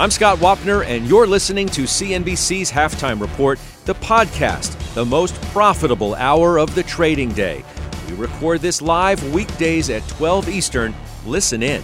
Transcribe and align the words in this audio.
I'm 0.00 0.12
Scott 0.12 0.38
Wapner, 0.38 0.86
and 0.86 1.08
you're 1.08 1.26
listening 1.26 1.66
to 1.70 1.82
CNBC's 1.82 2.70
Halftime 2.70 3.20
Report, 3.20 3.58
the 3.84 3.96
podcast, 3.96 4.94
the 4.94 5.04
most 5.04 5.34
profitable 5.46 6.14
hour 6.14 6.60
of 6.60 6.72
the 6.76 6.84
trading 6.84 7.32
day. 7.32 7.64
We 8.08 8.14
record 8.14 8.60
this 8.60 8.80
live 8.80 9.20
weekdays 9.34 9.90
at 9.90 10.06
12 10.06 10.50
Eastern. 10.50 10.94
Listen 11.26 11.64
in. 11.64 11.82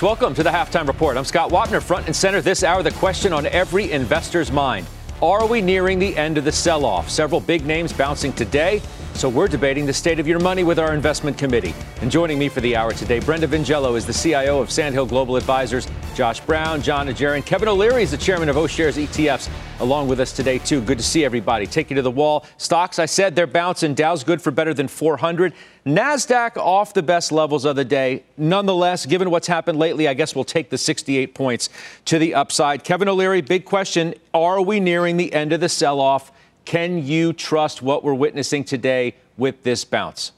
Welcome 0.00 0.32
to 0.34 0.44
the 0.44 0.50
Halftime 0.50 0.86
Report. 0.86 1.16
I'm 1.16 1.24
Scott 1.24 1.50
Wapner, 1.50 1.82
front 1.82 2.06
and 2.06 2.14
center 2.14 2.40
this 2.40 2.62
hour. 2.62 2.84
The 2.84 2.92
question 2.92 3.32
on 3.32 3.44
every 3.46 3.90
investor's 3.90 4.52
mind 4.52 4.86
Are 5.20 5.44
we 5.44 5.60
nearing 5.60 5.98
the 5.98 6.16
end 6.16 6.38
of 6.38 6.44
the 6.44 6.52
sell 6.52 6.84
off? 6.84 7.10
Several 7.10 7.40
big 7.40 7.66
names 7.66 7.92
bouncing 7.92 8.32
today. 8.32 8.80
So 9.18 9.28
we're 9.28 9.48
debating 9.48 9.84
the 9.84 9.92
state 9.92 10.20
of 10.20 10.28
your 10.28 10.38
money 10.38 10.62
with 10.62 10.78
our 10.78 10.94
investment 10.94 11.36
committee. 11.36 11.74
And 12.02 12.08
joining 12.08 12.38
me 12.38 12.48
for 12.48 12.60
the 12.60 12.76
hour 12.76 12.92
today, 12.92 13.18
Brenda 13.18 13.48
Vingiello 13.48 13.96
is 13.96 14.06
the 14.06 14.12
CIO 14.12 14.60
of 14.60 14.70
Sand 14.70 14.94
Hill 14.94 15.06
Global 15.06 15.34
Advisors. 15.34 15.88
Josh 16.14 16.38
Brown, 16.38 16.80
Jon 16.80 17.08
Najarian, 17.08 17.44
Kevin 17.44 17.66
O'Leary 17.66 18.04
is 18.04 18.12
the 18.12 18.16
chairman 18.16 18.48
of 18.48 18.56
O'Shares 18.56 18.96
ETFs, 18.96 19.50
along 19.80 20.06
with 20.06 20.20
us 20.20 20.30
today 20.30 20.58
too. 20.58 20.80
Good 20.80 20.98
to 20.98 21.04
see 21.04 21.24
everybody. 21.24 21.66
Take 21.66 21.90
you 21.90 21.96
to 21.96 22.02
the 22.02 22.12
wall. 22.12 22.46
Stocks, 22.58 23.00
I 23.00 23.06
said 23.06 23.34
they're 23.34 23.48
bouncing. 23.48 23.92
Dow's 23.94 24.22
good 24.22 24.40
for 24.40 24.52
better 24.52 24.72
than 24.72 24.86
400. 24.86 25.52
Nasdaq 25.84 26.56
off 26.56 26.94
the 26.94 27.02
best 27.02 27.32
levels 27.32 27.64
of 27.64 27.74
the 27.74 27.84
day. 27.84 28.22
Nonetheless, 28.36 29.04
given 29.04 29.30
what's 29.30 29.48
happened 29.48 29.80
lately, 29.80 30.06
I 30.06 30.14
guess 30.14 30.36
we'll 30.36 30.44
take 30.44 30.70
the 30.70 30.78
68 30.78 31.34
points 31.34 31.70
to 32.04 32.20
the 32.20 32.34
upside. 32.34 32.84
Kevin 32.84 33.08
O'Leary, 33.08 33.40
big 33.40 33.64
question: 33.64 34.14
Are 34.32 34.60
we 34.62 34.78
nearing 34.78 35.16
the 35.16 35.32
end 35.32 35.52
of 35.52 35.58
the 35.58 35.68
sell-off? 35.68 36.30
Can 36.68 37.02
you 37.02 37.32
trust 37.32 37.80
what 37.80 38.04
we're 38.04 38.12
witnessing 38.12 38.62
today 38.62 39.14
with 39.38 39.62
this 39.62 39.86
bounce? 39.86 40.32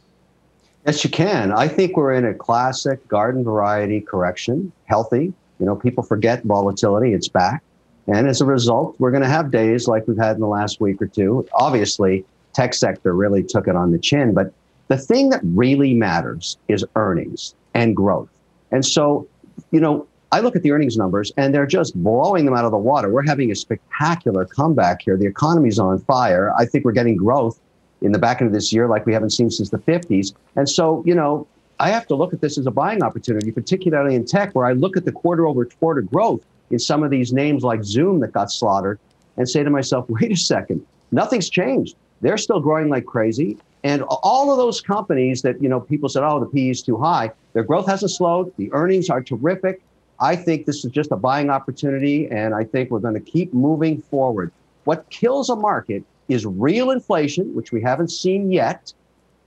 Yes, 0.87 1.03
you 1.03 1.11
can. 1.11 1.51
I 1.51 1.67
think 1.67 1.97
we're 1.97 2.13
in 2.13 2.25
a 2.25 2.35
classic 2.35 3.09
garden 3.09 3.43
variety 3.43 4.01
correction, 4.01 4.71
healthy. 4.85 5.33
You 5.59 5.67
know, 5.67 5.75
people 5.75 6.05
forget 6.05 6.45
volatility, 6.45 7.15
it's 7.15 7.27
back. 7.27 7.65
And 8.07 8.29
as 8.29 8.41
a 8.41 8.45
result, 8.45 8.95
we're 9.01 9.11
going 9.11 9.25
to 9.25 9.29
have 9.29 9.51
days 9.51 9.89
like 9.89 10.07
we've 10.07 10.17
had 10.17 10.37
in 10.37 10.41
the 10.41 10.47
last 10.47 10.81
week 10.81 11.03
or 11.03 11.09
two. 11.09 11.49
Obviously, 11.53 12.25
tech 12.53 12.75
sector 12.75 13.13
really 13.13 13.43
took 13.43 13.67
it 13.67 13.75
on 13.75 13.91
the 13.91 13.99
chin, 13.99 14.33
but 14.33 14.53
the 14.87 14.99
thing 14.99 15.31
that 15.31 15.41
really 15.43 15.95
matters 15.95 16.59
is 16.69 16.85
earnings 16.95 17.57
and 17.75 17.97
growth. 17.97 18.31
And 18.71 18.87
so, 18.87 19.27
you 19.73 19.81
know, 19.81 20.07
I 20.33 20.41
look 20.41 20.55
at 20.55 20.63
the 20.63 20.71
earnings 20.71 20.97
numbers 20.97 21.33
and 21.37 21.53
they're 21.53 21.67
just 21.67 22.01
blowing 22.01 22.45
them 22.45 22.55
out 22.55 22.65
of 22.65 22.71
the 22.71 22.79
water. 22.79 23.11
We're 23.11 23.27
having 23.27 23.51
a 23.51 23.55
spectacular 23.57 24.45
comeback 24.45 25.03
here. 25.03 25.17
The 25.17 25.27
economy's 25.27 25.79
on 25.79 25.99
fire. 26.01 26.53
I 26.57 26.67
think 26.67 26.85
we're 26.85 26.93
getting 26.93 27.17
growth 27.17 27.61
in 28.01 28.13
the 28.13 28.19
back 28.19 28.41
end 28.41 28.49
of 28.49 28.55
this 28.55 28.73
year 28.73 28.87
like 28.87 29.07
we 29.07 29.13
haven't 29.13 29.31
seen 29.31 29.51
since 29.51 29.71
the 29.71 29.79
50s. 29.79 30.33
And 30.57 30.69
so, 30.69 31.03
you 31.05 31.15
know, 31.15 31.47
I 31.81 31.91
have 31.91 32.07
to 32.09 32.15
look 32.15 32.33
at 32.33 32.41
this 32.41 32.59
as 32.59 32.67
a 32.67 32.71
buying 32.71 33.03
opportunity, 33.03 33.51
particularly 33.51 34.15
in 34.15 34.25
tech, 34.25 34.55
where 34.55 34.67
I 34.67 34.73
look 34.73 34.97
at 34.97 35.05
the 35.05 35.13
quarter 35.13 35.47
over 35.47 35.65
quarter 35.65 36.03
growth 36.03 36.45
in 36.71 36.79
some 36.79 37.03
of 37.03 37.11
these 37.11 37.33
names 37.33 37.65
like 37.65 37.83
Zoom 37.83 38.21
that 38.21 38.33
got 38.33 38.53
slaughtered 38.53 39.01
and 39.37 39.49
say 39.49 39.65
to 39.65 39.71
myself, 39.71 40.07
wait 40.09 40.31
a 40.31 40.37
second, 40.37 40.87
nothing's 41.11 41.51
changed. 41.51 41.97
They're 42.21 42.39
still 42.39 42.61
growing 42.61 42.89
like 42.89 43.07
crazy. 43.07 43.59
And 43.83 44.03
all 44.03 44.51
of 44.51 44.59
those 44.59 44.81
companies 44.81 45.43
that, 45.43 45.61
you 45.63 45.69
know, 45.69 45.81
people 45.81 46.09
said, 46.09 46.23
oh, 46.23 46.39
the 46.39 46.47
PE 46.47 46.69
is 46.69 46.83
too 46.83 46.99
high, 46.99 47.31
their 47.55 47.65
growth 47.65 47.87
hasn't 47.87 48.11
slowed. 48.11 48.53
The 48.59 48.71
earnings 48.73 49.09
are 49.09 49.23
terrific. 49.23 49.81
I 50.21 50.37
think 50.37 50.67
this 50.67 50.85
is 50.85 50.93
just 50.93 51.11
a 51.13 51.17
buying 51.17 51.49
opportunity, 51.51 52.29
and 52.31 52.55
I 52.55 52.65
think 52.65 52.91
we're 52.91 53.01
going 53.01 53.15
to 53.15 53.21
keep 53.21 53.55
moving 53.55 54.03
forward. 54.03 54.53
What 54.85 55.09
kills 55.11 55.49
a 55.49 55.57
market 55.57 56.05
is 56.29 56.45
real 56.45 56.91
inflation, 56.91 57.55
which 57.55 57.73
we 57.73 57.81
haven't 57.81 58.11
seen 58.11 58.53
yet, 58.53 58.93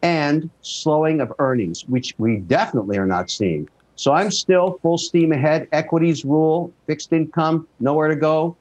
and 0.02 0.50
slowing 0.62 1.22
of 1.22 1.32
earnings, 1.40 1.86
which 1.88 2.14
we 2.18 2.38
definitely 2.38 2.98
are 2.98 3.06
not 3.06 3.30
seeing. 3.30 3.70
So 3.96 4.12
I'm 4.12 4.32
still 4.32 4.80
full 4.82 4.98
steam 4.98 5.32
ahead. 5.32 5.68
Equities 5.72 6.26
rule, 6.26 6.74
fixed 6.88 7.14
income, 7.14 7.68
nowhere 7.80 8.08
to 8.08 8.16
go. 8.16 8.58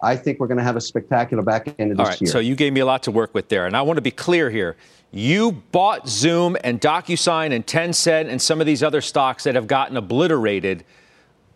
I 0.00 0.14
think 0.14 0.38
we're 0.38 0.46
going 0.46 0.58
to 0.58 0.64
have 0.64 0.76
a 0.76 0.80
spectacular 0.80 1.42
back 1.42 1.74
end 1.80 1.90
of 1.90 1.98
this 1.98 2.04
All 2.04 2.10
right, 2.10 2.20
year. 2.20 2.30
So 2.30 2.38
you 2.38 2.54
gave 2.54 2.72
me 2.72 2.80
a 2.80 2.86
lot 2.86 3.02
to 3.02 3.10
work 3.10 3.34
with 3.34 3.48
there, 3.48 3.66
and 3.66 3.76
I 3.76 3.82
want 3.82 3.96
to 3.96 4.02
be 4.02 4.12
clear 4.12 4.48
here. 4.48 4.76
You 5.10 5.52
bought 5.72 6.08
Zoom 6.08 6.56
and 6.62 6.80
DocuSign 6.80 7.52
and 7.52 7.66
Tencent 7.66 8.28
and 8.28 8.40
some 8.40 8.60
of 8.60 8.66
these 8.66 8.82
other 8.82 9.00
stocks 9.00 9.44
that 9.44 9.56
have 9.56 9.66
gotten 9.66 9.96
obliterated 9.96 10.84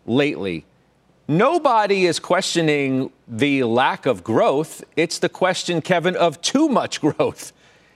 lately. 0.05 0.65
Nobody 1.27 2.05
is 2.05 2.19
questioning 2.19 3.11
the 3.27 3.63
lack 3.63 4.05
of 4.05 4.23
growth. 4.23 4.83
It's 4.95 5.19
the 5.19 5.29
question, 5.29 5.81
Kevin, 5.81 6.15
of 6.15 6.41
too 6.41 6.67
much 6.67 6.99
growth. 7.07 7.53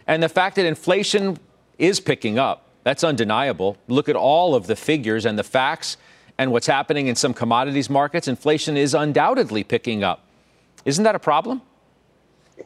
And 0.07 0.23
the 0.23 0.29
fact 0.29 0.56
that 0.56 0.66
inflation 0.66 1.38
is 1.78 2.00
picking 2.00 2.40
up, 2.40 2.63
that's 2.84 3.03
undeniable. 3.03 3.78
Look 3.88 4.07
at 4.07 4.16
all 4.16 4.56
of 4.56 4.67
the 4.67 4.75
figures 4.75 5.25
and 5.25 5.38
the 5.38 5.44
facts 5.44 5.97
and 6.38 6.51
what's 6.51 6.67
happening 6.67 7.07
in 7.07 7.16
some 7.16 7.34
commodities 7.34 7.90
markets. 7.90 8.28
Inflation 8.28 8.78
is 8.78 8.94
undoubtedly 8.94 9.63
picking 9.63 10.03
up. 10.03 10.23
Isn't 10.85 11.03
that 11.03 11.16
a 11.16 11.19
problem? 11.19 11.62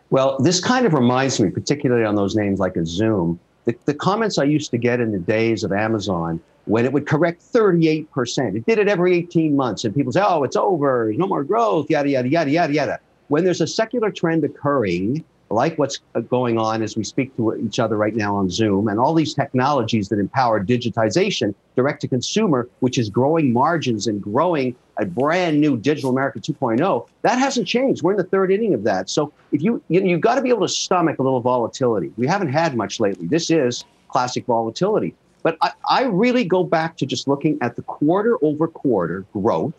Well, 0.10 0.38
this 0.40 0.60
kind 0.60 0.86
of 0.86 0.94
reminds 0.94 1.40
me, 1.40 1.50
particularly 1.50 2.06
on 2.06 2.16
those 2.16 2.36
names 2.36 2.60
like 2.60 2.76
a 2.76 2.86
Zoom, 2.86 3.40
the, 3.66 3.76
the 3.86 3.94
comments 3.94 4.38
I 4.38 4.44
used 4.44 4.72
to 4.72 4.78
get 4.78 5.00
in 5.00 5.12
the 5.12 5.20
days 5.20 5.64
of 5.64 5.72
Amazon 5.72 6.40
when 6.66 6.86
it 6.86 6.94
would 6.94 7.08
correct 7.08 7.42
38%. 7.42 8.56
It 8.56 8.66
did 8.66 8.78
it 8.78 8.88
every 8.88 9.16
18 9.18 9.56
months. 9.56 9.84
And 9.84 9.96
people 9.96 10.12
say, 10.12 10.22
oh, 10.24 10.44
it's 10.44 10.56
over, 10.56 11.12
no 11.16 11.28
more 11.28 11.44
growth, 11.44 11.90
yada, 11.90 12.10
yada, 12.10 12.30
yada, 12.30 12.52
yada, 12.52 12.74
yada. 12.74 13.00
When 13.30 13.44
there's 13.44 13.62
a 13.62 13.68
secular 13.68 14.12
trend 14.12 14.44
occurring, 14.44 15.24
like 15.50 15.78
what's 15.78 16.00
uh, 16.16 16.22
going 16.22 16.58
on 16.58 16.82
as 16.82 16.96
we 16.96 17.04
speak 17.04 17.36
to 17.38 17.56
each 17.58 17.80
other 17.80 17.98
right 17.98 18.16
now 18.16 18.36
on 18.36 18.50
Zoom, 18.50 18.88
and 18.88 19.00
all 19.00 19.14
these 19.14 19.34
technologies 19.34 20.10
that 20.10 20.20
empower 20.20 20.64
digitization, 20.64 21.54
direct 21.76 22.02
to 22.02 22.08
consumer, 22.08 22.70
which 22.80 22.98
is 22.98 23.10
growing 23.10 23.52
margins 23.52 24.08
and 24.08 24.22
growing 24.22 24.76
a 25.02 25.06
brand 25.06 25.60
new 25.60 25.78
digital 25.78 26.12
America 26.12 26.40
2.0, 26.40 27.08
that 27.24 27.40
hasn't 27.40 27.68
changed. 27.68 28.04
We're 28.04 28.12
in 28.12 28.18
the 28.18 28.24
third 28.24 28.52
inning 28.52 28.74
of 28.74 28.84
that. 28.84 29.10
So 29.10 29.34
if 29.52 29.62
you, 29.62 29.82
you 29.90 30.00
know, 30.00 30.08
you've 30.08 30.22
got 30.22 30.36
to 30.36 30.42
be 30.42 30.50
able 30.50 30.62
to 30.62 30.74
stomach 30.74 31.20
a 31.20 31.24
little 31.24 31.42
volatility. 31.42 32.12
We 32.18 32.28
haven't 32.28 32.50
had 32.50 32.78
much 32.78 33.00
lately. 33.00 33.28
This 33.28 33.50
is 33.50 33.84
classic 34.08 34.46
volatility. 34.46 35.16
But 35.44 35.58
I, 35.62 35.72
I 35.90 36.04
really 36.04 36.46
go 36.46 36.64
back 36.64 36.98
to 36.98 37.06
just 37.06 37.28
looking 37.28 37.58
at 37.62 37.76
the 37.76 37.82
quarter 37.82 38.38
over 38.44 38.68
quarter 38.68 39.26
growth. 39.34 39.74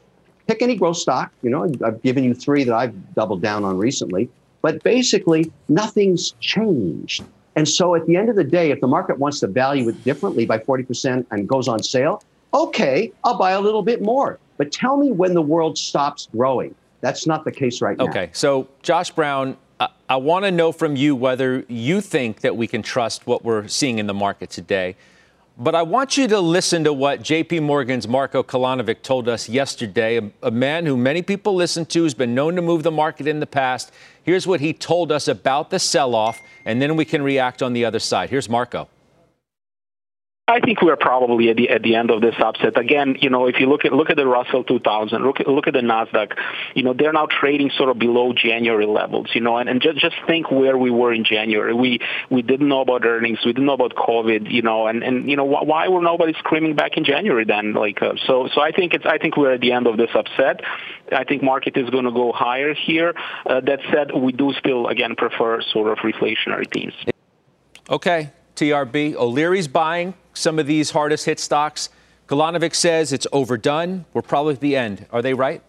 Pick 0.49 0.60
any 0.60 0.75
growth 0.75 0.97
stock. 0.97 1.33
You 1.43 1.50
know, 1.50 1.72
I've 1.84 2.03
given 2.03 2.25
you 2.25 2.34
three 2.34 2.65
that 2.65 2.75
I've 2.75 3.15
doubled 3.15 3.43
down 3.43 3.65
on 3.65 3.78
recently. 3.78 4.28
But 4.60 4.83
basically, 4.83 5.53
nothing's 5.69 6.33
changed. 6.41 7.25
And 7.54 7.69
so 7.69 7.94
at 7.94 8.06
the 8.06 8.16
end 8.16 8.28
of 8.28 8.37
the 8.37 8.44
day, 8.44 8.71
if 8.71 8.81
the 8.81 8.87
market 8.87 9.19
wants 9.19 9.41
to 9.41 9.47
value 9.47 9.89
it 9.89 10.03
differently 10.04 10.47
by 10.47 10.59
40% 10.59 11.27
and 11.31 11.49
goes 11.49 11.69
on 11.69 11.83
sale, 11.83 12.22
okay, 12.54 13.12
I'll 13.25 13.39
buy 13.39 13.53
a 13.53 13.60
little 13.60 13.83
bit 13.83 14.03
more. 14.03 14.39
But 14.62 14.71
tell 14.71 14.97
me 14.97 15.11
when 15.11 15.34
the 15.34 15.43
world 15.43 15.77
stops 15.77 16.28
growing. 16.31 16.73
That's 17.00 17.27
not 17.27 17.45
the 17.45 17.50
case 17.50 17.83
right 17.83 17.99
now. 17.99 18.05
Okay. 18.05 18.31
So, 18.33 18.69
Josh 18.81 19.11
Brown, 19.11 19.56
I, 19.81 19.89
I 20.09 20.15
want 20.19 20.45
to 20.45 20.53
know 20.53 20.71
from 20.71 20.95
you 20.95 21.17
whether 21.17 21.65
you 21.67 22.00
think 22.00 22.43
that 22.43 22.56
we 22.56 22.69
can 22.69 22.81
trust 22.81 23.27
what 23.27 23.45
we're 23.45 23.67
seeing 23.67 23.99
in 23.99 24.06
the 24.06 24.15
market 24.15 24.51
today. 24.51 24.95
But 25.59 25.75
I 25.75 25.83
want 25.83 26.17
you 26.17 26.28
to 26.28 26.39
listen 26.39 26.84
to 26.84 26.93
what 26.93 27.22
JP 27.22 27.62
Morgan's 27.65 28.06
Marko 28.06 28.45
Kolanovic 28.45 29.03
told 29.03 29.28
us 29.28 29.49
yesterday, 29.49 30.19
a, 30.19 30.31
a, 30.45 30.53
man 30.53 30.86
who 30.86 30.97
many 30.97 31.22
people 31.22 31.57
listen 31.57 31.84
to, 31.86 32.04
has 32.04 32.15
been 32.15 32.33
known 32.33 32.54
to 32.54 32.63
move 32.63 32.84
the 32.84 32.92
market 32.92 33.27
in 33.27 33.41
the 33.41 33.48
past. 33.48 33.91
Here's 34.22 34.47
what 34.47 34.60
he 34.60 34.72
told 34.72 35.10
us 35.10 35.27
about 35.27 35.71
the 35.71 35.81
sell 35.81 36.15
off, 36.15 36.41
and 36.65 36.81
then 36.81 36.95
we 36.95 37.04
can 37.04 37.21
react 37.21 37.65
on 37.65 37.72
the 37.72 37.84
other 37.84 37.98
side. 37.98 38.31
Here's 38.31 38.48
Marko. 38.48 38.89
I 40.53 40.60
think 40.60 40.83
we're 40.83 40.97
probably 40.97 41.49
at 41.49 41.57
the 41.57 41.71
at 41.71 41.83
the 41.83 41.95
end 41.95 42.10
of 42.10 42.21
this 42.21 42.34
upset. 42.39 42.77
Again, 42.78 43.16
you 43.21 43.31
know, 43.31 43.47
if 43.47 43.59
you 43.59 43.66
look 43.66 43.87
at 43.87 43.93
look 43.95 44.10
at 44.10 44.16
the 44.16 44.27
Russell 44.27 44.65
2000, 44.65 45.25
look 45.25 45.41
at 45.41 45.49
look 45.49 45.66
at 45.66 45.72
the 45.72 45.81
Nasdaq, 45.81 46.37
you 46.75 46.83
know, 46.83 46.93
they're 46.93 47.13
now 47.15 47.27
trading 47.27 47.71
sort 47.71 47.89
of 47.89 47.99
below 47.99 48.34
January 48.34 48.84
levels, 48.84 49.28
you 49.33 49.41
know, 49.41 49.57
and, 49.57 49.71
and 49.71 49.81
just 49.81 49.99
just 49.99 50.15
think 50.27 50.51
where 50.51 50.77
we 50.77 50.91
were 50.91 51.10
in 51.10 51.25
January. 51.25 51.72
We 51.72 52.01
we 52.28 52.43
didn't 52.43 52.69
know 52.69 52.83
about 52.83 53.07
earnings, 53.07 53.39
we 53.47 53.54
didn't 53.54 53.65
know 53.65 53.72
about 53.72 53.95
COVID, 53.95 54.51
you 54.51 54.60
know, 54.60 54.89
and 54.89 55.03
and 55.03 55.31
you 55.31 55.37
know 55.37 55.45
why 55.45 55.89
were 55.89 56.03
nobody 56.03 56.34
screaming 56.34 56.77
back 56.77 56.98
in 56.98 57.05
January 57.05 57.47
then? 57.47 57.72
Like 57.72 58.03
uh, 58.03 58.13
so 58.27 58.48
so 58.55 58.60
I 58.60 58.72
think 58.72 58.93
it's 58.93 59.07
I 59.07 59.16
think 59.16 59.39
we're 59.39 59.55
at 59.55 59.63
the 59.63 59.72
end 59.72 59.87
of 59.87 59.97
this 59.97 60.10
upset. 60.15 60.60
I 61.10 61.25
think 61.25 61.43
market 61.43 61.78
is 61.78 61.89
going 61.89 62.05
to 62.05 62.13
go 62.13 62.31
higher 62.31 62.75
here. 62.75 63.15
Uh, 63.47 63.60
that 63.60 63.81
said, 63.91 64.15
we 64.15 64.33
do 64.33 64.53
still 64.59 64.89
again 64.89 65.16
prefer 65.16 65.63
sort 65.63 65.91
of 65.91 65.98
reflationary 65.98 66.71
themes. 66.71 66.95
Okay, 67.89 68.31
TRB. 68.62 69.16
O'Leary's 69.16 69.66
buying 69.66 70.14
some 70.34 70.60
of 70.60 70.66
these 70.66 70.91
hardest 70.91 71.24
hit 71.24 71.41
stocks. 71.41 71.88
Kolanovic 72.28 72.74
says 72.76 73.12
it's 73.12 73.26
overdone. 73.32 74.04
We're 74.14 74.22
probably 74.22 74.54
at 74.54 74.60
the 74.60 74.76
end. 74.76 75.06
Are 75.10 75.20
they 75.20 75.34
right? 75.34 75.62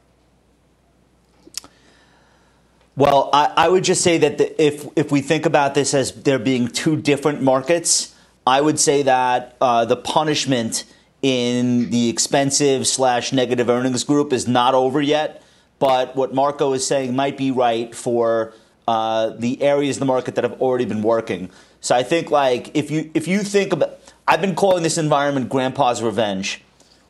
Well, 2.95 3.31
I, 3.33 3.51
I 3.57 3.69
would 3.69 3.83
just 3.83 4.03
say 4.03 4.19
that 4.19 4.37
the, 4.37 4.63
if 4.63 4.87
if 4.95 5.11
we 5.11 5.21
think 5.21 5.47
about 5.47 5.73
this 5.73 5.95
as 5.95 6.11
there 6.11 6.37
being 6.37 6.67
two 6.67 6.95
different 6.95 7.41
markets, 7.41 8.13
I 8.45 8.61
would 8.61 8.79
say 8.79 9.01
that 9.01 9.57
uh, 9.59 9.85
the 9.85 9.95
punishment 9.95 10.83
in 11.23 11.89
the 11.89 12.09
expensive 12.09 12.85
slash 12.85 13.33
negative 13.33 13.69
earnings 13.69 14.03
group 14.03 14.31
is 14.31 14.47
not 14.47 14.75
over 14.75 15.01
yet. 15.01 15.41
But 15.79 16.15
what 16.15 16.35
Marko 16.35 16.73
is 16.73 16.85
saying 16.85 17.15
might 17.15 17.35
be 17.35 17.49
right 17.49 17.95
for 17.95 18.53
uh, 18.87 19.29
the 19.29 19.63
areas 19.63 19.95
of 19.95 20.01
the 20.01 20.05
market 20.05 20.35
that 20.35 20.43
have 20.43 20.61
already 20.61 20.85
been 20.85 21.01
working. 21.01 21.49
So 21.83 21.93
I 21.93 22.01
think 22.01 22.31
like 22.31 22.71
if 22.75 22.89
you 22.89 23.11
if 23.13 23.27
you 23.27 23.39
think 23.39 23.73
about, 23.73 23.99
I've 24.25 24.39
been 24.39 24.55
calling 24.55 24.83
this 24.83 24.97
environment 24.97 25.49
Grandpa's 25.49 26.01
revenge. 26.01 26.61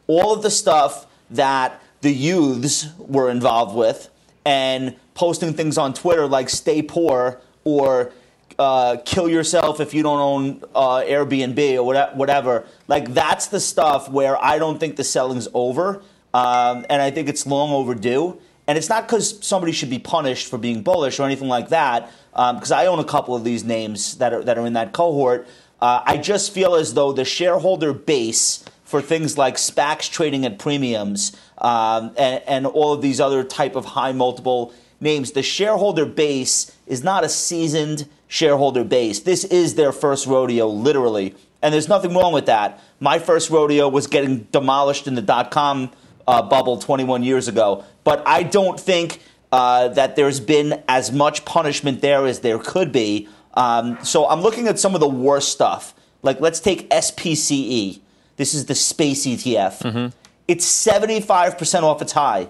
All 0.07 0.33
of 0.33 0.41
the 0.41 0.49
stuff 0.49 1.05
that 1.29 1.79
the 2.01 2.11
youths 2.11 2.87
were 2.97 3.29
involved 3.29 3.75
with 3.75 4.09
and 4.43 4.95
posting 5.13 5.53
things 5.53 5.77
on 5.77 5.93
Twitter 5.93 6.25
like 6.25 6.49
"stay 6.49 6.81
poor" 6.81 7.39
or 7.63 8.11
uh, 8.57 8.97
"kill 9.05 9.29
yourself 9.29 9.79
if 9.79 9.93
you 9.93 10.01
don't 10.01 10.19
own 10.19 10.63
uh, 10.73 11.01
Airbnb" 11.01 11.77
or 11.77 12.15
whatever. 12.15 12.65
Like 12.87 13.13
that's 13.13 13.47
the 13.47 13.59
stuff 13.59 14.09
where 14.09 14.43
I 14.43 14.57
don't 14.57 14.79
think 14.79 14.95
the 14.95 15.03
selling's 15.03 15.47
over, 15.53 16.01
um, 16.33 16.83
and 16.89 16.99
I 16.99 17.11
think 17.11 17.29
it's 17.29 17.45
long 17.45 17.69
overdue. 17.69 18.39
And 18.67 18.77
it's 18.77 18.89
not 18.89 19.07
because 19.07 19.45
somebody 19.45 19.71
should 19.73 19.89
be 19.89 19.99
punished 19.99 20.47
for 20.47 20.57
being 20.57 20.83
bullish 20.83 21.19
or 21.19 21.23
anything 21.23 21.49
like 21.49 21.69
that, 21.69 22.09
because 22.31 22.71
um, 22.71 22.79
I 22.79 22.85
own 22.85 22.99
a 22.99 23.03
couple 23.03 23.35
of 23.35 23.43
these 23.43 23.63
names 23.63 24.17
that 24.17 24.33
are 24.33 24.43
that 24.43 24.57
are 24.57 24.65
in 24.65 24.73
that 24.73 24.93
cohort. 24.93 25.47
Uh, 25.81 26.01
I 26.05 26.17
just 26.17 26.53
feel 26.53 26.75
as 26.75 26.93
though 26.93 27.11
the 27.11 27.25
shareholder 27.25 27.91
base 27.91 28.63
for 28.85 29.01
things 29.01 29.37
like 29.37 29.55
SPACs 29.55 30.09
trading 30.09 30.45
at 30.45 30.59
premiums 30.59 31.35
um, 31.57 32.13
and, 32.17 32.41
and 32.47 32.65
all 32.65 32.93
of 32.93 33.01
these 33.01 33.19
other 33.19 33.43
type 33.43 33.75
of 33.75 33.85
high 33.85 34.11
multiple 34.11 34.73
names, 35.01 35.31
the 35.31 35.43
shareholder 35.43 36.05
base 36.05 36.75
is 36.87 37.03
not 37.03 37.23
a 37.23 37.29
seasoned 37.29 38.07
shareholder 38.27 38.83
base. 38.83 39.19
This 39.19 39.43
is 39.45 39.75
their 39.75 39.91
first 39.91 40.25
rodeo, 40.25 40.67
literally. 40.67 41.35
And 41.61 41.73
there's 41.73 41.89
nothing 41.89 42.13
wrong 42.13 42.33
with 42.33 42.45
that. 42.45 42.81
My 42.99 43.19
first 43.19 43.49
rodeo 43.49 43.89
was 43.89 44.07
getting 44.07 44.47
demolished 44.51 45.07
in 45.07 45.15
the 45.15 45.21
dot 45.21 45.51
com 45.51 45.91
uh, 46.27 46.41
bubble 46.41 46.77
21 46.77 47.23
years 47.23 47.47
ago. 47.47 47.83
But 48.03 48.23
I 48.27 48.43
don't 48.43 48.79
think 48.79 49.21
uh, 49.51 49.89
that 49.89 50.15
there's 50.15 50.39
been 50.39 50.83
as 50.87 51.11
much 51.11 51.45
punishment 51.45 52.01
there 52.01 52.25
as 52.25 52.39
there 52.39 52.59
could 52.59 52.91
be. 52.91 53.27
Um, 53.53 53.97
so 54.03 54.27
I'm 54.27 54.41
looking 54.41 54.67
at 54.67 54.79
some 54.79 54.95
of 54.95 54.99
the 54.99 55.09
worst 55.09 55.49
stuff. 55.49 55.93
Like, 56.21 56.39
let's 56.39 56.59
take 56.59 56.89
SPCE. 56.89 57.99
This 58.37 58.53
is 58.53 58.65
the 58.65 58.75
space 58.75 59.25
ETF. 59.25 59.79
Mm-hmm. 59.79 60.07
It's 60.47 60.65
75% 60.65 61.83
off 61.83 62.01
its 62.01 62.13
high. 62.13 62.49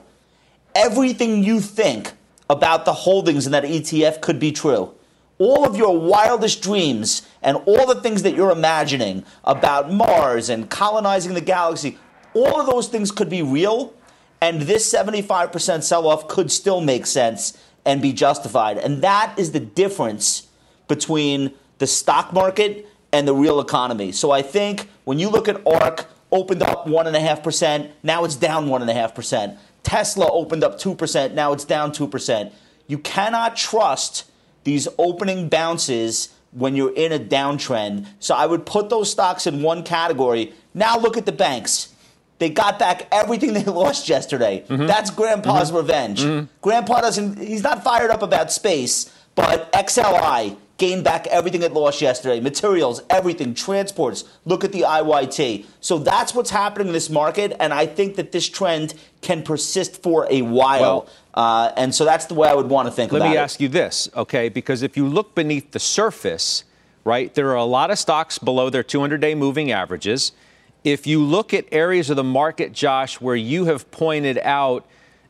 Everything 0.75 1.43
you 1.43 1.59
think 1.59 2.13
about 2.49 2.85
the 2.85 2.93
holdings 2.93 3.45
in 3.45 3.51
that 3.51 3.63
ETF 3.63 4.21
could 4.21 4.39
be 4.39 4.51
true. 4.51 4.93
All 5.39 5.65
of 5.65 5.75
your 5.75 5.97
wildest 5.99 6.61
dreams 6.61 7.23
and 7.41 7.57
all 7.65 7.85
the 7.85 7.99
things 7.99 8.23
that 8.23 8.35
you're 8.35 8.51
imagining 8.51 9.25
about 9.43 9.91
Mars 9.91 10.49
and 10.49 10.69
colonizing 10.69 11.33
the 11.33 11.41
galaxy, 11.41 11.97
all 12.33 12.61
of 12.61 12.67
those 12.67 12.87
things 12.87 13.11
could 13.11 13.29
be 13.29 13.41
real, 13.41 13.93
and 14.43 14.63
this 14.63 14.93
75% 14.93 15.83
sell 15.83 16.05
off 16.05 16.27
could 16.27 16.51
still 16.51 16.81
make 16.81 17.05
sense 17.05 17.57
and 17.85 18.01
be 18.01 18.11
justified. 18.11 18.77
And 18.77 19.01
that 19.01 19.33
is 19.39 19.53
the 19.53 19.61
difference 19.61 20.49
between 20.89 21.53
the 21.77 21.87
stock 21.87 22.33
market 22.33 22.85
and 23.13 23.25
the 23.25 23.33
real 23.33 23.61
economy. 23.61 24.11
So 24.11 24.31
I 24.31 24.41
think 24.41 24.89
when 25.05 25.17
you 25.17 25.29
look 25.29 25.47
at 25.47 25.63
ARKK, 25.63 26.07
opened 26.29 26.61
up 26.61 26.85
1.5%, 26.87 27.91
now 28.03 28.25
it's 28.25 28.35
down 28.35 28.67
1.5%. 28.67 29.57
Tesla 29.83 30.29
opened 30.29 30.65
up 30.65 30.77
2%, 30.77 31.33
now 31.33 31.53
it's 31.53 31.63
down 31.63 31.93
2%. 31.93 32.51
You 32.87 32.97
cannot 32.97 33.55
trust 33.55 34.25
these 34.65 34.89
opening 34.97 35.47
bounces 35.47 36.33
when 36.51 36.75
you're 36.75 36.93
in 36.93 37.13
a 37.13 37.19
downtrend. 37.19 38.07
So 38.19 38.35
I 38.35 38.45
would 38.45 38.65
put 38.65 38.89
those 38.89 39.09
stocks 39.09 39.47
in 39.47 39.61
one 39.61 39.83
category. 39.83 40.51
Now 40.73 40.97
look 40.97 41.15
at 41.15 41.25
the 41.25 41.31
banks. 41.31 41.92
They 42.43 42.49
got 42.49 42.77
back 42.77 43.07
everything 43.09 43.53
they 43.53 43.63
lost 43.83 44.09
yesterday. 44.09 44.65
Mm-hmm. 44.67 44.85
That's 44.85 45.09
Grandpa's 45.09 45.69
mm-hmm. 45.69 45.77
revenge. 45.77 46.23
Mm-hmm. 46.23 46.47
Grandpa 46.61 46.99
doesn't, 46.99 47.39
he's 47.39 47.63
not 47.63 47.85
fired 47.85 48.11
up 48.11 48.21
about 48.21 48.51
space, 48.51 49.15
but 49.33 49.71
XLI, 49.71 50.57
gained 50.77 51.05
back 51.05 51.25
everything 51.27 51.61
it 51.61 51.71
lost 51.71 52.01
yesterday 52.01 52.41
materials, 52.41 53.01
everything, 53.09 53.53
transports. 53.53 54.25
Look 54.43 54.65
at 54.65 54.73
the 54.73 54.81
IYT. 54.81 55.65
So 55.79 55.99
that's 55.99 56.35
what's 56.35 56.49
happening 56.49 56.87
in 56.87 56.93
this 56.93 57.09
market, 57.09 57.55
and 57.61 57.73
I 57.73 57.85
think 57.85 58.17
that 58.17 58.33
this 58.33 58.49
trend 58.49 58.93
can 59.21 59.41
persist 59.43 60.03
for 60.03 60.27
a 60.29 60.41
while. 60.41 60.81
Well, 60.81 61.09
uh, 61.35 61.71
and 61.77 61.95
so 61.95 62.03
that's 62.03 62.25
the 62.25 62.33
way 62.33 62.49
I 62.49 62.55
would 62.55 62.67
want 62.67 62.89
to 62.89 62.91
think 62.91 63.13
let 63.13 63.19
about 63.19 63.27
it. 63.27 63.29
Let 63.29 63.35
me 63.35 63.41
ask 63.41 63.61
you 63.61 63.69
this, 63.69 64.09
okay? 64.17 64.49
Because 64.49 64.81
if 64.81 64.97
you 64.97 65.07
look 65.07 65.33
beneath 65.33 65.71
the 65.71 65.79
surface, 65.79 66.65
right, 67.05 67.33
there 67.33 67.51
are 67.51 67.55
a 67.55 67.63
lot 67.63 67.89
of 67.89 67.97
stocks 67.97 68.37
below 68.37 68.69
their 68.69 68.83
200 68.83 69.21
day 69.21 69.33
moving 69.33 69.71
averages. 69.71 70.33
If 70.83 71.07
you 71.07 71.23
look 71.23 71.53
at 71.53 71.65
areas 71.71 72.09
of 72.09 72.15
the 72.15 72.23
market, 72.23 72.73
Josh, 72.73 73.21
where 73.21 73.35
you 73.35 73.65
have 73.65 73.89
pointed 73.91 74.37
out 74.39 74.85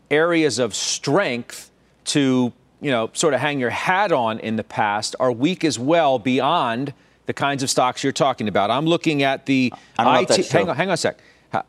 areas 0.10 0.60
of 0.60 0.74
strength 0.74 1.72
to 2.06 2.54
you 2.84 2.92
know, 2.92 3.10
sort 3.14 3.34
of 3.34 3.40
hang 3.40 3.60
your 3.60 3.70
hat 3.70 4.12
on 4.12 4.40
in 4.40 4.58
the 4.58 4.64
past 4.64 5.16
are 5.20 5.32
weak 5.32 5.64
as 5.64 5.80
well 5.80 6.20
beyond 6.20 6.94
the 7.26 7.34
kinds 7.34 7.64
of 7.64 7.70
stocks 7.70 8.04
you're 8.04 8.12
talking 8.12 8.50
about. 8.50 8.70
I'm 8.70 8.86
looking 8.86 9.24
at 9.24 9.46
the 9.46 9.74
IT. 9.98 10.52
Hang 10.52 10.70
on, 10.70 10.76
hang 10.76 10.90
on 10.90 10.94
a 10.94 10.98
sec. 10.98 11.18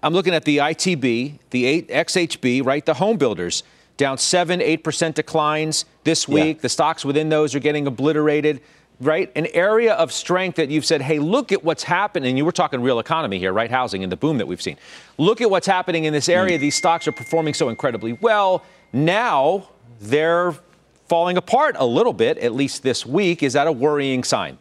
I'm 0.03 0.13
looking 0.13 0.35
at 0.35 0.45
the 0.45 0.59
ITB, 0.59 1.39
the 1.51 1.83
XHB, 1.83 2.67
right? 2.67 2.85
The 2.85 2.95
home 2.95 3.17
builders 3.17 3.63
down 3.97 4.19
seven, 4.19 4.61
eight 4.61 4.83
percent 4.83 5.15
declines 5.15 5.85
this 6.03 6.27
week. 6.27 6.57
Yeah. 6.57 6.63
The 6.63 6.69
stocks 6.69 7.05
within 7.05 7.29
those 7.29 7.55
are 7.55 7.61
getting 7.61 7.87
obliterated. 7.87 8.61
Right, 9.05 9.31
an 9.37 9.49
area 9.53 9.93
of 9.93 10.13
strength 10.13 10.57
that 10.57 10.71
you've 10.71 10.87
said, 10.87 11.03
hey, 11.03 11.19
look 11.19 11.53
at 11.53 11.63
what's 11.63 11.83
happening. 11.83 12.39
You 12.39 12.47
were 12.47 12.53
talking 12.53 12.81
real 12.81 12.99
economy 12.99 13.39
here, 13.39 13.53
right? 13.53 13.71
Housing 13.71 14.03
and 14.03 14.11
the 14.11 14.17
boom 14.17 14.39
that 14.39 14.47
we've 14.47 14.63
seen. 14.63 14.79
Look 15.19 15.43
at 15.43 15.51
what's 15.51 15.67
happening 15.67 16.05
in 16.05 16.15
this 16.15 16.27
area. 16.27 16.57
Mm. 16.57 16.63
These 16.63 16.77
stocks 16.77 17.07
are 17.07 17.13
performing 17.13 17.53
so 17.53 17.69
incredibly 17.69 18.15
well. 18.15 18.65
Now 18.95 19.69
they're 20.01 20.55
falling 21.07 21.37
apart 21.37 21.77
a 21.79 21.85
little 21.85 22.15
bit, 22.15 22.39
at 22.39 22.55
least 22.55 22.83
this 22.83 23.05
week. 23.05 23.43
Is 23.43 23.53
that 23.53 23.67
a 23.67 23.73
worrying 23.73 24.25
sign? 24.25 24.57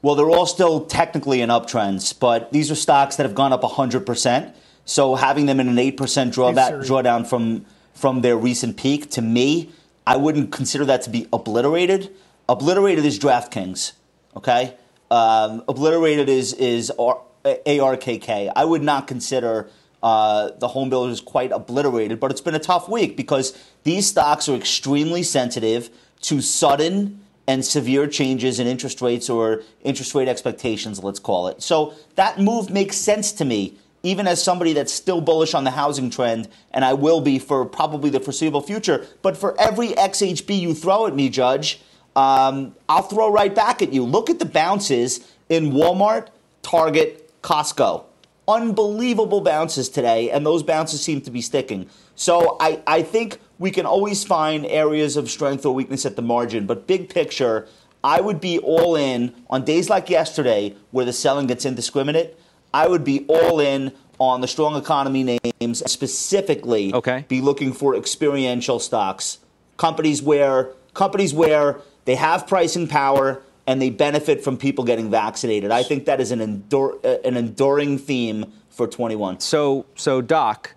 Well, 0.00 0.14
they're 0.14 0.30
all 0.30 0.46
still 0.46 0.86
technically 0.86 1.40
in 1.40 1.48
uptrends, 1.48 2.16
but 2.16 2.52
these 2.52 2.70
are 2.70 2.76
stocks 2.76 3.16
that 3.16 3.24
have 3.24 3.34
gone 3.34 3.52
up 3.52 3.62
100%. 3.62 4.54
So 4.84 5.16
having 5.16 5.46
them 5.46 5.58
in 5.58 5.66
an 5.68 5.76
8% 5.76 6.32
drawback, 6.32 6.74
drawdown 6.74 7.26
from, 7.26 7.66
from 7.92 8.20
their 8.20 8.36
recent 8.36 8.76
peak, 8.76 9.10
to 9.10 9.20
me, 9.20 9.72
I 10.06 10.16
wouldn't 10.16 10.52
consider 10.52 10.84
that 10.86 11.02
to 11.02 11.10
be 11.10 11.26
obliterated. 11.32 12.14
Obliterated 12.48 13.04
is 13.04 13.18
DraftKings, 13.18 13.92
okay? 14.34 14.74
Um, 15.10 15.62
obliterated 15.68 16.30
is, 16.30 16.54
is 16.54 16.90
ARKK. 16.98 18.52
I 18.56 18.64
would 18.64 18.82
not 18.82 19.06
consider 19.06 19.68
uh, 20.02 20.52
the 20.58 20.68
home 20.68 20.88
builders 20.88 21.20
quite 21.20 21.52
obliterated, 21.52 22.18
but 22.18 22.30
it's 22.30 22.40
been 22.40 22.54
a 22.54 22.60
tough 22.60 22.88
week 22.88 23.18
because 23.18 23.56
these 23.82 24.06
stocks 24.06 24.48
are 24.48 24.54
extremely 24.54 25.22
sensitive 25.22 25.90
to 26.22 26.40
sudden 26.40 27.20
and 27.46 27.64
severe 27.64 28.06
changes 28.06 28.58
in 28.58 28.66
interest 28.66 29.02
rates 29.02 29.28
or 29.28 29.62
interest 29.82 30.14
rate 30.14 30.28
expectations, 30.28 31.02
let's 31.02 31.18
call 31.18 31.48
it. 31.48 31.62
So 31.62 31.94
that 32.14 32.38
move 32.38 32.70
makes 32.70 32.96
sense 32.96 33.30
to 33.32 33.44
me, 33.44 33.76
even 34.02 34.26
as 34.26 34.42
somebody 34.42 34.72
that's 34.72 34.92
still 34.92 35.20
bullish 35.20 35.52
on 35.52 35.64
the 35.64 35.70
housing 35.72 36.08
trend, 36.08 36.48
and 36.70 36.82
I 36.82 36.94
will 36.94 37.20
be 37.20 37.38
for 37.38 37.66
probably 37.66 38.08
the 38.08 38.20
foreseeable 38.20 38.62
future. 38.62 39.06
But 39.20 39.36
for 39.36 39.58
every 39.60 39.88
XHB 39.88 40.58
you 40.58 40.74
throw 40.74 41.06
at 41.06 41.14
me, 41.14 41.28
Judge, 41.28 41.80
um, 42.16 42.74
I'll 42.88 43.02
throw 43.02 43.30
right 43.32 43.54
back 43.54 43.82
at 43.82 43.92
you. 43.92 44.04
Look 44.04 44.30
at 44.30 44.38
the 44.38 44.46
bounces 44.46 45.32
in 45.48 45.72
Walmart, 45.72 46.28
Target, 46.62 47.30
Costco 47.42 48.04
unbelievable 48.48 49.42
bounces 49.42 49.88
today, 49.88 50.30
and 50.30 50.44
those 50.44 50.62
bounces 50.62 51.02
seem 51.02 51.20
to 51.20 51.30
be 51.30 51.42
sticking. 51.42 51.88
So 52.16 52.56
I, 52.58 52.82
I 52.86 53.02
think 53.02 53.38
we 53.58 53.70
can 53.70 53.84
always 53.84 54.24
find 54.24 54.64
areas 54.66 55.16
of 55.16 55.30
strength 55.30 55.66
or 55.66 55.74
weakness 55.74 56.06
at 56.06 56.16
the 56.16 56.22
margin, 56.22 56.66
but 56.66 56.86
big 56.86 57.10
picture, 57.10 57.68
I 58.02 58.20
would 58.20 58.40
be 58.40 58.58
all 58.58 58.96
in 58.96 59.34
on 59.50 59.64
days 59.64 59.90
like 59.90 60.08
yesterday 60.08 60.74
where 60.90 61.04
the 61.04 61.12
selling 61.12 61.46
gets 61.46 61.66
indiscriminate. 61.66 62.40
I 62.72 62.88
would 62.88 63.04
be 63.04 63.26
all 63.28 63.60
in 63.60 63.92
on 64.18 64.40
the 64.40 64.48
strong 64.48 64.76
economy 64.76 65.38
names, 65.60 65.90
specifically 65.90 66.92
okay. 66.94 67.24
be 67.28 67.40
looking 67.40 67.72
for 67.72 67.94
experiential 67.94 68.80
stocks. 68.80 69.38
Companies 69.76 70.22
where 70.22 70.70
companies 70.94 71.32
where 71.32 71.80
they 72.08 72.14
have 72.14 72.46
pricing 72.46 72.88
power, 72.88 73.42
and 73.66 73.82
they 73.82 73.90
benefit 73.90 74.42
from 74.42 74.56
people 74.56 74.82
getting 74.82 75.10
vaccinated. 75.10 75.70
I 75.70 75.82
think 75.82 76.06
that 76.06 76.22
is 76.22 76.30
an, 76.30 76.40
endure, 76.40 76.98
uh, 77.04 77.16
an 77.22 77.36
enduring 77.36 77.98
theme 77.98 78.50
for 78.70 78.86
21. 78.86 79.40
So, 79.40 79.84
so 79.94 80.22
Doc, 80.22 80.74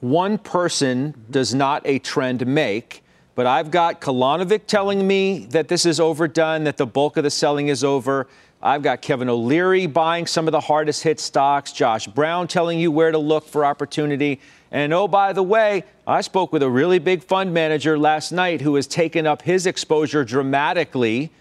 one 0.00 0.38
person 0.38 1.26
does 1.30 1.54
not 1.54 1.82
a 1.84 1.98
trend 1.98 2.46
make, 2.46 3.04
but 3.34 3.44
I've 3.46 3.70
got 3.70 4.00
Kolanovic 4.00 4.62
telling 4.66 5.06
me 5.06 5.40
that 5.50 5.68
this 5.68 5.84
is 5.84 6.00
overdone, 6.00 6.64
that 6.64 6.78
the 6.78 6.86
bulk 6.86 7.18
of 7.18 7.24
the 7.24 7.30
selling 7.30 7.68
is 7.68 7.84
over. 7.84 8.26
I've 8.62 8.82
got 8.82 9.02
Kevin 9.02 9.28
O'Leary 9.28 9.86
buying 9.86 10.26
some 10.26 10.46
of 10.46 10.52
the 10.52 10.60
hardest 10.60 11.02
hit 11.02 11.18
stocks, 11.18 11.72
Josh 11.72 12.06
Brown 12.06 12.46
telling 12.46 12.78
you 12.78 12.92
where 12.92 13.10
to 13.10 13.18
look 13.18 13.48
for 13.48 13.64
opportunity. 13.64 14.40
And 14.70 14.92
oh, 14.92 15.08
by 15.08 15.32
the 15.32 15.42
way, 15.42 15.82
I 16.06 16.20
spoke 16.20 16.52
with 16.52 16.62
a 16.62 16.70
really 16.70 17.00
big 17.00 17.24
fund 17.24 17.52
manager 17.52 17.98
last 17.98 18.30
night 18.30 18.60
who 18.60 18.76
has 18.76 18.86
taken 18.86 19.26
up 19.26 19.42
his 19.42 19.66
exposure 19.66 20.24
dramatically 20.24 21.32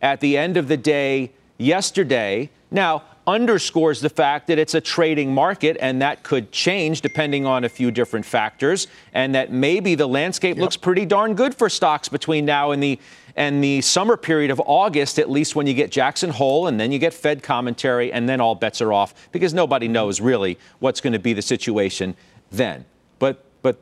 at 0.00 0.20
the 0.20 0.38
end 0.38 0.56
of 0.56 0.68
the 0.68 0.78
day 0.78 1.32
yesterday. 1.58 2.48
Now, 2.70 3.02
underscores 3.26 4.00
the 4.00 4.08
fact 4.08 4.46
that 4.46 4.58
it's 4.58 4.74
a 4.74 4.80
trading 4.80 5.32
market 5.32 5.76
and 5.80 6.00
that 6.00 6.22
could 6.22 6.50
change 6.50 7.00
depending 7.02 7.46
on 7.46 7.64
a 7.64 7.68
few 7.68 7.90
different 7.90 8.24
factors 8.24 8.88
and 9.12 9.34
that 9.34 9.52
maybe 9.52 9.94
the 9.94 10.08
landscape 10.08 10.56
yep. 10.56 10.62
looks 10.62 10.76
pretty 10.76 11.04
darn 11.04 11.34
good 11.34 11.54
for 11.54 11.68
stocks 11.68 12.08
between 12.08 12.44
now 12.44 12.70
and 12.70 12.82
the 12.82 12.98
and 13.36 13.62
the 13.62 13.80
summer 13.80 14.16
period 14.16 14.50
of 14.50 14.60
August, 14.64 15.18
at 15.18 15.30
least 15.30 15.54
when 15.54 15.66
you 15.66 15.74
get 15.74 15.90
Jackson 15.90 16.30
Hole 16.30 16.66
and 16.66 16.80
then 16.80 16.92
you 16.92 16.98
get 16.98 17.14
Fed 17.14 17.42
commentary, 17.42 18.12
and 18.12 18.28
then 18.28 18.40
all 18.40 18.54
bets 18.54 18.80
are 18.80 18.92
off 18.92 19.14
because 19.32 19.54
nobody 19.54 19.88
knows 19.88 20.20
really 20.20 20.58
what's 20.78 21.00
going 21.00 21.12
to 21.12 21.18
be 21.18 21.32
the 21.32 21.42
situation 21.42 22.16
then. 22.50 22.84
But 23.18 23.44
but 23.62 23.78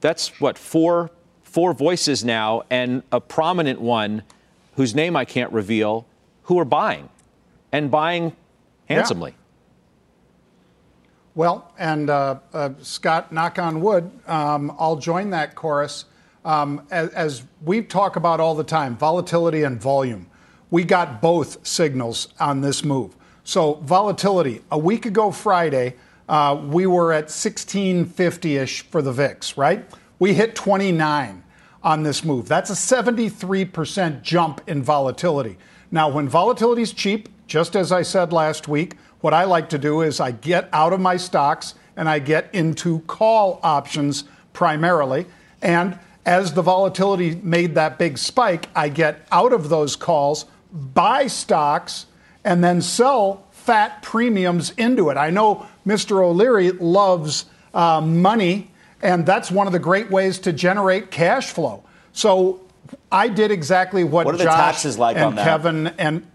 that's 0.00 0.40
what 0.40 0.58
four 0.58 1.10
four 1.42 1.72
voices 1.72 2.24
now 2.24 2.62
and 2.70 3.02
a 3.10 3.20
prominent 3.20 3.80
one 3.80 4.22
whose 4.76 4.94
name 4.94 5.16
I 5.16 5.24
can't 5.24 5.52
reveal 5.52 6.06
who 6.44 6.58
are 6.58 6.64
buying 6.64 7.08
and 7.72 7.90
buying 7.90 8.34
handsomely. 8.88 9.30
Yeah. 9.30 9.36
Well, 11.34 11.72
and 11.78 12.10
uh, 12.10 12.40
uh, 12.52 12.70
Scott, 12.82 13.32
knock 13.32 13.58
on 13.58 13.80
wood, 13.80 14.10
um, 14.26 14.74
I'll 14.78 14.96
join 14.96 15.30
that 15.30 15.54
chorus. 15.54 16.04
Um, 16.48 16.86
as, 16.90 17.10
as 17.10 17.42
we 17.62 17.82
talk 17.82 18.16
about 18.16 18.40
all 18.40 18.54
the 18.54 18.64
time, 18.64 18.96
volatility 18.96 19.64
and 19.64 19.78
volume. 19.78 20.30
We 20.70 20.82
got 20.82 21.20
both 21.20 21.66
signals 21.66 22.28
on 22.40 22.62
this 22.62 22.82
move. 22.82 23.14
So, 23.44 23.74
volatility, 23.74 24.62
a 24.70 24.78
week 24.78 25.04
ago 25.04 25.30
Friday, 25.30 25.96
uh, 26.26 26.58
we 26.64 26.86
were 26.86 27.12
at 27.12 27.24
1650 27.24 28.56
ish 28.56 28.80
for 28.80 29.02
the 29.02 29.12
VIX, 29.12 29.58
right? 29.58 29.84
We 30.18 30.32
hit 30.32 30.54
29 30.54 31.42
on 31.82 32.02
this 32.02 32.24
move. 32.24 32.48
That's 32.48 32.70
a 32.70 32.72
73% 32.72 34.22
jump 34.22 34.62
in 34.66 34.82
volatility. 34.82 35.58
Now, 35.90 36.08
when 36.08 36.30
volatility 36.30 36.80
is 36.80 36.94
cheap, 36.94 37.28
just 37.46 37.76
as 37.76 37.92
I 37.92 38.00
said 38.00 38.32
last 38.32 38.68
week, 38.68 38.94
what 39.20 39.34
I 39.34 39.44
like 39.44 39.68
to 39.68 39.78
do 39.78 40.00
is 40.00 40.18
I 40.18 40.30
get 40.30 40.70
out 40.72 40.94
of 40.94 41.00
my 41.00 41.18
stocks 41.18 41.74
and 41.94 42.08
I 42.08 42.20
get 42.20 42.48
into 42.54 43.00
call 43.00 43.60
options 43.62 44.24
primarily. 44.54 45.26
And 45.60 45.98
as 46.28 46.52
the 46.52 46.60
volatility 46.60 47.40
made 47.42 47.74
that 47.76 47.98
big 47.98 48.18
spike, 48.18 48.68
I 48.76 48.90
get 48.90 49.26
out 49.32 49.54
of 49.54 49.70
those 49.70 49.96
calls, 49.96 50.44
buy 50.70 51.26
stocks, 51.26 52.04
and 52.44 52.62
then 52.62 52.82
sell 52.82 53.46
fat 53.50 54.02
premiums 54.02 54.70
into 54.76 55.08
it. 55.08 55.16
I 55.16 55.30
know 55.30 55.66
Mr. 55.86 56.22
O'Leary 56.22 56.72
loves 56.72 57.46
uh, 57.72 58.02
money, 58.02 58.70
and 59.00 59.24
that's 59.24 59.50
one 59.50 59.66
of 59.66 59.72
the 59.72 59.78
great 59.78 60.10
ways 60.10 60.38
to 60.40 60.52
generate 60.52 61.10
cash 61.10 61.50
flow. 61.50 61.82
So 62.12 62.60
I 63.10 63.28
did 63.28 63.50
exactly 63.50 64.04
what, 64.04 64.26
what 64.26 64.38
Josh 64.38 64.84
like 64.98 65.16
and 65.16 65.34
Kevin 65.34 65.86
and 65.98 66.26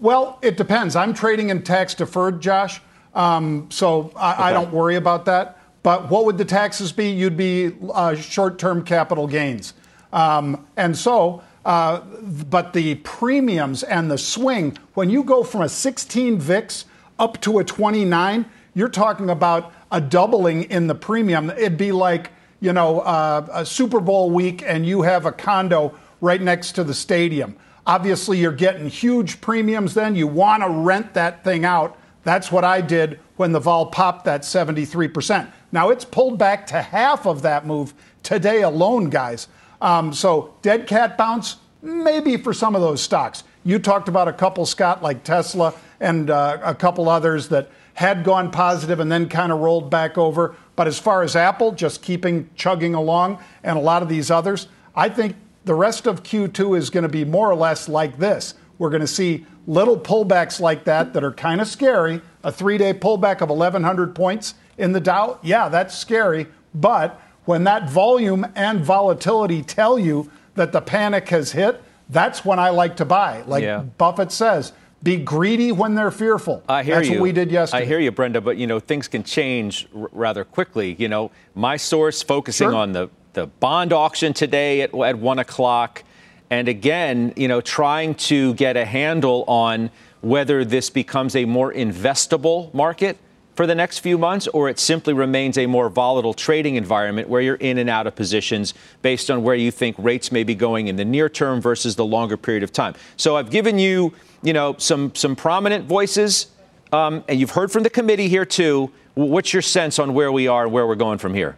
well, 0.00 0.40
it 0.42 0.56
depends. 0.56 0.96
I'm 0.96 1.14
trading 1.14 1.50
in 1.50 1.62
tax 1.62 1.94
deferred, 1.94 2.42
Josh, 2.42 2.80
um, 3.14 3.68
so 3.70 4.10
I, 4.16 4.32
okay. 4.32 4.42
I 4.42 4.52
don't 4.52 4.72
worry 4.72 4.96
about 4.96 5.26
that. 5.26 5.60
But 5.84 6.10
what 6.10 6.24
would 6.24 6.38
the 6.38 6.46
taxes 6.46 6.92
be? 6.92 7.10
You'd 7.10 7.36
be 7.36 7.72
uh, 7.92 8.16
short 8.16 8.58
term 8.58 8.82
capital 8.84 9.28
gains. 9.28 9.74
Um, 10.14 10.66
and 10.76 10.96
so, 10.96 11.42
uh, 11.64 12.00
but 12.00 12.72
the 12.72 12.96
premiums 12.96 13.82
and 13.82 14.10
the 14.10 14.16
swing, 14.16 14.78
when 14.94 15.10
you 15.10 15.22
go 15.22 15.44
from 15.44 15.60
a 15.60 15.68
16 15.68 16.38
VIX 16.38 16.86
up 17.18 17.40
to 17.42 17.58
a 17.58 17.64
29, 17.64 18.46
you're 18.74 18.88
talking 18.88 19.28
about 19.28 19.72
a 19.92 20.00
doubling 20.00 20.64
in 20.64 20.86
the 20.86 20.94
premium. 20.94 21.50
It'd 21.50 21.76
be 21.76 21.92
like, 21.92 22.30
you 22.60 22.72
know, 22.72 23.00
uh, 23.00 23.46
a 23.52 23.66
Super 23.66 24.00
Bowl 24.00 24.30
week 24.30 24.62
and 24.66 24.86
you 24.86 25.02
have 25.02 25.26
a 25.26 25.32
condo 25.32 25.94
right 26.22 26.40
next 26.40 26.72
to 26.72 26.84
the 26.84 26.94
stadium. 26.94 27.56
Obviously, 27.86 28.38
you're 28.38 28.52
getting 28.52 28.88
huge 28.88 29.42
premiums 29.42 29.92
then. 29.92 30.16
You 30.16 30.28
want 30.28 30.62
to 30.62 30.70
rent 30.70 31.12
that 31.12 31.44
thing 31.44 31.66
out. 31.66 31.98
That's 32.24 32.50
what 32.50 32.64
I 32.64 32.80
did 32.80 33.20
when 33.36 33.52
the 33.52 33.60
vol 33.60 33.86
popped 33.86 34.24
that 34.24 34.42
73%. 34.42 35.50
Now 35.72 35.90
it's 35.90 36.04
pulled 36.04 36.38
back 36.38 36.66
to 36.68 36.82
half 36.82 37.26
of 37.26 37.42
that 37.42 37.66
move 37.66 37.94
today 38.22 38.62
alone, 38.62 39.10
guys. 39.10 39.48
Um, 39.80 40.12
so 40.12 40.54
dead 40.62 40.86
cat 40.86 41.18
bounce, 41.18 41.56
maybe 41.82 42.36
for 42.36 42.52
some 42.52 42.74
of 42.74 42.80
those 42.80 43.02
stocks. 43.02 43.44
You 43.64 43.78
talked 43.78 44.08
about 44.08 44.28
a 44.28 44.32
couple, 44.32 44.66
Scott, 44.66 45.02
like 45.02 45.24
Tesla 45.24 45.74
and 46.00 46.30
uh, 46.30 46.58
a 46.62 46.74
couple 46.74 47.08
others 47.08 47.48
that 47.48 47.70
had 47.94 48.24
gone 48.24 48.50
positive 48.50 49.00
and 49.00 49.10
then 49.10 49.28
kind 49.28 49.52
of 49.52 49.60
rolled 49.60 49.90
back 49.90 50.18
over. 50.18 50.56
But 50.76 50.86
as 50.86 50.98
far 50.98 51.22
as 51.22 51.36
Apple, 51.36 51.72
just 51.72 52.02
keeping 52.02 52.50
chugging 52.56 52.94
along, 52.94 53.38
and 53.62 53.78
a 53.78 53.80
lot 53.80 54.02
of 54.02 54.08
these 54.08 54.30
others, 54.30 54.68
I 54.96 55.08
think 55.08 55.36
the 55.64 55.74
rest 55.74 56.06
of 56.06 56.22
Q2 56.22 56.76
is 56.76 56.90
going 56.90 57.02
to 57.02 57.08
be 57.08 57.24
more 57.24 57.50
or 57.50 57.54
less 57.54 57.88
like 57.88 58.18
this. 58.18 58.54
We're 58.78 58.90
going 58.90 59.00
to 59.00 59.06
see 59.06 59.46
little 59.66 59.98
pullbacks 59.98 60.60
like 60.60 60.84
that 60.84 61.12
that 61.14 61.24
are 61.24 61.32
kind 61.32 61.60
of 61.60 61.68
scary. 61.68 62.20
A 62.42 62.52
three 62.52 62.78
day 62.78 62.92
pullback 62.92 63.40
of 63.40 63.48
1,100 63.48 64.14
points 64.14 64.54
in 64.76 64.92
the 64.92 65.00
Dow, 65.00 65.38
yeah, 65.42 65.68
that's 65.68 65.96
scary. 65.96 66.46
But 66.74 67.20
when 67.44 67.64
that 67.64 67.88
volume 67.88 68.46
and 68.54 68.84
volatility 68.84 69.62
tell 69.62 69.98
you 69.98 70.30
that 70.54 70.72
the 70.72 70.80
panic 70.80 71.28
has 71.28 71.52
hit, 71.52 71.82
that's 72.08 72.44
when 72.44 72.58
I 72.58 72.70
like 72.70 72.96
to 72.96 73.04
buy. 73.04 73.42
Like 73.42 73.62
yeah. 73.62 73.80
Buffett 73.80 74.32
says, 74.32 74.72
be 75.02 75.16
greedy 75.16 75.70
when 75.70 75.94
they're 75.94 76.10
fearful. 76.10 76.62
I 76.66 76.82
hear 76.82 76.96
That's 76.96 77.08
you. 77.08 77.16
what 77.16 77.22
we 77.22 77.32
did 77.32 77.50
yesterday. 77.52 77.82
I 77.82 77.86
hear 77.86 77.98
you, 77.98 78.10
Brenda, 78.10 78.40
but 78.40 78.56
you 78.56 78.66
know 78.66 78.80
things 78.80 79.06
can 79.06 79.22
change 79.22 79.86
r- 79.94 80.08
rather 80.12 80.44
quickly. 80.44 80.96
You 80.98 81.08
know, 81.08 81.30
my 81.54 81.76
source 81.76 82.22
focusing 82.22 82.70
sure. 82.70 82.74
on 82.74 82.92
the 82.92 83.10
the 83.34 83.46
bond 83.46 83.92
auction 83.92 84.32
today 84.32 84.80
at, 84.80 84.94
at 84.94 85.18
one 85.18 85.38
o'clock, 85.38 86.03
and 86.50 86.68
again, 86.68 87.32
you 87.36 87.48
know, 87.48 87.60
trying 87.60 88.14
to 88.14 88.54
get 88.54 88.76
a 88.76 88.84
handle 88.84 89.44
on 89.48 89.90
whether 90.20 90.64
this 90.64 90.90
becomes 90.90 91.36
a 91.36 91.44
more 91.44 91.72
investable 91.72 92.72
market 92.72 93.18
for 93.54 93.66
the 93.66 93.74
next 93.74 94.00
few 94.00 94.18
months, 94.18 94.48
or 94.48 94.68
it 94.68 94.78
simply 94.78 95.12
remains 95.12 95.56
a 95.58 95.66
more 95.66 95.88
volatile 95.88 96.34
trading 96.34 96.74
environment 96.74 97.28
where 97.28 97.40
you're 97.40 97.54
in 97.56 97.78
and 97.78 97.88
out 97.88 98.06
of 98.06 98.16
positions 98.16 98.74
based 99.02 99.30
on 99.30 99.42
where 99.42 99.54
you 99.54 99.70
think 99.70 99.94
rates 99.98 100.32
may 100.32 100.42
be 100.42 100.54
going 100.54 100.88
in 100.88 100.96
the 100.96 101.04
near 101.04 101.28
term 101.28 101.60
versus 101.60 101.94
the 101.94 102.04
longer 102.04 102.36
period 102.36 102.62
of 102.62 102.72
time. 102.72 102.94
So 103.16 103.36
I've 103.36 103.50
given 103.50 103.78
you, 103.78 104.12
you 104.42 104.52
know, 104.52 104.74
some 104.78 105.14
some 105.14 105.36
prominent 105.36 105.86
voices, 105.86 106.48
um, 106.92 107.22
and 107.28 107.38
you've 107.38 107.50
heard 107.50 107.70
from 107.70 107.84
the 107.84 107.90
committee 107.90 108.28
here 108.28 108.44
too. 108.44 108.90
What's 109.14 109.52
your 109.52 109.62
sense 109.62 110.00
on 110.00 110.14
where 110.14 110.32
we 110.32 110.48
are 110.48 110.64
and 110.64 110.72
where 110.72 110.86
we're 110.86 110.96
going 110.96 111.18
from 111.18 111.34
here? 111.34 111.56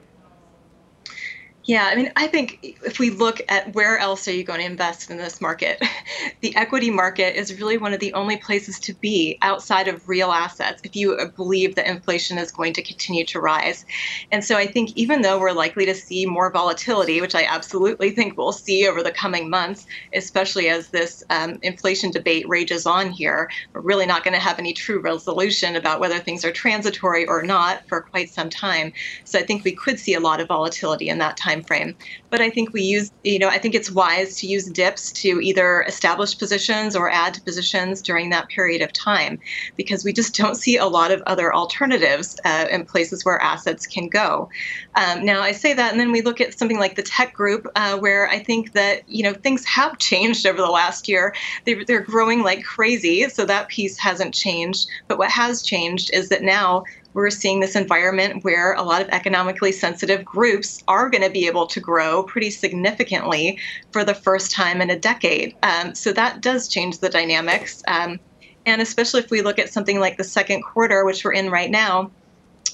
Yeah, 1.67 1.89
I 1.91 1.97
mean, 1.97 2.13
I 2.15 2.29
think 2.29 2.61
if 2.63 3.01
we 3.01 3.11
look 3.11 3.41
at 3.49 3.75
where 3.75 3.99
else 3.99 4.29
are 4.29 4.33
you 4.33 4.45
going 4.45 4.61
to 4.61 4.67
invest 4.67 5.11
in 5.11 5.17
this 5.17 5.41
market, 5.41 5.83
the 6.41 6.55
equity 6.55 6.93
market 6.93 7.35
is 7.37 7.61
really 7.61 7.77
one 7.77 7.93
of 7.93 7.99
the 7.99 8.13
only 8.15 8.37
places 8.37 8.79
to 8.81 8.95
be 8.95 9.37
outside 9.43 9.89
of 9.89 10.09
real 10.09 10.31
assets 10.31 10.81
if 10.85 10.95
you 10.95 11.19
believe 11.35 11.75
that 11.75 11.89
inflation 11.89 12.39
is 12.39 12.53
going 12.53 12.73
to 12.75 12.85
continue 12.85 13.27
to 13.27 13.41
rise. 13.41 13.85
And 14.31 14.45
so 14.45 14.57
I 14.57 14.69
think 14.69 14.93
even 14.95 15.23
though 15.23 15.41
we're 15.41 15.51
likely 15.51 15.85
to 15.87 15.95
see 15.95 16.25
more 16.25 16.53
volatility, 16.53 17.21
which 17.21 17.35
I 17.35 17.43
absolutely 17.43 18.11
think 18.11 18.37
we'll 18.37 18.53
see 18.53 18.87
over 18.87 19.03
the 19.03 19.11
coming 19.11 19.51
months, 19.51 19.87
especially 20.15 20.69
as 20.69 20.91
this 20.91 21.25
um, 21.31 21.59
inflation 21.63 22.13
debate 22.13 22.49
rages 22.49 22.87
on 22.87 23.11
here, 23.11 23.51
we're 23.75 23.81
really 23.81 24.07
not 24.07 24.23
going 24.23 24.35
to 24.35 24.41
have 24.41 24.61
any 24.61 24.73
true 24.73 25.01
resolution 25.01 25.75
about 25.75 25.99
whether 25.99 26.21
things 26.21 26.45
are 26.45 26.53
transitory 26.53 27.27
or 27.27 27.43
not 27.43 27.83
for 27.89 28.03
quite 28.03 28.31
some 28.31 28.51
time. 28.51 28.93
So 29.25 29.37
I 29.41 29.43
think 29.43 29.65
we 29.65 29.75
could 29.75 29.99
see 29.99 30.15
a 30.15 30.21
lot 30.21 30.41
of 30.41 30.47
volatility 30.47 31.09
in 31.09 31.19
that 31.19 31.37
time 31.37 31.56
time 31.57 31.65
frame. 31.65 31.97
But 32.31 32.41
I 32.41 32.51
think 32.51 32.73
we 32.73 32.83
use, 32.83 33.11
you 33.25 33.39
know, 33.39 33.49
I 33.49 33.59
think 33.59 33.75
it's 33.75 33.91
wise 33.91 34.39
to 34.41 34.47
use 34.47 34.67
dips 34.67 35.13
to 35.13 35.41
either 35.41 35.83
establish 35.83 36.39
positions 36.39 36.97
or 36.97 37.11
add 37.11 37.35
to 37.35 37.41
positions 37.41 38.03
during 38.03 38.31
that 38.31 38.49
period 38.49 38.83
of 38.83 38.93
time 38.93 39.39
because 39.77 40.05
we 40.05 40.13
just 40.13 40.35
don't 40.43 40.57
see 40.57 40.77
a 40.77 40.87
lot 40.87 41.11
of 41.11 41.23
other 41.27 41.55
alternatives 41.55 42.39
uh, 42.45 42.67
in 42.71 42.85
places 42.85 43.25
where 43.25 43.41
assets 43.41 43.87
can 43.87 44.09
go. 44.09 44.49
Um, 44.95 45.25
now, 45.25 45.41
I 45.41 45.53
say 45.53 45.75
that, 45.75 45.93
and 45.93 46.01
then 46.01 46.13
we 46.13 46.23
look 46.23 46.41
at 46.41 46.59
something 46.59 46.79
like 46.79 46.97
the 46.97 47.03
tech 47.03 47.33
group, 47.33 47.67
uh, 47.77 47.99
where 47.99 48.29
I 48.29 48.39
think 48.39 48.73
that, 48.73 49.09
you 49.09 49.23
know, 49.23 49.33
things 49.33 49.65
have 49.67 49.99
changed 50.07 50.47
over 50.47 50.59
the 50.59 50.67
last 50.67 51.09
year. 51.09 51.35
They, 51.65 51.85
they're 51.85 52.01
growing 52.01 52.43
like 52.43 52.65
crazy, 52.65 53.29
so 53.29 53.45
that 53.45 53.69
piece 53.69 53.99
hasn't 53.99 54.35
changed. 54.35 54.89
But 55.09 55.19
what 55.19 55.31
has 55.31 55.63
changed 55.63 56.11
is 56.13 56.29
that 56.29 56.43
now 56.43 56.85
we're 57.17 57.31
seeing 57.31 57.61
this 57.61 57.75
environment 57.75 58.45
where 58.45 58.75
a 58.75 58.83
lot 58.83 59.01
of 59.01 59.09
economically 59.09 59.73
sensitive 59.73 60.23
groups 60.23 60.83
are 60.87 61.09
going 61.09 61.25
to 61.25 61.31
be 61.31 61.47
able 61.47 61.67
to 61.67 61.81
grow 61.81 62.23
pretty 62.23 62.51
significantly 62.51 63.59
for 63.91 64.05
the 64.05 64.15
first 64.15 64.51
time 64.53 64.83
in 64.83 64.91
a 64.91 64.99
decade. 64.99 65.57
Um, 65.63 65.95
so 65.95 66.13
that 66.13 66.43
does 66.43 66.69
change 66.69 66.99
the 66.99 67.09
dynamics. 67.09 67.83
Um, 67.89 68.21
and 68.67 68.83
especially 68.83 69.23
if 69.23 69.31
we 69.31 69.41
look 69.41 69.59
at 69.59 69.73
something 69.73 69.99
like 69.99 70.19
the 70.19 70.25
second 70.25 70.61
quarter, 70.61 71.07
which 71.07 71.25
we're 71.25 71.33
in 71.33 71.49
right 71.51 71.71
now, 71.71 72.11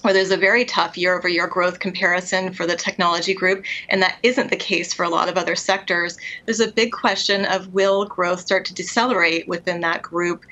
where 0.03 0.13
there's 0.13 0.31
a 0.31 0.37
very 0.37 0.65
tough 0.65 0.97
year 0.97 1.17
over 1.17 1.29
year 1.29 1.47
growth 1.47 1.79
comparison 1.79 2.53
for 2.53 2.67
the 2.67 2.77
technology 2.77 3.35
group, 3.35 3.65
and 3.89 4.03
that 4.03 4.19
isn't 4.23 4.51
the 4.51 4.57
case 4.57 4.93
for 4.93 5.05
a 5.05 5.09
lot 5.09 5.29
of 5.29 5.37
other 5.37 5.57
sectors, 5.57 6.17
there's 6.45 6.61
a 6.61 6.71
big 6.73 6.93
question 6.93 7.45
of 7.47 7.73
will 7.73 8.05
growth 8.05 8.41
start 8.41 8.65
to 8.67 8.75
decelerate 8.75 9.49
within 9.49 9.81
that 9.81 10.03
group? 10.03 10.45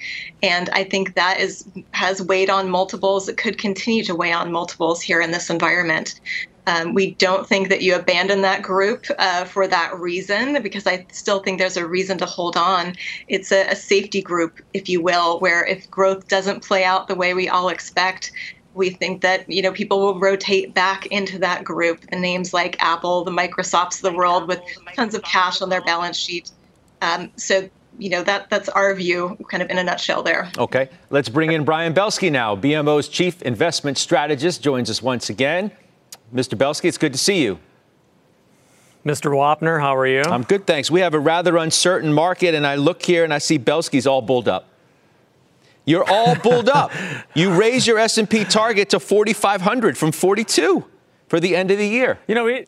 And 0.42 0.68
I 0.70 0.84
think 0.84 1.14
that 1.14 1.40
is 1.40 1.68
has 1.92 2.22
weighed 2.22 2.50
on 2.50 2.70
multiples. 2.70 3.28
It 3.28 3.36
could 3.36 3.58
continue 3.58 4.04
to 4.04 4.14
weigh 4.14 4.32
on 4.32 4.52
multiples 4.52 5.02
here 5.02 5.20
in 5.20 5.30
this 5.30 5.50
environment. 5.50 6.20
Um, 6.66 6.94
we 6.94 7.14
don't 7.14 7.48
think 7.48 7.68
that 7.68 7.82
you 7.82 7.96
abandon 7.96 8.42
that 8.42 8.62
group 8.62 9.06
uh, 9.18 9.44
for 9.44 9.66
that 9.66 9.98
reason, 9.98 10.62
because 10.62 10.86
I 10.86 11.06
still 11.10 11.40
think 11.40 11.58
there's 11.58 11.78
a 11.78 11.86
reason 11.86 12.18
to 12.18 12.26
hold 12.26 12.56
on. 12.56 12.94
It's 13.28 13.50
a, 13.50 13.66
a 13.68 13.74
safety 13.74 14.22
group, 14.22 14.60
if 14.72 14.88
you 14.88 15.02
will, 15.02 15.40
where 15.40 15.64
if 15.64 15.90
growth 15.90 16.28
doesn't 16.28 16.62
play 16.62 16.84
out 16.84 17.08
the 17.08 17.14
way 17.16 17.34
we 17.34 17.48
all 17.48 17.70
expect, 17.70 18.30
we 18.74 18.90
think 18.90 19.22
that 19.22 19.48
you 19.50 19.62
know 19.62 19.72
people 19.72 20.00
will 20.00 20.18
rotate 20.18 20.74
back 20.74 21.06
into 21.06 21.38
that 21.38 21.64
group. 21.64 22.00
The 22.10 22.18
names 22.18 22.52
like 22.54 22.80
Apple, 22.80 23.24
the 23.24 23.30
Microsofts 23.30 23.96
of 23.96 24.02
the 24.02 24.12
world, 24.12 24.48
with 24.48 24.60
tons 24.94 25.14
of 25.14 25.22
cash 25.22 25.60
on 25.60 25.68
their 25.68 25.82
balance 25.82 26.16
sheet. 26.16 26.50
Um, 27.02 27.30
so 27.36 27.68
you 27.98 28.10
know 28.10 28.22
that 28.22 28.48
that's 28.50 28.68
our 28.68 28.94
view, 28.94 29.36
kind 29.50 29.62
of 29.62 29.70
in 29.70 29.78
a 29.78 29.84
nutshell. 29.84 30.22
There. 30.22 30.50
Okay, 30.58 30.88
let's 31.10 31.28
bring 31.28 31.52
in 31.52 31.64
Brian 31.64 31.94
Belski 31.94 32.30
now. 32.30 32.54
BMO's 32.54 33.08
chief 33.08 33.42
investment 33.42 33.98
strategist 33.98 34.62
joins 34.62 34.88
us 34.90 35.02
once 35.02 35.30
again. 35.30 35.72
Mr. 36.34 36.56
Belski 36.56 36.84
it's 36.84 36.98
good 36.98 37.12
to 37.12 37.18
see 37.18 37.42
you. 37.42 37.58
Mr. 39.04 39.30
Wapner, 39.32 39.80
how 39.80 39.96
are 39.96 40.06
you? 40.06 40.22
I'm 40.22 40.42
good, 40.42 40.66
thanks. 40.66 40.90
We 40.90 41.00
have 41.00 41.14
a 41.14 41.18
rather 41.18 41.56
uncertain 41.56 42.12
market, 42.12 42.54
and 42.54 42.66
I 42.66 42.74
look 42.74 43.02
here 43.02 43.24
and 43.24 43.32
I 43.32 43.38
see 43.38 43.58
Belski's 43.58 44.06
all 44.06 44.20
bulled 44.20 44.46
up. 44.46 44.69
You're 45.84 46.08
all 46.08 46.34
bulled 46.36 46.68
up. 46.68 46.92
You 47.34 47.52
raise 47.52 47.86
your 47.86 47.98
S&P 47.98 48.44
target 48.44 48.90
to 48.90 49.00
4,500 49.00 49.96
from 49.96 50.12
42 50.12 50.84
for 51.28 51.40
the 51.40 51.56
end 51.56 51.70
of 51.70 51.78
the 51.78 51.86
year. 51.86 52.18
You 52.28 52.34
know, 52.34 52.44
we 52.44 52.66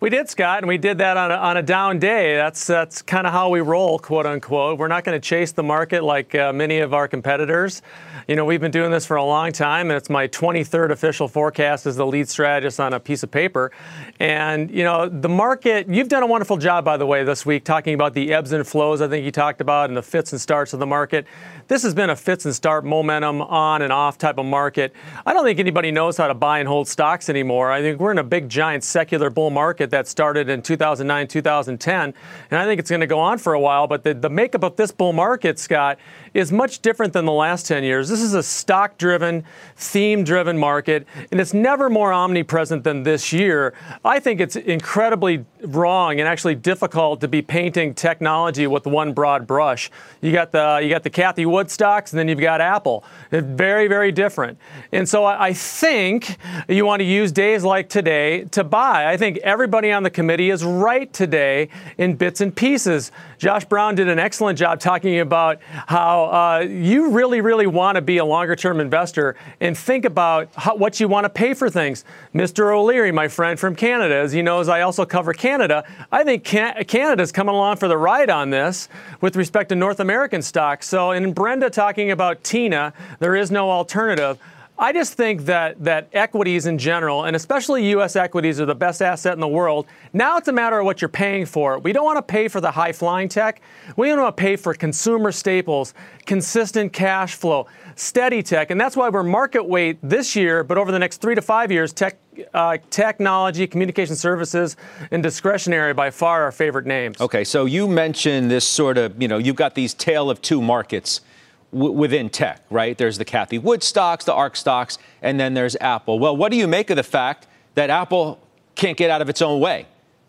we 0.00 0.10
did, 0.10 0.28
Scott, 0.28 0.58
and 0.58 0.68
we 0.68 0.78
did 0.78 0.98
that 0.98 1.16
on 1.16 1.32
a, 1.32 1.34
on 1.34 1.56
a 1.56 1.62
down 1.62 1.98
day. 1.98 2.36
That's 2.36 2.64
that's 2.64 3.02
kind 3.02 3.26
of 3.26 3.32
how 3.32 3.48
we 3.48 3.60
roll, 3.60 3.98
quote 3.98 4.26
unquote. 4.26 4.78
We're 4.78 4.86
not 4.86 5.02
going 5.02 5.20
to 5.20 5.28
chase 5.28 5.50
the 5.50 5.64
market 5.64 6.04
like 6.04 6.36
uh, 6.36 6.52
many 6.52 6.78
of 6.78 6.94
our 6.94 7.08
competitors. 7.08 7.82
You 8.28 8.36
know, 8.36 8.44
we've 8.44 8.60
been 8.60 8.70
doing 8.70 8.92
this 8.92 9.04
for 9.04 9.16
a 9.16 9.24
long 9.24 9.50
time, 9.50 9.90
and 9.90 9.96
it's 9.96 10.08
my 10.08 10.28
23rd 10.28 10.92
official 10.92 11.26
forecast 11.26 11.84
as 11.84 11.96
the 11.96 12.06
lead 12.06 12.28
strategist 12.28 12.78
on 12.78 12.92
a 12.92 13.00
piece 13.00 13.24
of 13.24 13.32
paper. 13.32 13.72
And 14.20 14.70
you 14.70 14.84
know, 14.84 15.08
the 15.08 15.28
market. 15.28 15.88
You've 15.88 16.08
done 16.08 16.22
a 16.22 16.28
wonderful 16.28 16.58
job, 16.58 16.84
by 16.84 16.96
the 16.96 17.06
way, 17.06 17.24
this 17.24 17.44
week 17.44 17.64
talking 17.64 17.94
about 17.94 18.14
the 18.14 18.32
ebbs 18.32 18.52
and 18.52 18.64
flows. 18.64 19.00
I 19.00 19.08
think 19.08 19.24
you 19.24 19.32
talked 19.32 19.60
about 19.60 19.90
and 19.90 19.96
the 19.96 20.02
fits 20.02 20.30
and 20.30 20.40
starts 20.40 20.72
of 20.74 20.78
the 20.78 20.86
market. 20.86 21.26
This 21.68 21.82
has 21.82 21.92
been 21.92 22.08
a 22.08 22.16
fits 22.16 22.46
and 22.46 22.54
start 22.54 22.86
momentum 22.86 23.42
on 23.42 23.82
and 23.82 23.92
off 23.92 24.16
type 24.16 24.38
of 24.38 24.46
market. 24.46 24.94
I 25.26 25.34
don't 25.34 25.44
think 25.44 25.60
anybody 25.60 25.90
knows 25.90 26.16
how 26.16 26.26
to 26.26 26.32
buy 26.32 26.60
and 26.60 26.66
hold 26.66 26.88
stocks 26.88 27.28
anymore. 27.28 27.70
I 27.70 27.82
think 27.82 28.00
we're 28.00 28.10
in 28.10 28.16
a 28.16 28.24
big 28.24 28.48
giant 28.48 28.84
secular 28.84 29.28
bull 29.28 29.50
market 29.50 29.90
that 29.90 30.08
started 30.08 30.48
in 30.48 30.62
2009, 30.62 31.28
2010. 31.28 32.14
And 32.50 32.58
I 32.58 32.64
think 32.64 32.80
it's 32.80 32.88
going 32.88 33.02
to 33.02 33.06
go 33.06 33.18
on 33.18 33.36
for 33.36 33.52
a 33.52 33.60
while. 33.60 33.86
But 33.86 34.02
the, 34.02 34.14
the 34.14 34.30
makeup 34.30 34.64
of 34.64 34.76
this 34.76 34.90
bull 34.90 35.12
market, 35.12 35.58
Scott, 35.58 35.98
is 36.32 36.50
much 36.50 36.80
different 36.80 37.12
than 37.12 37.26
the 37.26 37.32
last 37.32 37.66
10 37.66 37.84
years. 37.84 38.08
This 38.08 38.22
is 38.22 38.32
a 38.32 38.42
stock 38.42 38.96
driven, 38.96 39.44
theme 39.76 40.24
driven 40.24 40.56
market, 40.56 41.06
and 41.30 41.38
it's 41.38 41.52
never 41.52 41.90
more 41.90 42.14
omnipresent 42.14 42.82
than 42.82 43.02
this 43.02 43.30
year. 43.30 43.74
I 44.06 44.20
think 44.20 44.40
it's 44.40 44.56
incredibly 44.56 45.44
wrong 45.64 46.18
and 46.18 46.26
actually 46.26 46.54
difficult 46.54 47.20
to 47.20 47.28
be 47.28 47.42
painting 47.42 47.92
technology 47.92 48.66
with 48.66 48.86
one 48.86 49.12
broad 49.12 49.46
brush. 49.46 49.90
You 50.22 50.32
got 50.32 50.52
the 50.52 50.80
you 50.82 50.88
got 50.88 51.02
the 51.02 51.10
Cathie 51.10 51.44
Wood 51.44 51.57
stocks, 51.66 52.12
and 52.12 52.18
then 52.18 52.28
you've 52.28 52.40
got 52.40 52.60
Apple. 52.60 53.04
Very, 53.30 53.88
very 53.88 54.12
different. 54.12 54.58
And 54.92 55.08
so 55.08 55.24
I 55.24 55.52
think 55.52 56.36
you 56.68 56.84
want 56.86 57.00
to 57.00 57.04
use 57.04 57.32
days 57.32 57.64
like 57.64 57.88
today 57.88 58.44
to 58.44 58.64
buy. 58.64 59.10
I 59.10 59.16
think 59.16 59.38
everybody 59.38 59.90
on 59.90 60.02
the 60.02 60.10
committee 60.10 60.50
is 60.50 60.64
right 60.64 61.12
today 61.12 61.68
in 61.98 62.14
bits 62.14 62.40
and 62.40 62.54
pieces. 62.54 63.10
Josh 63.38 63.64
Brown 63.64 63.94
did 63.94 64.08
an 64.08 64.18
excellent 64.18 64.58
job 64.58 64.80
talking 64.80 65.20
about 65.20 65.60
how 65.62 66.24
uh, 66.24 66.58
you 66.60 67.10
really, 67.10 67.40
really 67.40 67.68
want 67.68 67.94
to 67.94 68.02
be 68.02 68.18
a 68.18 68.24
longer 68.24 68.56
term 68.56 68.80
investor 68.80 69.36
and 69.60 69.78
think 69.78 70.04
about 70.04 70.48
how, 70.56 70.74
what 70.74 70.98
you 70.98 71.06
want 71.06 71.24
to 71.24 71.30
pay 71.30 71.54
for 71.54 71.70
things. 71.70 72.04
Mr. 72.34 72.74
O'Leary, 72.74 73.12
my 73.12 73.28
friend 73.28 73.58
from 73.58 73.76
Canada, 73.76 74.16
as 74.16 74.32
he 74.32 74.42
knows, 74.42 74.68
I 74.68 74.80
also 74.80 75.06
cover 75.06 75.32
Canada. 75.32 75.84
I 76.10 76.24
think 76.24 76.42
Can- 76.42 76.84
Canada's 76.84 77.30
coming 77.30 77.54
along 77.54 77.76
for 77.76 77.86
the 77.86 77.96
ride 77.96 78.28
on 78.28 78.50
this 78.50 78.88
with 79.20 79.36
respect 79.36 79.68
to 79.68 79.76
North 79.76 80.00
American 80.00 80.42
stocks. 80.42 80.88
So, 80.88 81.12
in 81.12 81.32
Brenda 81.32 81.70
talking 81.70 82.10
about 82.10 82.42
TINA, 82.42 82.92
there 83.20 83.36
is 83.36 83.52
no 83.52 83.70
alternative. 83.70 84.38
I 84.80 84.92
just 84.92 85.14
think 85.14 85.46
that 85.46 85.82
that 85.82 86.08
equities 86.12 86.66
in 86.66 86.78
general, 86.78 87.24
and 87.24 87.34
especially 87.34 87.90
U.S. 87.90 88.14
equities, 88.14 88.60
are 88.60 88.66
the 88.66 88.76
best 88.76 89.02
asset 89.02 89.32
in 89.32 89.40
the 89.40 89.48
world. 89.48 89.88
Now 90.12 90.36
it's 90.36 90.46
a 90.46 90.52
matter 90.52 90.78
of 90.78 90.84
what 90.84 91.02
you're 91.02 91.08
paying 91.08 91.46
for. 91.46 91.80
We 91.80 91.92
don't 91.92 92.04
want 92.04 92.16
to 92.18 92.22
pay 92.22 92.46
for 92.46 92.60
the 92.60 92.70
high 92.70 92.92
flying 92.92 93.28
tech. 93.28 93.60
We 93.96 94.14
want 94.14 94.36
to 94.36 94.40
pay 94.40 94.54
for 94.54 94.72
consumer 94.74 95.32
staples, 95.32 95.94
consistent 96.26 96.92
cash 96.92 97.34
flow, 97.34 97.66
steady 97.96 98.40
tech, 98.40 98.70
and 98.70 98.80
that's 98.80 98.96
why 98.96 99.08
we're 99.08 99.24
market 99.24 99.64
weight 99.64 99.98
this 100.00 100.36
year. 100.36 100.62
But 100.62 100.78
over 100.78 100.92
the 100.92 100.98
next 101.00 101.20
three 101.20 101.34
to 101.34 101.42
five 101.42 101.72
years, 101.72 101.92
tech, 101.92 102.16
uh, 102.54 102.78
technology, 102.90 103.66
communication 103.66 104.14
services, 104.14 104.76
and 105.10 105.24
discretionary 105.24 105.92
by 105.92 106.10
far 106.10 106.44
our 106.44 106.52
favorite 106.52 106.86
names. 106.86 107.20
Okay, 107.20 107.42
so 107.42 107.64
you 107.64 107.88
mentioned 107.88 108.48
this 108.48 108.64
sort 108.64 108.96
of, 108.96 109.20
you 109.20 109.26
know, 109.26 109.38
you've 109.38 109.56
got 109.56 109.74
these 109.74 109.92
tale 109.92 110.30
of 110.30 110.40
two 110.40 110.62
markets 110.62 111.22
w- 111.72 111.92
within 111.92 112.30
tech, 112.30 112.62
right? 112.70 112.96
There's 112.96 113.18
the 113.18 113.24
Cathie 113.24 113.58
Wood 113.58 113.82
stocks, 113.82 114.24
the 114.24 114.34
ARK 114.34 114.56
stocks, 114.56 114.98
and 115.22 115.38
then 115.38 115.54
there's 115.54 115.76
Apple. 115.80 116.18
Well, 116.18 116.36
what 116.36 116.50
do 116.50 116.56
you 116.56 116.66
make 116.66 116.90
of 116.90 116.96
the 116.96 117.02
fact 117.02 117.46
that 117.74 117.90
Apple 117.90 118.38
can't 118.74 118.96
get 118.96 119.10
out 119.10 119.22
of 119.22 119.28
its 119.28 119.42
own 119.42 119.60
way, 119.60 119.86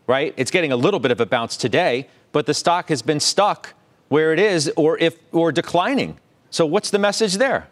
right? 0.08 0.34
It's 0.38 0.52
getting 0.52 0.72
a 0.72 0.78
little 0.78 1.00
bit 1.00 1.12
of 1.12 1.20
a 1.20 1.26
bounce 1.26 1.58
today, 1.58 2.08
but 2.32 2.46
the 2.46 2.54
stock 2.54 2.90
has 2.90 3.02
been 3.02 3.20
stuck 3.20 3.74
where 4.10 4.34
it 4.34 4.40
is 4.40 4.72
or 4.76 4.98
if 4.98 5.18
or 5.32 5.52
declining. 5.52 6.18
So 6.50 6.66
what's 6.66 6.90
the 6.90 7.00
message 7.00 7.36
there? 7.36 7.68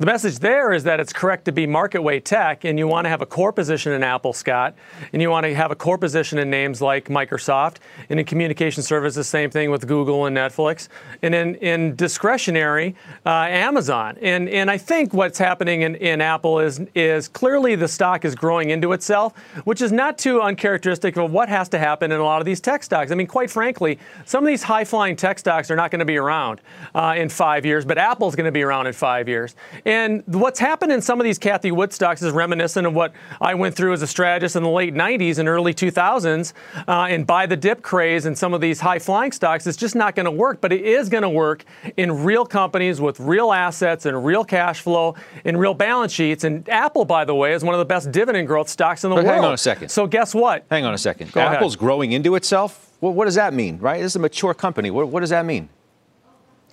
The 0.00 0.06
message 0.06 0.40
there 0.40 0.72
is 0.72 0.82
that 0.84 0.98
it's 0.98 1.12
correct 1.12 1.44
to 1.44 1.52
be 1.52 1.68
market 1.68 2.02
weight 2.02 2.24
tech, 2.24 2.64
and 2.64 2.76
you 2.80 2.88
want 2.88 3.04
to 3.04 3.08
have 3.08 3.22
a 3.22 3.26
core 3.26 3.52
position 3.52 3.92
in 3.92 4.02
Apple, 4.02 4.32
Scott, 4.32 4.74
and 5.12 5.22
you 5.22 5.30
want 5.30 5.46
to 5.46 5.54
have 5.54 5.70
a 5.70 5.76
core 5.76 5.98
position 5.98 6.36
in 6.40 6.50
names 6.50 6.82
like 6.82 7.04
Microsoft, 7.04 7.76
and 8.10 8.18
in 8.18 8.26
communication 8.26 8.82
services, 8.82 9.28
same 9.28 9.50
thing 9.50 9.70
with 9.70 9.86
Google 9.86 10.26
and 10.26 10.36
Netflix, 10.36 10.88
and 11.22 11.32
in, 11.32 11.54
in 11.56 11.94
discretionary, 11.94 12.96
uh, 13.24 13.46
Amazon. 13.48 14.18
And, 14.20 14.48
and 14.48 14.68
I 14.68 14.78
think 14.78 15.14
what's 15.14 15.38
happening 15.38 15.82
in, 15.82 15.94
in 15.94 16.20
Apple 16.20 16.58
is, 16.58 16.80
is 16.96 17.28
clearly 17.28 17.76
the 17.76 17.86
stock 17.86 18.24
is 18.24 18.34
growing 18.34 18.70
into 18.70 18.94
itself, 18.94 19.38
which 19.62 19.80
is 19.80 19.92
not 19.92 20.18
too 20.18 20.42
uncharacteristic 20.42 21.16
of 21.16 21.30
what 21.30 21.48
has 21.48 21.68
to 21.68 21.78
happen 21.78 22.10
in 22.10 22.18
a 22.18 22.24
lot 22.24 22.40
of 22.40 22.46
these 22.46 22.60
tech 22.60 22.82
stocks. 22.82 23.12
I 23.12 23.14
mean, 23.14 23.28
quite 23.28 23.48
frankly, 23.48 24.00
some 24.24 24.42
of 24.42 24.48
these 24.48 24.64
high 24.64 24.84
flying 24.84 25.14
tech 25.14 25.38
stocks 25.38 25.70
are 25.70 25.76
not 25.76 25.92
going 25.92 26.00
to 26.00 26.04
be 26.04 26.16
around 26.16 26.60
uh, 26.96 27.14
in 27.16 27.28
five 27.28 27.64
years, 27.64 27.84
but 27.84 27.96
Apple's 27.96 28.34
going 28.34 28.46
to 28.46 28.52
be 28.52 28.62
around 28.62 28.88
in 28.88 28.92
five 28.92 29.28
years. 29.28 29.54
And 29.86 29.93
what's 30.26 30.58
happened 30.58 30.92
in 30.92 31.00
some 31.00 31.20
of 31.20 31.24
these 31.24 31.38
Cathie 31.38 31.72
Wood 31.72 31.92
stocks 31.92 32.22
is 32.22 32.32
reminiscent 32.32 32.86
of 32.86 32.94
what 32.94 33.12
I 33.40 33.54
went 33.54 33.74
through 33.74 33.92
as 33.92 34.02
a 34.02 34.06
strategist 34.06 34.56
in 34.56 34.62
the 34.62 34.68
late 34.68 34.94
90s 34.94 35.38
and 35.38 35.48
early 35.48 35.74
2000s. 35.74 36.52
Uh, 36.86 37.06
and 37.08 37.26
buy 37.26 37.46
the 37.46 37.56
dip 37.56 37.82
craze 37.82 38.26
in 38.26 38.34
some 38.34 38.54
of 38.54 38.60
these 38.60 38.80
high 38.80 38.98
flying 38.98 39.32
stocks, 39.32 39.66
it's 39.66 39.76
just 39.76 39.94
not 39.94 40.14
going 40.14 40.24
to 40.24 40.30
work. 40.30 40.60
But 40.60 40.72
it 40.72 40.82
is 40.82 41.08
going 41.08 41.22
to 41.22 41.28
work 41.28 41.64
in 41.96 42.24
real 42.24 42.44
companies 42.44 43.00
with 43.00 43.20
real 43.20 43.52
assets 43.52 44.06
and 44.06 44.24
real 44.24 44.44
cash 44.44 44.80
flow 44.80 45.14
and 45.44 45.58
real 45.58 45.74
balance 45.74 46.12
sheets. 46.12 46.44
And 46.44 46.68
Apple, 46.68 47.04
by 47.04 47.24
the 47.24 47.34
way, 47.34 47.52
is 47.52 47.64
one 47.64 47.74
of 47.74 47.78
the 47.78 47.84
best 47.84 48.12
dividend 48.12 48.46
growth 48.46 48.68
stocks 48.68 49.04
in 49.04 49.10
the 49.10 49.16
but 49.16 49.24
world. 49.24 49.36
Hang 49.36 49.44
on 49.44 49.54
a 49.54 49.58
second. 49.58 49.88
So 49.90 50.06
guess 50.06 50.34
what? 50.34 50.64
Hang 50.70 50.84
on 50.84 50.94
a 50.94 50.98
second. 50.98 51.32
Go 51.32 51.40
Apple's 51.40 51.74
ahead. 51.74 51.80
growing 51.80 52.12
into 52.12 52.34
itself. 52.34 52.92
Well, 53.00 53.12
what 53.12 53.26
does 53.26 53.34
that 53.34 53.52
mean, 53.52 53.78
right? 53.78 54.00
This 54.00 54.12
is 54.12 54.16
a 54.16 54.20
mature 54.20 54.54
company. 54.54 54.90
What, 54.90 55.08
what 55.08 55.20
does 55.20 55.30
that 55.30 55.44
mean? 55.44 55.68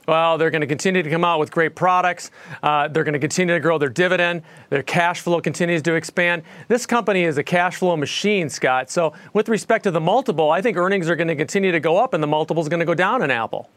Well, 0.08 0.38
they're 0.38 0.50
going 0.50 0.62
to 0.62 0.68
continue 0.68 1.04
to 1.04 1.10
come 1.10 1.24
out 1.24 1.40
with 1.40 1.52
great 1.52 1.76
products. 1.76 2.32
Uh, 2.64 2.88
they're 2.88 3.04
going 3.04 3.14
to 3.14 3.20
continue 3.20 3.54
to 3.54 3.60
grow 3.60 3.78
their 3.78 3.90
dividend. 3.90 4.42
Their 4.70 4.84
cash 4.84 5.22
flow 5.22 5.40
continues 5.42 5.82
to 5.84 5.94
expand. 5.94 6.44
This 6.68 6.86
company 6.86 7.24
is 7.24 7.38
a 7.38 7.44
cash 7.44 7.76
flow 7.76 7.96
machine, 7.96 8.50
Scott. 8.50 8.90
So, 8.90 9.14
with 9.34 9.48
respect 9.48 9.84
to 9.84 9.92
the 9.92 10.02
multiple, 10.02 10.50
I 10.50 10.62
think 10.62 10.76
earnings 10.78 11.10
are 11.10 11.16
going 11.16 11.28
to 11.28 11.36
continue 11.36 11.72
to 11.72 11.80
go 11.80 11.98
up 11.98 12.14
and 12.14 12.24
the 12.24 12.28
multiple 12.28 12.62
is 12.64 12.70
going 12.70 12.80
to 12.80 12.86
go 12.86 12.96
down 12.96 13.22
in 13.22 13.30
Apple. 13.30 13.70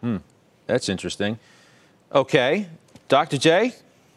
Hmm. 0.00 0.18
That's 0.66 0.88
interesting. 0.88 1.38
Okay. 2.14 2.68
Dr. 3.08 3.38
J, 3.38 3.74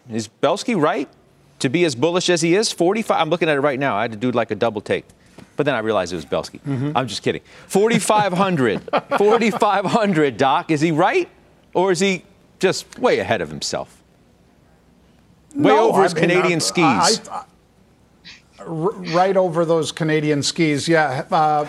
is 0.09 0.27
Belski 0.27 0.79
right 0.79 1.07
to 1.59 1.69
be 1.69 1.85
as 1.85 1.95
bullish 1.95 2.29
as 2.29 2.41
he 2.41 2.55
is? 2.55 2.71
45. 2.71 3.19
I'm 3.19 3.29
looking 3.29 3.47
at 3.47 3.55
it 3.55 3.61
right 3.61 3.79
now. 3.79 3.95
I 3.95 4.01
had 4.01 4.11
to 4.11 4.17
do 4.17 4.31
like 4.31 4.51
a 4.51 4.55
double 4.55 4.81
take. 4.81 5.05
But 5.57 5.65
then 5.65 5.75
I 5.75 5.79
realized 5.79 6.13
it 6.13 6.15
was 6.15 6.25
Belski. 6.25 6.59
Mm-hmm. 6.61 6.95
I'm 6.97 7.07
just 7.07 7.21
kidding. 7.23 7.41
4,500. 7.67 8.81
4,500, 9.17 10.37
Doc. 10.37 10.71
Is 10.71 10.81
he 10.81 10.91
right? 10.91 11.29
Or 11.73 11.91
is 11.91 11.99
he 11.99 12.23
just 12.59 12.97
way 12.99 13.19
ahead 13.19 13.41
of 13.41 13.49
himself? 13.49 14.01
Way 15.55 15.63
No, 15.73 15.89
over 15.89 16.03
his 16.03 16.15
mean, 16.15 16.23
Canadian 16.29 16.57
I- 16.57 16.59
skis. 16.59 17.29
I- 17.29 17.35
I- 17.35 17.43
r- 18.59 18.65
right 19.13 19.35
over 19.37 19.65
those 19.65 19.91
Canadian 19.91 20.41
skis, 20.43 20.87
yeah. 20.87 21.25
Uh, 21.31 21.67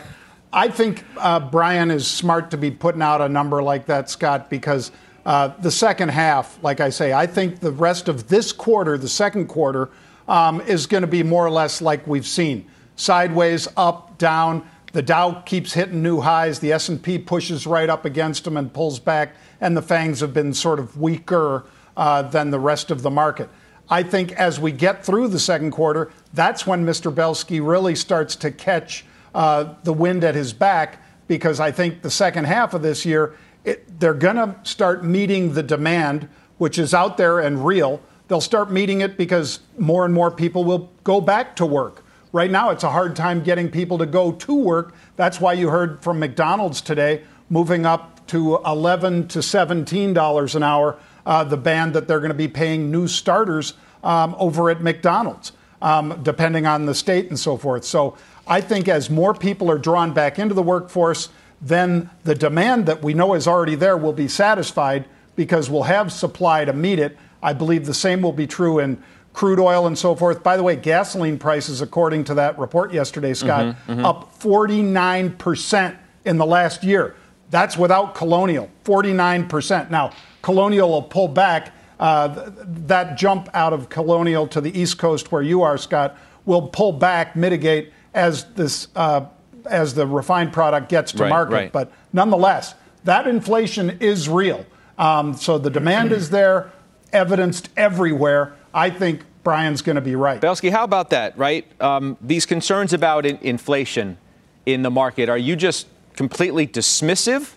I 0.52 0.68
think 0.68 1.04
uh, 1.18 1.40
Brian 1.40 1.90
is 1.90 2.06
smart 2.06 2.50
to 2.52 2.56
be 2.58 2.70
putting 2.70 3.02
out 3.02 3.20
a 3.20 3.28
number 3.28 3.62
like 3.62 3.86
that, 3.86 4.10
Scott, 4.10 4.48
because 4.50 4.90
Uh, 5.24 5.52
the 5.60 5.70
second 5.70 6.08
half, 6.08 6.58
like 6.64 6.80
I 6.80 6.90
say, 6.90 7.12
I 7.12 7.28
think 7.28 7.60
the 7.60 7.70
rest 7.70 8.08
of 8.08 8.26
this 8.26 8.50
quarter, 8.50 8.98
the 8.98 9.08
second 9.08 9.46
quarter, 9.46 9.88
um, 10.26 10.60
is 10.62 10.88
going 10.88 11.02
to 11.02 11.06
be 11.06 11.22
more 11.22 11.46
or 11.46 11.50
less 11.50 11.80
like 11.80 12.04
we've 12.08 12.26
seen 12.26 12.64
sideways, 12.96 13.68
up, 13.76 14.18
down. 14.18 14.68
The 14.92 15.02
Dow 15.02 15.42
keeps 15.46 15.72
hitting 15.72 16.02
new 16.02 16.20
highs. 16.20 16.58
The 16.58 16.72
S&P 16.72 17.18
pushes 17.18 17.66
right 17.66 17.88
up 17.88 18.04
against 18.04 18.44
them 18.44 18.56
and 18.56 18.72
pulls 18.72 18.98
back, 18.98 19.34
and 19.60 19.76
the 19.76 19.82
FANGs 19.82 20.20
have 20.20 20.34
been 20.34 20.52
sort 20.52 20.78
of 20.78 21.00
weaker 21.00 21.64
uh, 21.96 22.22
than 22.22 22.50
the 22.50 22.60
rest 22.60 22.90
of 22.90 23.02
the 23.02 23.10
market. 23.10 23.48
I 23.88 24.02
think 24.02 24.32
as 24.32 24.60
we 24.60 24.72
get 24.72 25.04
through 25.04 25.28
the 25.28 25.38
second 25.38 25.72
quarter, 25.72 26.10
that's 26.32 26.66
when 26.66 26.84
Mr. 26.84 27.12
Belski 27.12 27.66
really 27.66 27.94
starts 27.94 28.36
to 28.36 28.50
catch 28.50 29.04
uh, 29.34 29.74
the 29.82 29.92
wind 29.92 30.24
at 30.24 30.34
his 30.34 30.52
back 30.52 31.02
because 31.28 31.60
I 31.60 31.70
think 31.70 32.02
the 32.02 32.10
second 32.10 32.44
half 32.44 32.74
of 32.74 32.82
this 32.82 33.04
year, 33.04 33.34
it, 33.64 34.00
they're 34.00 34.14
going 34.14 34.36
to 34.36 34.56
start 34.62 35.04
meeting 35.04 35.54
the 35.54 35.62
demand, 35.62 36.28
which 36.58 36.78
is 36.78 36.94
out 36.94 37.16
there 37.16 37.40
and 37.40 37.64
real. 37.64 38.00
They'll 38.28 38.40
start 38.40 38.70
meeting 38.70 39.00
it 39.00 39.16
because 39.16 39.60
more 39.78 40.04
and 40.04 40.12
more 40.14 40.30
people 40.30 40.64
will 40.64 40.90
go 41.04 41.20
back 41.20 41.56
to 41.56 41.66
work. 41.66 42.01
Right 42.32 42.50
now, 42.50 42.70
it's 42.70 42.82
a 42.82 42.90
hard 42.90 43.14
time 43.14 43.42
getting 43.42 43.70
people 43.70 43.98
to 43.98 44.06
go 44.06 44.32
to 44.32 44.54
work. 44.54 44.94
That's 45.16 45.38
why 45.38 45.52
you 45.52 45.68
heard 45.68 46.02
from 46.02 46.18
McDonald's 46.18 46.80
today 46.80 47.24
moving 47.50 47.84
up 47.84 48.26
to 48.28 48.58
11 48.64 49.28
to 49.28 49.42
17 49.42 50.14
dollars 50.14 50.54
an 50.54 50.62
hour 50.62 50.98
uh, 51.26 51.44
the 51.44 51.58
band 51.58 51.94
that 51.94 52.08
they're 52.08 52.20
going 52.20 52.30
to 52.30 52.34
be 52.34 52.48
paying 52.48 52.90
new 52.90 53.06
starters 53.06 53.74
um, 54.02 54.34
over 54.38 54.70
at 54.70 54.80
McDonald's, 54.80 55.52
um, 55.80 56.20
depending 56.22 56.66
on 56.66 56.86
the 56.86 56.94
state 56.94 57.28
and 57.28 57.38
so 57.38 57.56
forth. 57.56 57.84
So 57.84 58.16
I 58.46 58.60
think 58.60 58.88
as 58.88 59.10
more 59.10 59.34
people 59.34 59.70
are 59.70 59.78
drawn 59.78 60.14
back 60.14 60.38
into 60.38 60.54
the 60.54 60.62
workforce, 60.62 61.28
then 61.60 62.10
the 62.24 62.34
demand 62.34 62.86
that 62.86 63.02
we 63.02 63.14
know 63.14 63.34
is 63.34 63.46
already 63.46 63.74
there 63.74 63.96
will 63.96 64.12
be 64.12 64.26
satisfied 64.26 65.06
because 65.36 65.70
we'll 65.70 65.84
have 65.84 66.10
supply 66.10 66.64
to 66.64 66.72
meet 66.72 66.98
it. 66.98 67.16
I 67.42 67.52
believe 67.52 67.86
the 67.86 67.94
same 67.94 68.22
will 68.22 68.32
be 68.32 68.46
true 68.46 68.78
in 68.78 69.02
crude 69.32 69.58
oil 69.58 69.86
and 69.86 69.98
so 69.98 70.14
forth. 70.14 70.42
By 70.42 70.56
the 70.56 70.62
way, 70.62 70.76
gasoline 70.76 71.38
prices, 71.38 71.80
according 71.80 72.24
to 72.24 72.34
that 72.34 72.58
report 72.58 72.92
yesterday, 72.92 73.34
Scott, 73.34 73.76
mm-hmm, 73.76 73.92
mm-hmm. 73.92 74.04
up 74.04 74.38
49% 74.38 75.96
in 76.24 76.38
the 76.38 76.46
last 76.46 76.84
year. 76.84 77.16
That's 77.50 77.76
without 77.76 78.14
Colonial, 78.14 78.70
49%. 78.84 79.90
Now, 79.90 80.12
Colonial 80.42 80.88
will 80.88 81.02
pull 81.02 81.28
back. 81.28 81.72
Uh, 82.00 82.50
that 82.64 83.16
jump 83.16 83.48
out 83.54 83.72
of 83.72 83.88
Colonial 83.88 84.48
to 84.48 84.60
the 84.60 84.76
East 84.76 84.98
Coast, 84.98 85.30
where 85.30 85.42
you 85.42 85.62
are, 85.62 85.78
Scott, 85.78 86.18
will 86.44 86.66
pull 86.66 86.92
back, 86.92 87.36
mitigate 87.36 87.92
as 88.12 88.44
this 88.54 88.88
uh, 88.96 89.26
as 89.66 89.94
the 89.94 90.06
refined 90.06 90.52
product 90.52 90.88
gets 90.88 91.12
to 91.12 91.22
right, 91.22 91.28
market. 91.28 91.54
Right. 91.54 91.72
But 91.72 91.92
nonetheless, 92.12 92.74
that 93.04 93.26
inflation 93.26 93.98
is 94.00 94.28
real. 94.28 94.66
Um, 94.98 95.34
so 95.34 95.58
the 95.58 95.70
demand 95.70 96.12
is 96.12 96.30
there, 96.30 96.72
evidenced 97.12 97.68
everywhere. 97.76 98.54
I 98.74 98.90
think 98.90 99.22
Brian's 99.42 99.82
going 99.82 99.96
to 99.96 100.02
be 100.02 100.16
right. 100.16 100.40
Belski, 100.40 100.70
how 100.70 100.84
about 100.84 101.10
that? 101.10 101.36
Right, 101.36 101.66
um, 101.80 102.16
these 102.20 102.46
concerns 102.46 102.92
about 102.92 103.26
in- 103.26 103.38
inflation 103.38 104.18
in 104.66 104.82
the 104.82 104.90
market. 104.90 105.28
Are 105.28 105.38
you 105.38 105.56
just 105.56 105.86
completely 106.14 106.66
dismissive 106.66 107.54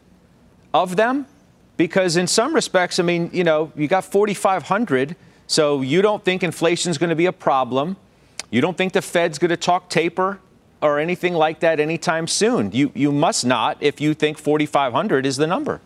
of 0.74 0.96
them? 0.96 1.28
Because 1.78 2.16
in 2.16 2.28
some 2.28 2.56
respects, 2.56 3.00
I 3.00 3.04
mean, 3.04 3.30
you 3.34 3.44
know, 3.44 3.72
you 3.76 3.88
got 3.88 4.06
4,500, 4.06 5.16
so 5.48 5.82
you 5.82 6.02
don't 6.02 6.24
think 6.24 6.42
inflation 6.42 6.90
is 6.90 6.98
going 6.98 7.10
to 7.10 7.16
be 7.16 7.26
a 7.26 7.34
problem. 7.34 7.98
You 8.50 8.62
don't 8.62 8.78
think 8.78 8.94
the 8.94 9.02
Fed's 9.02 9.38
going 9.38 9.50
to 9.50 9.58
talk 9.58 9.90
taper 9.90 10.40
or 10.82 11.00
anything 11.00 11.34
like 11.34 11.60
that 11.60 11.80
anytime 11.80 12.28
soon. 12.28 12.72
You, 12.72 12.92
you 12.96 13.12
must 13.12 13.46
not 13.46 13.78
if 13.82 14.00
you 14.00 14.14
think 14.14 14.38
4,500 14.38 15.26
is 15.26 15.38
the 15.38 15.48
number. 15.48 15.82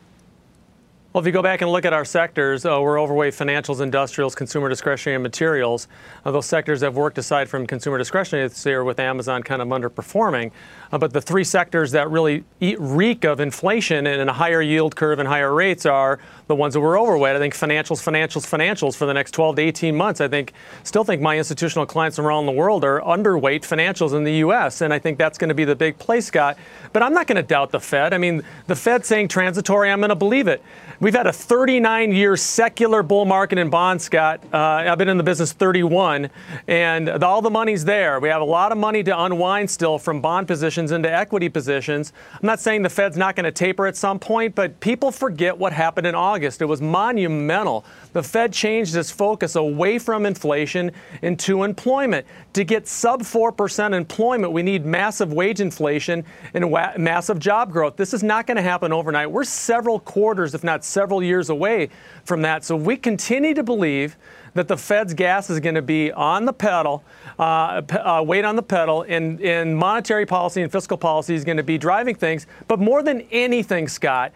Well, 1.12 1.22
if 1.22 1.26
you 1.26 1.32
go 1.32 1.42
back 1.42 1.64
and 1.64 1.72
look 1.72 1.86
at 1.86 1.94
our 1.94 2.06
sectors, 2.06 2.66
uh, 2.66 2.78
we're 2.80 3.02
overweight 3.02 3.34
financials, 3.34 3.82
industrials, 3.82 4.36
consumer 4.36 4.70
discretionary, 4.70 5.16
and 5.16 5.24
materials. 5.24 5.88
Uh, 6.24 6.30
those 6.30 6.46
sectors 6.46 6.82
have 6.82 6.96
worked 6.98 7.18
aside 7.18 7.50
from 7.50 7.66
consumer 7.66 7.98
discretionary 7.98 8.48
this 8.48 8.64
year 8.64 8.84
with 8.84 9.00
Amazon 9.00 9.42
kind 9.42 9.60
of 9.60 9.70
underperforming. 9.70 10.52
Uh, 10.92 10.98
but 10.98 11.14
the 11.14 11.22
three 11.22 11.44
sectors 11.44 11.92
that 11.92 12.10
really 12.10 12.44
eat, 12.60 12.80
reek 12.80 13.24
of 13.24 13.40
inflation 13.40 14.08
and 14.08 14.30
a 14.30 14.34
higher 14.34 14.62
yield 14.62 14.96
curve 14.96 15.20
and 15.20 15.28
higher 15.28 15.54
rates 15.54 15.86
are 15.86 16.20
the 16.48 16.56
ones 16.56 16.74
that 16.74 16.80
we're 16.80 17.00
overweight. 17.00 17.36
I 17.36 17.40
think 17.40 17.54
financials, 17.54 18.02
financials, 18.02 18.48
financials 18.48 18.96
for 18.96 19.06
the 19.06 19.14
next 19.14 19.32
12 19.32 19.58
to 19.58 19.62
18 19.62 19.96
months. 19.96 20.20
I 20.20 20.28
think, 20.28 20.54
still 20.84 21.04
think 21.04 21.22
my 21.22 21.38
institutional 21.38 21.86
clients 21.86 22.18
around 22.18 22.48
the 22.48 22.52
world 22.52 22.84
are 22.84 23.02
underweight 23.02 23.62
financials 23.62 24.16
in 24.16 24.24
the 24.24 24.34
U.S. 24.36 24.82
And 24.82 24.92
I 24.92 24.98
think 24.98 25.20
that's 25.20 25.38
going 25.38 25.50
to 25.50 25.56
be 25.56 25.66
the 25.66 25.76
big 25.76 26.00
play, 26.00 26.22
Scott. 26.22 26.58
But 26.92 27.04
I'm 27.04 27.14
not 27.14 27.28
going 27.28 27.36
to 27.36 27.44
doubt 27.44 27.70
the 27.70 27.80
Fed. 27.80 28.14
I 28.14 28.18
mean, 28.18 28.42
the 28.66 28.76
Fed 28.76 29.06
saying 29.06 29.28
transitory, 29.28 29.92
I'm 29.92 30.00
going 30.00 30.10
to 30.10 30.16
believe 30.16 30.48
it. 30.48 30.64
We've 31.00 31.14
had 31.14 31.28
a 31.28 31.34
39 31.34 32.12
year 32.12 32.36
secular 32.36 33.04
bull 33.04 33.26
market 33.26 33.58
in 33.60 33.70
bonds, 33.70 34.04
Scott. 34.04 34.42
Uh, 34.52 34.58
I've 34.58 34.98
been 34.98 35.08
in 35.08 35.18
the 35.18 35.24
business 35.24 35.54
31, 35.54 36.30
and 36.68 37.10
all 37.24 37.42
the 37.42 37.50
money's 37.50 37.86
there. 37.86 38.20
We 38.20 38.28
have 38.30 38.42
a 38.42 38.46
lot 38.46 38.72
of 38.72 38.78
money 38.78 39.04
to 39.04 39.24
unwind 39.24 39.70
still 39.70 39.98
from 39.98 40.20
bond 40.20 40.48
positions 40.48 40.79
into 40.80 41.12
equity 41.12 41.50
positions. 41.50 42.14
I'm 42.34 42.48
not 42.48 42.60
saying 42.60 42.82
the 42.82 42.90
Fed's 42.90 43.18
not 43.18 43.36
going 43.36 43.44
to 43.44 43.52
taper 43.52 43.86
at 43.86 43.96
some 43.96 44.20
point, 44.20 44.56
but 44.56 44.80
people 44.80 45.12
forget 45.12 45.58
what 45.58 45.74
happened 45.74 46.08
in 46.08 46.16
August. 46.16 46.62
It 46.62 46.66
was 46.66 46.82
monumental. 46.82 47.86
The 48.14 48.24
Fed 48.24 48.54
changed 48.54 48.96
its 48.96 49.12
focus 49.12 49.56
away 49.56 50.00
from 50.00 50.26
inflation 50.26 50.92
into 51.22 51.64
employment. 51.64 52.26
To 52.54 52.64
get 52.64 52.88
sub 52.88 53.22
4% 53.22 53.94
employment, 53.94 54.54
we 54.54 54.64
need 54.64 54.86
massive 54.86 55.34
wage 55.34 55.62
inflation 55.62 56.26
and 56.54 56.72
wa- 56.72 56.94
massive 56.98 57.40
job 57.40 57.72
growth. 57.72 57.96
This 57.96 58.14
is 58.14 58.24
not 58.24 58.48
going 58.48 58.58
to 58.58 58.64
happen 58.64 58.92
overnight. 58.94 59.30
We're 59.30 59.44
several 59.44 60.00
quarters, 60.00 60.56
if 60.56 60.64
not 60.64 60.84
several 60.84 61.22
years 61.22 61.50
away 61.50 61.90
from 62.24 62.42
that. 62.44 62.64
So 62.64 62.76
we 62.76 62.98
continue 62.98 63.54
to 63.54 63.64
believe 63.64 64.18
that 64.54 64.68
the 64.68 64.78
Fed's 64.78 65.14
gas 65.14 65.50
is 65.50 65.60
going 65.60 65.76
to 65.76 65.82
be 65.82 66.12
on 66.12 66.46
the 66.46 66.54
pedal, 66.54 67.04
uh, 67.38 67.82
uh, 67.92 68.24
weight 68.26 68.46
on 68.46 68.56
the 68.56 68.64
pedal, 68.64 69.06
and, 69.08 69.42
and 69.42 69.78
monetary 69.78 70.26
policy 70.26 70.62
and 70.62 70.72
fiscal 70.72 70.98
policy 70.98 71.36
is 71.36 71.44
going 71.44 71.58
to 71.58 71.64
be 71.64 71.78
driving 71.78 72.16
things. 72.16 72.48
But 72.68 72.80
more 72.80 73.04
than 73.04 73.22
anything, 73.32 73.88
Scott, 73.88 74.34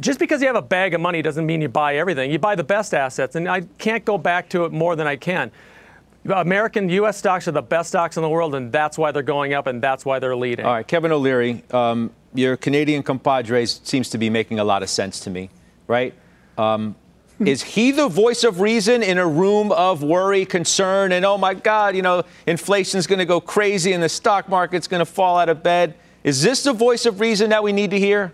just 0.00 0.18
because 0.18 0.40
you 0.40 0.46
have 0.46 0.56
a 0.56 0.62
bag 0.62 0.94
of 0.94 1.00
money 1.00 1.22
doesn't 1.22 1.44
mean 1.44 1.60
you 1.60 1.68
buy 1.68 1.96
everything. 1.96 2.30
You 2.30 2.38
buy 2.38 2.54
the 2.54 2.64
best 2.64 2.94
assets, 2.94 3.34
and 3.34 3.48
I 3.48 3.62
can't 3.78 4.04
go 4.04 4.18
back 4.18 4.48
to 4.50 4.64
it 4.64 4.72
more 4.72 4.96
than 4.96 5.06
I 5.06 5.16
can. 5.16 5.50
American 6.24 6.88
U.S. 6.88 7.16
stocks 7.16 7.46
are 7.46 7.52
the 7.52 7.62
best 7.62 7.90
stocks 7.90 8.16
in 8.16 8.22
the 8.22 8.28
world, 8.28 8.54
and 8.54 8.72
that's 8.72 8.98
why 8.98 9.12
they're 9.12 9.22
going 9.22 9.54
up, 9.54 9.66
and 9.66 9.82
that's 9.82 10.04
why 10.04 10.18
they're 10.18 10.36
leading. 10.36 10.64
All 10.64 10.72
right, 10.72 10.86
Kevin 10.86 11.12
O'Leary, 11.12 11.62
um, 11.70 12.10
your 12.34 12.56
Canadian 12.56 13.02
compadres 13.02 13.80
seems 13.84 14.10
to 14.10 14.18
be 14.18 14.30
making 14.30 14.58
a 14.58 14.64
lot 14.64 14.82
of 14.82 14.90
sense 14.90 15.20
to 15.20 15.30
me, 15.30 15.50
right? 15.86 16.14
Um, 16.58 16.96
is 17.44 17.62
he 17.62 17.90
the 17.90 18.08
voice 18.08 18.44
of 18.44 18.60
reason 18.60 19.02
in 19.02 19.18
a 19.18 19.26
room 19.26 19.72
of 19.72 20.02
worry, 20.02 20.44
concern, 20.44 21.12
and 21.12 21.24
oh 21.24 21.36
my 21.36 21.54
God, 21.54 21.94
you 21.96 22.02
know, 22.02 22.24
inflation's 22.46 23.06
going 23.06 23.18
to 23.18 23.24
go 23.24 23.40
crazy 23.40 23.92
and 23.92 24.02
the 24.02 24.08
stock 24.08 24.48
market's 24.48 24.88
going 24.88 25.00
to 25.00 25.06
fall 25.06 25.38
out 25.38 25.48
of 25.48 25.62
bed? 25.62 25.94
Is 26.24 26.42
this 26.42 26.64
the 26.64 26.72
voice 26.72 27.06
of 27.06 27.20
reason 27.20 27.50
that 27.50 27.62
we 27.62 27.72
need 27.72 27.90
to 27.90 27.98
hear? 27.98 28.32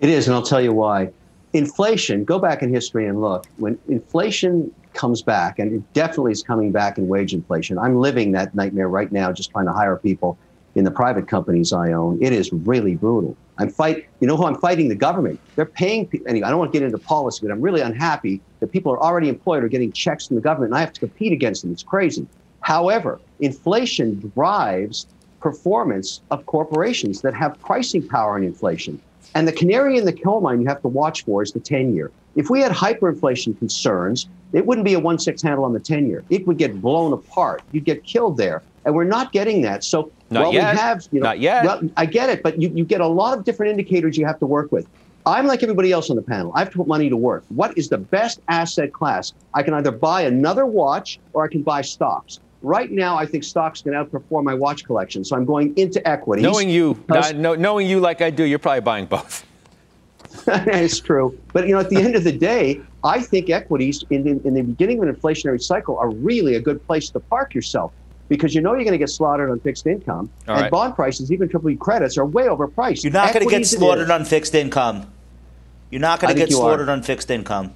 It 0.00 0.10
is, 0.10 0.26
and 0.26 0.34
I'll 0.34 0.42
tell 0.42 0.60
you 0.60 0.72
why. 0.72 1.10
Inflation, 1.52 2.24
go 2.24 2.38
back 2.38 2.62
in 2.62 2.72
history 2.72 3.06
and 3.06 3.20
look. 3.20 3.46
When 3.56 3.78
inflation 3.88 4.72
comes 4.92 5.22
back, 5.22 5.58
and 5.58 5.72
it 5.72 5.92
definitely 5.92 6.32
is 6.32 6.42
coming 6.42 6.72
back 6.72 6.98
in 6.98 7.06
wage 7.06 7.32
inflation. 7.32 7.78
I'm 7.78 7.96
living 7.96 8.32
that 8.32 8.54
nightmare 8.54 8.88
right 8.88 9.12
now, 9.12 9.30
just 9.30 9.50
trying 9.50 9.66
to 9.66 9.72
hire 9.72 9.96
people 9.96 10.38
in 10.76 10.84
the 10.84 10.90
private 10.90 11.26
companies 11.26 11.72
I 11.72 11.92
own. 11.92 12.18
It 12.22 12.32
is 12.32 12.52
really 12.52 12.94
brutal. 12.94 13.36
I'm 13.58 13.70
fight. 13.70 14.06
You 14.20 14.28
know 14.28 14.36
who 14.36 14.44
I'm 14.44 14.58
fighting? 14.58 14.88
The 14.88 14.94
government. 14.94 15.40
They're 15.56 15.64
paying. 15.64 16.06
people. 16.06 16.28
Anyway, 16.28 16.46
I 16.46 16.50
don't 16.50 16.58
want 16.58 16.72
to 16.72 16.78
get 16.78 16.84
into 16.84 16.98
policy, 16.98 17.40
but 17.42 17.50
I'm 17.50 17.62
really 17.62 17.80
unhappy 17.80 18.40
that 18.60 18.68
people 18.68 18.92
are 18.92 19.02
already 19.02 19.28
employed 19.28 19.64
or 19.64 19.68
getting 19.68 19.90
checks 19.90 20.26
from 20.26 20.36
the 20.36 20.42
government, 20.42 20.72
and 20.72 20.76
I 20.76 20.80
have 20.80 20.92
to 20.92 21.00
compete 21.00 21.32
against 21.32 21.62
them. 21.62 21.72
It's 21.72 21.82
crazy. 21.82 22.26
However, 22.60 23.20
inflation 23.40 24.32
drives 24.34 25.06
performance 25.40 26.20
of 26.30 26.44
corporations 26.46 27.22
that 27.22 27.34
have 27.34 27.58
pricing 27.60 28.06
power 28.08 28.36
in 28.36 28.44
inflation. 28.44 29.00
And 29.34 29.46
the 29.46 29.52
canary 29.52 29.98
in 29.98 30.04
the 30.04 30.12
coal 30.12 30.40
mine 30.40 30.60
you 30.60 30.66
have 30.68 30.82
to 30.82 30.88
watch 30.88 31.24
for 31.24 31.42
is 31.42 31.52
the 31.52 31.60
10 31.60 31.94
year. 31.94 32.10
If 32.36 32.50
we 32.50 32.60
had 32.60 32.72
hyperinflation 32.72 33.58
concerns, 33.58 34.28
it 34.52 34.66
wouldn't 34.66 34.84
be 34.84 34.94
a 34.94 35.00
1 35.00 35.18
6 35.18 35.42
handle 35.42 35.64
on 35.64 35.72
the 35.72 35.80
10 35.80 36.06
year. 36.08 36.24
It 36.30 36.46
would 36.46 36.58
get 36.58 36.80
blown 36.80 37.12
apart. 37.12 37.62
You'd 37.72 37.84
get 37.84 38.04
killed 38.04 38.36
there. 38.36 38.62
And 38.84 38.94
we're 38.94 39.04
not 39.04 39.32
getting 39.32 39.62
that. 39.62 39.84
So, 39.84 40.10
not 40.30 40.44
well, 40.44 40.52
yet. 40.52 40.74
we 40.74 40.78
have, 40.80 41.08
you 41.12 41.20
know, 41.20 41.26
not 41.26 41.38
yet. 41.38 41.64
Well, 41.64 41.82
I 41.96 42.06
get 42.06 42.28
it, 42.28 42.42
but 42.42 42.60
you, 42.60 42.70
you 42.74 42.84
get 42.84 43.00
a 43.00 43.06
lot 43.06 43.36
of 43.38 43.44
different 43.44 43.70
indicators 43.70 44.16
you 44.16 44.26
have 44.26 44.38
to 44.40 44.46
work 44.46 44.72
with. 44.72 44.86
I'm 45.24 45.46
like 45.46 45.62
everybody 45.62 45.90
else 45.90 46.08
on 46.08 46.16
the 46.16 46.22
panel. 46.22 46.52
I 46.54 46.60
have 46.60 46.70
to 46.70 46.78
put 46.78 46.86
money 46.86 47.08
to 47.08 47.16
work. 47.16 47.44
What 47.48 47.76
is 47.76 47.88
the 47.88 47.98
best 47.98 48.40
asset 48.48 48.92
class? 48.92 49.32
I 49.54 49.62
can 49.62 49.74
either 49.74 49.90
buy 49.90 50.22
another 50.22 50.66
watch 50.66 51.18
or 51.32 51.44
I 51.44 51.48
can 51.48 51.62
buy 51.62 51.82
stocks. 51.82 52.38
Right 52.62 52.90
now, 52.90 53.16
I 53.16 53.26
think 53.26 53.44
stocks 53.44 53.82
can 53.82 53.92
outperform 53.92 54.44
my 54.44 54.54
watch 54.54 54.84
collection, 54.84 55.24
so 55.24 55.36
I'm 55.36 55.44
going 55.44 55.76
into 55.76 56.06
equities. 56.08 56.42
Knowing 56.44 56.70
you, 56.70 57.02
knowing 57.08 57.88
you 57.88 58.00
like 58.00 58.22
I 58.22 58.30
do, 58.30 58.44
you're 58.44 58.58
probably 58.58 58.80
buying 58.80 59.06
both. 59.06 59.44
it's 60.46 61.00
true. 61.00 61.38
But 61.52 61.66
you 61.66 61.74
know, 61.74 61.80
at 61.80 61.90
the 61.90 61.96
end 61.96 62.14
of 62.14 62.24
the 62.24 62.32
day, 62.32 62.80
I 63.04 63.20
think 63.20 63.50
equities 63.50 64.04
in, 64.10 64.26
in, 64.26 64.40
in, 64.44 64.54
the 64.54 64.62
beginning 64.62 65.02
of 65.02 65.08
an 65.08 65.14
inflationary 65.14 65.62
cycle 65.62 65.98
are 65.98 66.10
really 66.10 66.56
a 66.56 66.60
good 66.60 66.84
place 66.86 67.10
to 67.10 67.20
park 67.20 67.54
yourself 67.54 67.92
because 68.28 68.54
you 68.54 68.60
know 68.60 68.72
you're 68.72 68.84
going 68.84 68.92
to 68.92 68.98
get 68.98 69.10
slaughtered 69.10 69.50
on 69.50 69.60
fixed 69.60 69.86
income, 69.86 70.30
All 70.48 70.54
and 70.54 70.62
right. 70.62 70.70
bond 70.70 70.94
prices, 70.94 71.30
even 71.30 71.48
triple 71.48 71.70
E 71.70 71.76
credits, 71.76 72.18
are 72.18 72.26
way 72.26 72.44
overpriced. 72.44 73.04
You're 73.04 73.12
not 73.12 73.32
going 73.32 73.46
to 73.46 73.50
get 73.50 73.66
slaughtered 73.66 74.10
on 74.10 74.24
fixed 74.24 74.54
income. 74.54 75.12
You're 75.90 76.00
not 76.00 76.20
going 76.20 76.34
to 76.34 76.38
get 76.38 76.50
slaughtered 76.50 76.88
on 76.88 77.02
fixed 77.02 77.30
income. 77.30 77.74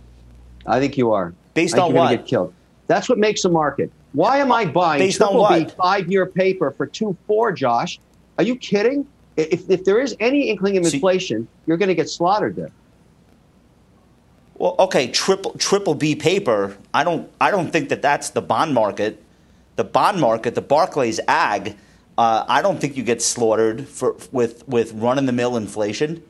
I 0.66 0.80
think 0.80 0.96
you 0.98 1.12
are. 1.12 1.34
Based 1.54 1.76
on 1.78 1.92
what? 1.92 2.02
I'm 2.02 2.06
going 2.06 2.08
to 2.10 2.16
get 2.22 2.26
killed. 2.28 2.54
That's 2.86 3.08
what 3.08 3.18
makes 3.18 3.44
a 3.44 3.48
market. 3.48 3.92
Why 4.12 4.38
am 4.38 4.50
I 4.50 4.64
buying 4.64 5.00
Based 5.00 5.18
triple 5.18 5.44
on 5.44 5.64
B 5.64 5.70
five-year 5.76 6.26
paper 6.26 6.72
for 6.72 6.86
two 6.86 7.16
four, 7.26 7.52
Josh? 7.52 8.00
Are 8.38 8.44
you 8.44 8.56
kidding? 8.56 9.06
If, 9.36 9.70
if 9.70 9.84
there 9.84 10.00
is 10.00 10.16
any 10.18 10.50
inkling 10.50 10.76
of 10.76 10.84
inflation, 10.84 11.46
you're 11.66 11.76
going 11.76 11.88
to 11.88 11.94
get 11.94 12.10
slaughtered 12.10 12.56
there. 12.56 12.70
Well, 14.54 14.74
okay, 14.78 15.06
triple 15.06 15.52
triple 15.52 15.94
B 15.94 16.14
paper. 16.16 16.76
I 16.92 17.04
don't 17.04 17.30
I 17.40 17.50
don't 17.50 17.70
think 17.72 17.88
that 17.88 18.02
that's 18.02 18.30
the 18.30 18.42
bond 18.42 18.74
market. 18.74 19.22
The 19.80 19.84
bond 19.84 20.20
market, 20.20 20.54
the 20.54 20.60
Barclays 20.60 21.20
Agg. 21.26 21.74
Uh, 22.18 22.44
I 22.46 22.60
don't 22.60 22.78
think 22.78 22.98
you 22.98 23.02
get 23.02 23.22
slaughtered 23.22 23.88
for 23.88 24.14
with 24.30 24.68
with 24.68 24.92
run 24.92 25.16
in 25.16 25.24
the 25.24 25.32
mill 25.32 25.56
inflation, 25.56 26.22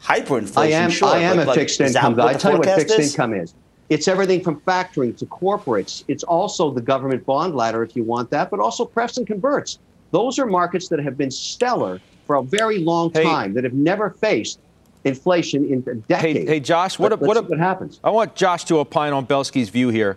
hyperinflation. 0.00 0.56
I 0.56 0.68
am 0.68 0.88
sure, 0.88 1.08
I 1.08 1.18
am 1.18 1.36
but, 1.36 1.42
a 1.42 1.48
like, 1.48 1.58
fixed 1.58 1.82
income 1.82 2.14
guy. 2.14 2.28
I 2.28 2.32
tell 2.32 2.52
you 2.52 2.58
what 2.60 2.66
fixed 2.66 2.98
is? 2.98 3.12
income 3.12 3.34
is. 3.34 3.52
It's 3.90 4.08
everything 4.08 4.42
from 4.42 4.62
factoring 4.62 5.14
to 5.18 5.26
corporates. 5.26 6.02
It's 6.08 6.24
also 6.24 6.70
the 6.70 6.80
government 6.80 7.26
bond 7.26 7.54
ladder 7.54 7.82
if 7.82 7.94
you 7.94 8.04
want 8.04 8.30
that, 8.30 8.50
but 8.50 8.58
also 8.58 8.86
prefs 8.86 9.18
and 9.18 9.26
converts. 9.26 9.78
Those 10.10 10.38
are 10.38 10.46
markets 10.46 10.88
that 10.88 11.00
have 11.00 11.18
been 11.18 11.30
stellar 11.30 12.00
for 12.26 12.36
a 12.36 12.42
very 12.42 12.78
long 12.78 13.12
time 13.12 13.52
that 13.52 13.64
have 13.64 13.74
never 13.74 14.08
faced 14.08 14.60
inflation 15.04 15.70
in 15.70 15.84
a 15.90 15.96
decade. 15.96 16.36
Hey, 16.36 16.46
hey 16.46 16.60
Josh, 16.60 16.98
what, 16.98 17.10
Let, 17.10 17.20
what, 17.20 17.50
what 17.50 17.58
happens? 17.58 18.00
I 18.02 18.08
want 18.08 18.34
Josh 18.34 18.64
to 18.64 18.78
opine 18.78 19.12
on 19.12 19.26
Belski's 19.26 19.68
view 19.68 19.90
here. 19.90 20.16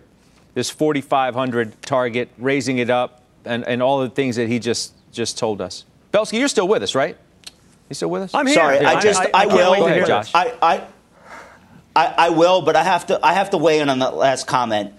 This 0.54 0.70
4,500 0.70 1.80
target, 1.82 2.28
raising 2.38 2.78
it 2.78 2.90
up, 2.90 3.22
and, 3.44 3.66
and 3.66 3.82
all 3.82 4.00
the 4.00 4.10
things 4.10 4.36
that 4.36 4.48
he 4.48 4.58
just 4.58 4.92
just 5.12 5.38
told 5.38 5.60
us. 5.60 5.84
Belski, 6.12 6.38
you're 6.38 6.48
still 6.48 6.68
with 6.68 6.82
us, 6.82 6.94
right? 6.94 7.16
You 7.88 7.94
still 7.94 8.10
with 8.10 8.22
us? 8.22 8.34
I'm 8.34 8.46
here. 8.46 8.54
Sorry, 8.54 8.78
I, 8.78 9.00
just 9.00 9.20
I, 9.20 9.24
I, 9.24 9.30
I 9.34 9.46
will. 9.46 9.76
Go 9.76 9.86
ahead, 9.86 10.06
Josh. 10.06 10.30
I, 10.34 10.54
I, 10.62 10.86
I, 11.94 12.14
I 12.18 12.28
will, 12.30 12.62
but 12.62 12.76
I 12.76 12.82
have 12.82 13.06
to 13.06 13.24
I 13.24 13.34
have 13.34 13.50
to 13.50 13.58
weigh 13.58 13.80
in 13.80 13.88
on 13.88 13.98
that 14.00 14.14
last 14.14 14.46
comment. 14.46 14.92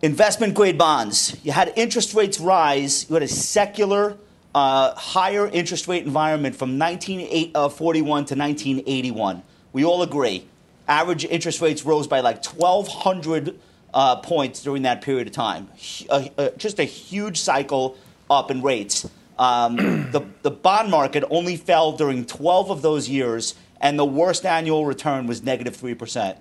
Investment 0.00 0.54
grade 0.54 0.78
bonds. 0.78 1.36
You 1.44 1.52
had 1.52 1.72
interest 1.76 2.14
rates 2.14 2.40
rise. 2.40 3.08
You 3.08 3.14
had 3.14 3.22
a 3.22 3.28
secular 3.28 4.16
uh, 4.54 4.94
higher 4.94 5.46
interest 5.46 5.88
rate 5.88 6.04
environment 6.04 6.56
from 6.56 6.78
1941 6.78 7.54
uh, 7.54 8.26
to 8.26 8.34
1981. 8.34 9.42
We 9.72 9.84
all 9.84 10.02
agree. 10.02 10.46
Average 10.88 11.24
interest 11.26 11.60
rates 11.60 11.84
rose 11.84 12.06
by 12.06 12.20
like 12.20 12.44
1,200 12.44 13.58
uh, 13.94 14.16
points 14.16 14.62
during 14.62 14.82
that 14.82 15.02
period 15.02 15.26
of 15.26 15.32
time. 15.32 15.68
Uh, 16.08 16.28
uh, 16.38 16.48
just 16.56 16.78
a 16.78 16.84
huge 16.84 17.40
cycle 17.40 17.96
up 18.30 18.50
in 18.50 18.62
rates. 18.62 19.08
Um, 19.38 19.76
the, 20.12 20.24
the 20.42 20.50
bond 20.50 20.90
market 20.90 21.24
only 21.30 21.56
fell 21.56 21.92
during 21.92 22.24
12 22.24 22.70
of 22.70 22.82
those 22.82 23.08
years, 23.08 23.54
and 23.80 23.98
the 23.98 24.04
worst 24.04 24.46
annual 24.46 24.86
return 24.86 25.26
was 25.26 25.42
negative 25.42 25.76
3%. 25.76 26.36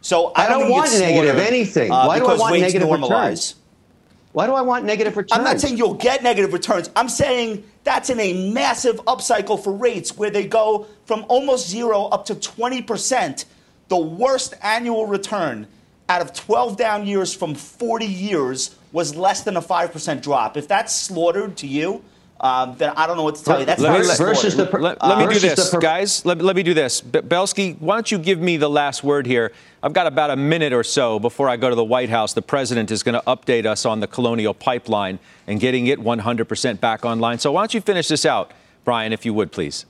So 0.00 0.32
I, 0.34 0.46
I 0.46 0.48
don't, 0.48 0.70
want 0.70 0.92
negative 0.92 1.36
anything. 1.36 1.90
Uh, 1.90 2.06
Why 2.06 2.18
do 2.18 2.26
I 2.26 2.36
want 2.36 2.60
negative 2.60 2.88
normalize. 2.88 3.02
returns? 3.02 3.54
Why 4.32 4.46
do 4.46 4.52
I 4.52 4.60
want 4.60 4.84
negative 4.84 5.16
returns? 5.16 5.38
I'm 5.38 5.44
not 5.44 5.60
saying 5.60 5.78
you'll 5.78 5.94
get 5.94 6.22
negative 6.22 6.52
returns. 6.52 6.90
I'm 6.94 7.08
saying 7.08 7.64
that's 7.84 8.10
in 8.10 8.20
a 8.20 8.52
massive 8.52 8.96
upcycle 9.06 9.62
for 9.62 9.72
rates 9.72 10.16
where 10.16 10.28
they 10.28 10.46
go 10.46 10.86
from 11.06 11.24
almost 11.28 11.68
zero 11.68 12.04
up 12.04 12.26
to 12.26 12.34
20%, 12.34 13.46
the 13.88 13.96
worst 13.96 14.54
annual 14.62 15.06
return 15.06 15.66
out 16.08 16.22
of 16.22 16.32
12 16.32 16.76
down 16.76 17.06
years 17.06 17.34
from 17.34 17.54
40 17.54 18.06
years 18.06 18.76
was 18.92 19.16
less 19.16 19.42
than 19.42 19.56
a 19.56 19.62
5% 19.62 20.22
drop. 20.22 20.56
If 20.56 20.68
that's 20.68 20.94
slaughtered 20.94 21.56
to 21.58 21.66
you, 21.66 22.02
um, 22.38 22.76
then 22.76 22.92
I 22.96 23.06
don't 23.06 23.16
know 23.16 23.22
what 23.22 23.36
to 23.36 23.44
tell 23.44 23.58
you. 23.58 23.64
That's 23.64 23.80
let, 23.80 23.98
me, 23.98 24.06
versus 24.06 24.56
the, 24.56 24.64
let, 24.64 25.02
let 25.02 25.18
me 25.18 25.32
do 25.32 25.40
this, 25.40 25.70
per- 25.70 25.80
guys. 25.80 26.24
Let, 26.26 26.42
let, 26.42 26.54
me 26.54 26.62
do 26.62 26.74
this. 26.74 27.00
Belski, 27.00 27.80
why 27.80 27.96
don't 27.96 28.10
you 28.10 28.18
give 28.18 28.38
me 28.38 28.58
the 28.58 28.68
last 28.68 29.02
word 29.02 29.26
here? 29.26 29.52
I've 29.82 29.94
got 29.94 30.06
about 30.06 30.30
a 30.30 30.36
minute 30.36 30.74
or 30.74 30.84
so 30.84 31.18
before 31.18 31.48
I 31.48 31.56
go 31.56 31.70
to 31.70 31.74
the 31.74 31.84
White 31.84 32.10
House. 32.10 32.34
The 32.34 32.42
president 32.42 32.90
is 32.90 33.02
going 33.02 33.14
to 33.14 33.22
update 33.26 33.64
us 33.64 33.86
on 33.86 34.00
the 34.00 34.06
Colonial 34.06 34.52
Pipeline 34.52 35.18
and 35.46 35.60
getting 35.60 35.86
it 35.86 35.98
100% 35.98 36.80
back 36.80 37.06
online. 37.06 37.38
So 37.38 37.52
why 37.52 37.62
don't 37.62 37.72
you 37.72 37.80
finish 37.80 38.08
this 38.08 38.26
out, 38.26 38.52
Brian, 38.84 39.14
if 39.14 39.24
you 39.24 39.32
would, 39.32 39.50
please? 39.50 39.86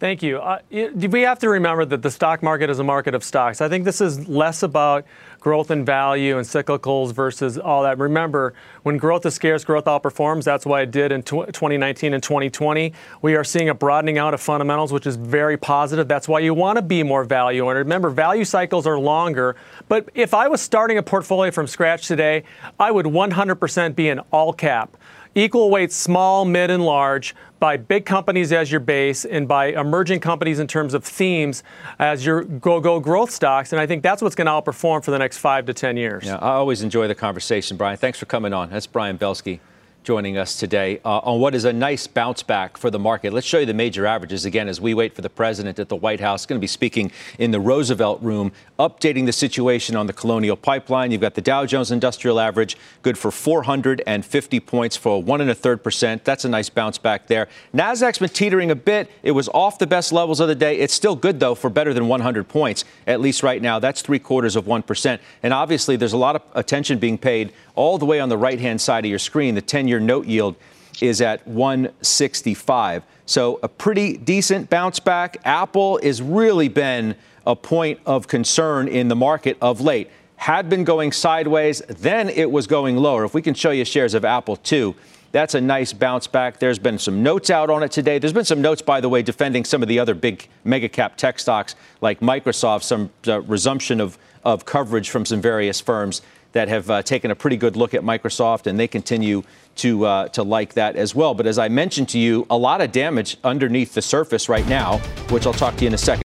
Thank 0.00 0.22
you. 0.22 0.38
Uh, 0.38 0.60
we 0.70 1.22
have 1.22 1.40
to 1.40 1.48
remember 1.48 1.84
that 1.84 2.02
the 2.02 2.10
stock 2.10 2.40
market 2.40 2.70
is 2.70 2.78
a 2.78 2.84
market 2.84 3.16
of 3.16 3.24
stocks. 3.24 3.60
I 3.60 3.68
think 3.68 3.84
this 3.84 4.00
is 4.00 4.28
less 4.28 4.62
about 4.62 5.04
growth 5.40 5.72
and 5.72 5.84
value 5.84 6.38
and 6.38 6.46
cyclicals 6.46 7.12
versus 7.12 7.58
all 7.58 7.82
that. 7.82 7.98
Remember, 7.98 8.54
when 8.84 8.96
growth 8.96 9.26
is 9.26 9.34
scarce, 9.34 9.64
growth 9.64 9.86
outperforms. 9.86 10.44
That's 10.44 10.64
why 10.64 10.82
it 10.82 10.92
did 10.92 11.10
in 11.10 11.24
2019 11.24 12.14
and 12.14 12.22
2020. 12.22 12.92
We 13.22 13.34
are 13.34 13.42
seeing 13.42 13.70
a 13.70 13.74
broadening 13.74 14.18
out 14.18 14.34
of 14.34 14.40
fundamentals, 14.40 14.92
which 14.92 15.06
is 15.06 15.16
very 15.16 15.56
positive. 15.56 16.06
That's 16.06 16.28
why 16.28 16.40
you 16.40 16.54
want 16.54 16.76
to 16.76 16.82
be 16.82 17.02
more 17.02 17.24
value 17.24 17.64
oriented. 17.64 17.86
remember, 17.86 18.10
value 18.10 18.44
cycles 18.44 18.86
are 18.86 19.00
longer. 19.00 19.56
But 19.88 20.10
if 20.14 20.32
I 20.32 20.46
was 20.46 20.60
starting 20.60 20.98
a 20.98 21.02
portfolio 21.02 21.50
from 21.50 21.66
scratch 21.66 22.06
today, 22.06 22.44
I 22.78 22.92
would 22.92 23.06
100% 23.06 23.96
be 23.96 24.10
an 24.10 24.20
all 24.30 24.52
cap 24.52 24.96
equal 25.34 25.70
weight 25.70 25.92
small, 25.92 26.44
mid, 26.44 26.70
and 26.70 26.84
large 26.84 27.34
buy 27.60 27.76
big 27.76 28.04
companies 28.04 28.52
as 28.52 28.70
your 28.70 28.80
base 28.80 29.24
and 29.24 29.48
buy 29.48 29.66
emerging 29.66 30.20
companies 30.20 30.58
in 30.58 30.66
terms 30.66 30.94
of 30.94 31.04
themes 31.04 31.62
as 31.98 32.24
your 32.24 32.44
go 32.44 32.80
go 32.80 33.00
growth 33.00 33.30
stocks. 33.30 33.72
And 33.72 33.80
I 33.80 33.86
think 33.86 34.02
that's 34.02 34.22
what's 34.22 34.34
going 34.34 34.46
to 34.46 34.52
outperform 34.52 35.04
for 35.04 35.10
the 35.10 35.18
next 35.18 35.38
five 35.38 35.66
to 35.66 35.74
10 35.74 35.96
years. 35.96 36.24
Yeah, 36.24 36.36
I 36.36 36.52
always 36.52 36.82
enjoy 36.82 37.08
the 37.08 37.14
conversation, 37.14 37.76
Brian. 37.76 37.96
Thanks 37.96 38.18
for 38.18 38.26
coming 38.26 38.52
on. 38.52 38.70
That's 38.70 38.86
Brian 38.86 39.18
Belski 39.18 39.60
joining 40.08 40.38
us 40.38 40.56
today 40.56 40.98
uh, 41.04 41.18
on 41.18 41.38
what 41.38 41.54
is 41.54 41.66
a 41.66 41.72
nice 41.74 42.06
bounce 42.06 42.42
back 42.42 42.78
for 42.78 42.90
the 42.90 42.98
market. 42.98 43.30
Let's 43.30 43.46
show 43.46 43.58
you 43.58 43.66
the 43.66 43.74
major 43.74 44.06
averages 44.06 44.46
again 44.46 44.66
as 44.66 44.80
we 44.80 44.94
wait 44.94 45.14
for 45.14 45.20
the 45.20 45.28
president 45.28 45.78
at 45.78 45.90
the 45.90 45.96
White 45.96 46.18
House. 46.18 46.46
Going 46.46 46.58
to 46.58 46.60
be 46.62 46.66
speaking 46.66 47.12
in 47.38 47.50
the 47.50 47.60
Roosevelt 47.60 48.22
Room, 48.22 48.50
updating 48.78 49.26
the 49.26 49.34
situation 49.34 49.96
on 49.96 50.06
the 50.06 50.14
Colonial 50.14 50.56
Pipeline. 50.56 51.10
You've 51.10 51.20
got 51.20 51.34
the 51.34 51.42
Dow 51.42 51.66
Jones 51.66 51.90
Industrial 51.90 52.40
Average, 52.40 52.78
good 53.02 53.18
for 53.18 53.30
450 53.30 54.60
points 54.60 54.96
for 54.96 55.22
one 55.22 55.42
and 55.42 55.50
a 55.50 55.54
third 55.54 55.84
percent. 55.84 56.24
That's 56.24 56.46
a 56.46 56.48
nice 56.48 56.70
bounce 56.70 56.96
back 56.96 57.26
there. 57.26 57.46
Nasdaq's 57.74 58.18
been 58.18 58.30
teetering 58.30 58.70
a 58.70 58.76
bit. 58.76 59.10
It 59.22 59.32
was 59.32 59.50
off 59.50 59.78
the 59.78 59.86
best 59.86 60.10
levels 60.10 60.40
of 60.40 60.48
the 60.48 60.54
day. 60.54 60.78
It's 60.78 60.94
still 60.94 61.16
good 61.16 61.38
though 61.38 61.54
for 61.54 61.68
better 61.68 61.92
than 61.92 62.08
100 62.08 62.48
points 62.48 62.86
at 63.06 63.20
least 63.20 63.42
right 63.42 63.60
now. 63.60 63.78
That's 63.78 64.00
three 64.00 64.20
quarters 64.20 64.56
of 64.56 64.66
one 64.66 64.82
percent. 64.82 65.20
And 65.42 65.52
obviously, 65.52 65.96
there's 65.96 66.14
a 66.14 66.16
lot 66.16 66.34
of 66.34 66.42
attention 66.54 66.98
being 66.98 67.18
paid 67.18 67.52
all 67.78 67.96
the 67.96 68.04
way 68.04 68.18
on 68.18 68.28
the 68.28 68.36
right 68.36 68.58
hand 68.58 68.80
side 68.80 69.04
of 69.04 69.08
your 69.08 69.20
screen, 69.20 69.54
the 69.54 69.62
10 69.62 69.86
year 69.86 70.00
note 70.00 70.26
yield 70.26 70.56
is 71.00 71.20
at 71.20 71.46
165. 71.46 73.04
So 73.24 73.60
a 73.62 73.68
pretty 73.68 74.16
decent 74.16 74.68
bounce 74.68 74.98
back. 74.98 75.36
Apple 75.44 76.00
has 76.02 76.20
really 76.20 76.68
been 76.68 77.14
a 77.46 77.54
point 77.54 78.00
of 78.04 78.26
concern 78.26 78.88
in 78.88 79.06
the 79.06 79.14
market 79.14 79.56
of 79.60 79.80
late. 79.80 80.10
Had 80.36 80.68
been 80.68 80.82
going 80.82 81.12
sideways, 81.12 81.80
then 81.88 82.28
it 82.28 82.50
was 82.50 82.66
going 82.66 82.96
lower. 82.96 83.24
If 83.24 83.32
we 83.32 83.42
can 83.42 83.54
show 83.54 83.70
you 83.70 83.84
shares 83.84 84.12
of 84.12 84.24
Apple 84.24 84.56
too, 84.56 84.96
that's 85.30 85.54
a 85.54 85.60
nice 85.60 85.92
bounce 85.92 86.26
back. 86.26 86.58
There's 86.58 86.80
been 86.80 86.98
some 86.98 87.22
notes 87.22 87.48
out 87.48 87.70
on 87.70 87.84
it 87.84 87.92
today. 87.92 88.18
There's 88.18 88.32
been 88.32 88.44
some 88.44 88.60
notes, 88.60 88.82
by 88.82 89.00
the 89.00 89.08
way, 89.08 89.22
defending 89.22 89.64
some 89.64 89.82
of 89.82 89.88
the 89.88 90.00
other 90.00 90.14
big 90.14 90.48
mega 90.64 90.88
cap 90.88 91.16
tech 91.16 91.38
stocks 91.38 91.76
like 92.00 92.18
Microsoft, 92.18 92.82
some 92.82 93.10
uh, 93.28 93.40
resumption 93.42 94.00
of, 94.00 94.18
of 94.42 94.64
coverage 94.64 95.10
from 95.10 95.24
some 95.24 95.40
various 95.40 95.80
firms 95.80 96.22
that 96.52 96.68
have 96.68 96.90
uh, 96.90 97.02
taken 97.02 97.30
a 97.30 97.34
pretty 97.34 97.56
good 97.56 97.76
look 97.76 97.94
at 97.94 98.02
Microsoft, 98.02 98.66
and 98.66 98.78
they 98.78 98.88
continue 98.88 99.42
to 99.76 100.04
uh, 100.04 100.28
to 100.28 100.42
like 100.42 100.74
that 100.74 100.96
as 100.96 101.14
well. 101.14 101.34
But 101.34 101.46
as 101.46 101.58
I 101.58 101.68
mentioned 101.68 102.08
to 102.10 102.18
you, 102.18 102.46
a 102.50 102.56
lot 102.56 102.80
of 102.80 102.92
damage 102.92 103.36
underneath 103.44 103.94
the 103.94 104.02
surface 104.02 104.48
right 104.48 104.66
now, 104.68 104.98
which 105.30 105.46
I'll 105.46 105.52
talk 105.52 105.76
to 105.76 105.82
you 105.82 105.88
in 105.88 105.94
a 105.94 105.98
second. 105.98 106.22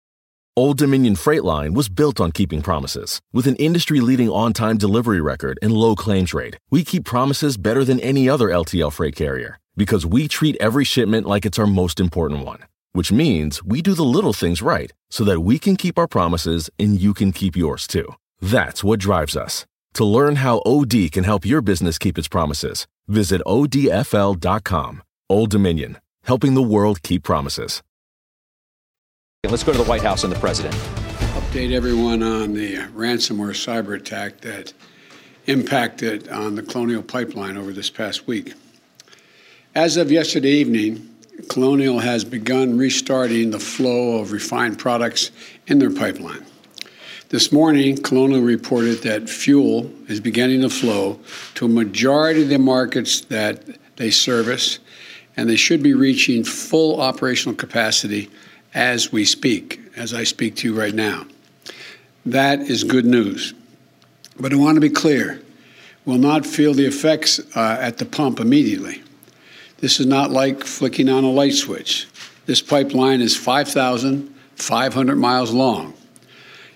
Old 0.57 0.77
Dominion 0.77 1.15
Freight 1.15 1.45
Line 1.45 1.73
was 1.73 1.87
built 1.87 2.19
on 2.19 2.33
keeping 2.33 2.61
promises. 2.61 3.21
With 3.31 3.47
an 3.47 3.55
industry-leading 3.55 4.29
on-time 4.29 4.77
delivery 4.77 5.21
record 5.21 5.57
and 5.61 5.71
low 5.71 5.95
claims 5.95 6.33
rate, 6.33 6.57
we 6.69 6.83
keep 6.83 7.05
promises 7.05 7.55
better 7.55 7.85
than 7.85 8.01
any 8.01 8.27
other 8.27 8.49
LTL 8.49 8.91
freight 8.91 9.15
carrier 9.15 9.59
because 9.77 10.05
we 10.05 10.27
treat 10.27 10.57
every 10.59 10.83
shipment 10.83 11.25
like 11.25 11.45
it's 11.45 11.57
our 11.57 11.67
most 11.67 12.01
important 12.01 12.45
one. 12.45 12.59
Which 12.91 13.13
means 13.13 13.63
we 13.63 13.81
do 13.81 13.93
the 13.93 14.03
little 14.03 14.33
things 14.33 14.61
right 14.61 14.91
so 15.09 15.23
that 15.23 15.39
we 15.39 15.57
can 15.57 15.77
keep 15.77 15.97
our 15.97 16.07
promises 16.07 16.69
and 16.77 16.99
you 16.99 17.13
can 17.13 17.31
keep 17.31 17.55
yours 17.55 17.87
too. 17.87 18.13
That's 18.41 18.83
what 18.83 18.99
drives 18.99 19.37
us. 19.37 19.65
To 19.95 20.05
learn 20.05 20.37
how 20.37 20.61
OD 20.65 21.11
can 21.11 21.23
help 21.25 21.45
your 21.45 21.61
business 21.61 21.97
keep 21.97 22.17
its 22.17 22.27
promises, 22.27 22.87
visit 23.07 23.41
odfl.com. 23.45 25.03
Old 25.29 25.49
Dominion, 25.49 25.97
helping 26.23 26.53
the 26.53 26.61
world 26.61 27.01
keep 27.03 27.23
promises. 27.23 27.81
Let's 29.43 29.63
go 29.63 29.71
to 29.71 29.77
the 29.77 29.83
White 29.85 30.03
House 30.03 30.23
and 30.23 30.31
the 30.31 30.39
president. 30.39 30.75
Update 31.33 31.71
everyone 31.71 32.21
on 32.21 32.53
the 32.53 32.75
ransomware 32.93 33.55
cyber 33.55 33.95
attack 33.95 34.41
that 34.41 34.71
impacted 35.47 36.29
on 36.29 36.55
the 36.55 36.61
Colonial 36.61 37.01
Pipeline 37.01 37.57
over 37.57 37.73
this 37.73 37.89
past 37.89 38.27
week. 38.27 38.53
As 39.73 39.97
of 39.97 40.11
yesterday 40.11 40.51
evening, 40.51 41.09
Colonial 41.49 41.99
has 41.99 42.23
begun 42.23 42.77
restarting 42.77 43.51
the 43.51 43.59
flow 43.59 44.19
of 44.19 44.31
refined 44.31 44.77
products 44.77 45.31
in 45.67 45.79
their 45.79 45.89
pipeline. 45.89 46.45
This 47.31 47.53
morning, 47.53 47.95
Colonial 47.95 48.41
reported 48.41 49.03
that 49.03 49.29
fuel 49.29 49.89
is 50.09 50.19
beginning 50.19 50.63
to 50.63 50.69
flow 50.69 51.17
to 51.55 51.65
a 51.65 51.69
majority 51.69 52.43
of 52.43 52.49
the 52.49 52.59
markets 52.59 53.21
that 53.21 53.63
they 53.95 54.11
service, 54.11 54.79
and 55.37 55.49
they 55.49 55.55
should 55.55 55.81
be 55.81 55.93
reaching 55.93 56.43
full 56.43 56.99
operational 56.99 57.55
capacity 57.55 58.29
as 58.73 59.13
we 59.13 59.23
speak. 59.23 59.79
as 59.95 60.13
I 60.13 60.25
speak 60.25 60.57
to 60.57 60.67
you 60.67 60.77
right 60.77 60.93
now. 60.93 61.25
That 62.25 62.59
is 62.59 62.83
good 62.83 63.05
news. 63.05 63.53
But 64.37 64.51
I 64.51 64.57
want 64.57 64.75
to 64.75 64.81
be 64.81 64.89
clear 64.89 65.41
we'll 66.03 66.17
not 66.17 66.45
feel 66.45 66.73
the 66.73 66.85
effects 66.85 67.39
uh, 67.55 67.77
at 67.79 67.97
the 67.97 68.05
pump 68.05 68.41
immediately. 68.41 69.03
This 69.77 70.01
is 70.01 70.05
not 70.05 70.31
like 70.31 70.65
flicking 70.65 71.07
on 71.07 71.23
a 71.23 71.31
light 71.31 71.53
switch. 71.53 72.09
This 72.45 72.61
pipeline 72.61 73.21
is 73.21 73.37
5,500 73.37 75.15
miles 75.15 75.51
long. 75.51 75.93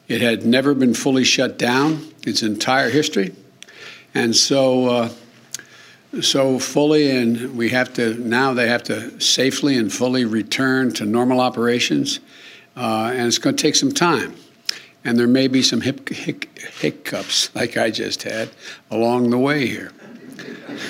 It 0.08 0.22
had 0.22 0.46
never 0.46 0.74
been 0.74 0.94
fully 0.94 1.24
shut 1.24 1.58
down 1.58 2.08
its 2.26 2.44
entire 2.44 2.90
history. 2.90 3.34
And 4.14 4.36
so, 4.36 4.86
uh, 4.88 5.10
so 6.22 6.60
fully, 6.60 7.12
and 7.12 7.58
we 7.58 7.70
have 7.70 7.94
to 7.96 8.14
now 8.16 8.54
they 8.54 8.68
have 8.68 8.84
to 8.84 9.20
safely 9.20 9.78
and 9.78 9.92
fully 9.92 10.24
return 10.26 10.94
to 10.94 11.06
normal 11.06 11.42
operations, 11.42 12.20
uh, 12.78 13.12
and 13.14 13.28
it's 13.28 13.38
going 13.38 13.56
to 13.56 13.62
take 13.62 13.76
some 13.76 13.92
time. 13.92 14.36
And 15.04 15.20
there 15.20 15.28
may 15.28 15.48
be 15.48 15.62
some 15.62 15.82
hic- 15.82 16.10
hic- 16.10 16.58
hiccups, 16.80 17.54
like 17.56 17.78
I 17.78 17.90
just 17.90 18.24
had, 18.24 18.50
along 18.92 19.32
the 19.32 19.38
way 19.38 19.68
here. 19.68 19.92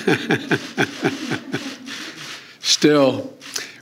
Still, 2.60 3.32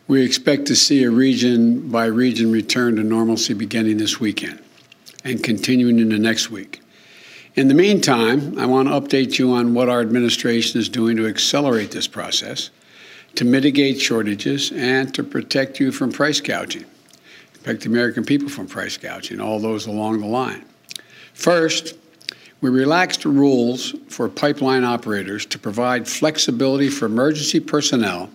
we 0.06 0.22
expect 0.22 0.66
to 0.66 0.76
see 0.76 1.04
a 1.04 1.10
region 1.10 1.90
by 1.90 2.06
region 2.06 2.52
return 2.52 2.96
to 2.96 3.02
normalcy 3.02 3.54
beginning 3.54 3.98
this 3.98 4.20
weekend 4.20 4.63
and 5.24 5.42
continuing 5.42 5.98
into 5.98 6.18
next 6.18 6.50
week. 6.50 6.80
In 7.56 7.68
the 7.68 7.74
meantime, 7.74 8.58
I 8.58 8.66
want 8.66 8.88
to 8.88 8.94
update 8.94 9.38
you 9.38 9.52
on 9.52 9.74
what 9.74 9.88
our 9.88 10.00
administration 10.00 10.80
is 10.80 10.88
doing 10.88 11.16
to 11.16 11.26
accelerate 11.26 11.92
this 11.92 12.06
process, 12.06 12.70
to 13.36 13.44
mitigate 13.44 14.00
shortages, 14.00 14.72
and 14.72 15.14
to 15.14 15.22
protect 15.22 15.80
you 15.80 15.92
from 15.92 16.12
price 16.12 16.40
gouging, 16.40 16.84
protect 17.54 17.82
the 17.82 17.88
American 17.88 18.24
people 18.24 18.48
from 18.48 18.66
price 18.66 18.96
gouging, 18.96 19.40
all 19.40 19.60
those 19.60 19.86
along 19.86 20.20
the 20.20 20.26
line. 20.26 20.64
First, 21.32 21.94
we 22.60 22.70
relaxed 22.70 23.24
rules 23.24 23.94
for 24.08 24.28
pipeline 24.28 24.84
operators 24.84 25.46
to 25.46 25.58
provide 25.58 26.08
flexibility 26.08 26.88
for 26.88 27.06
emergency 27.06 27.60
personnel 27.60 28.30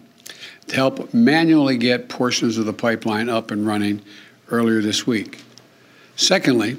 to 0.67 0.75
help 0.75 1.13
manually 1.13 1.78
get 1.78 2.10
portions 2.10 2.58
of 2.58 2.65
the 2.65 2.73
pipeline 2.73 3.28
up 3.28 3.52
and 3.52 3.65
running 3.65 4.02
earlier 4.49 4.82
this 4.82 5.06
week. 5.06 5.43
Secondly, 6.19 6.77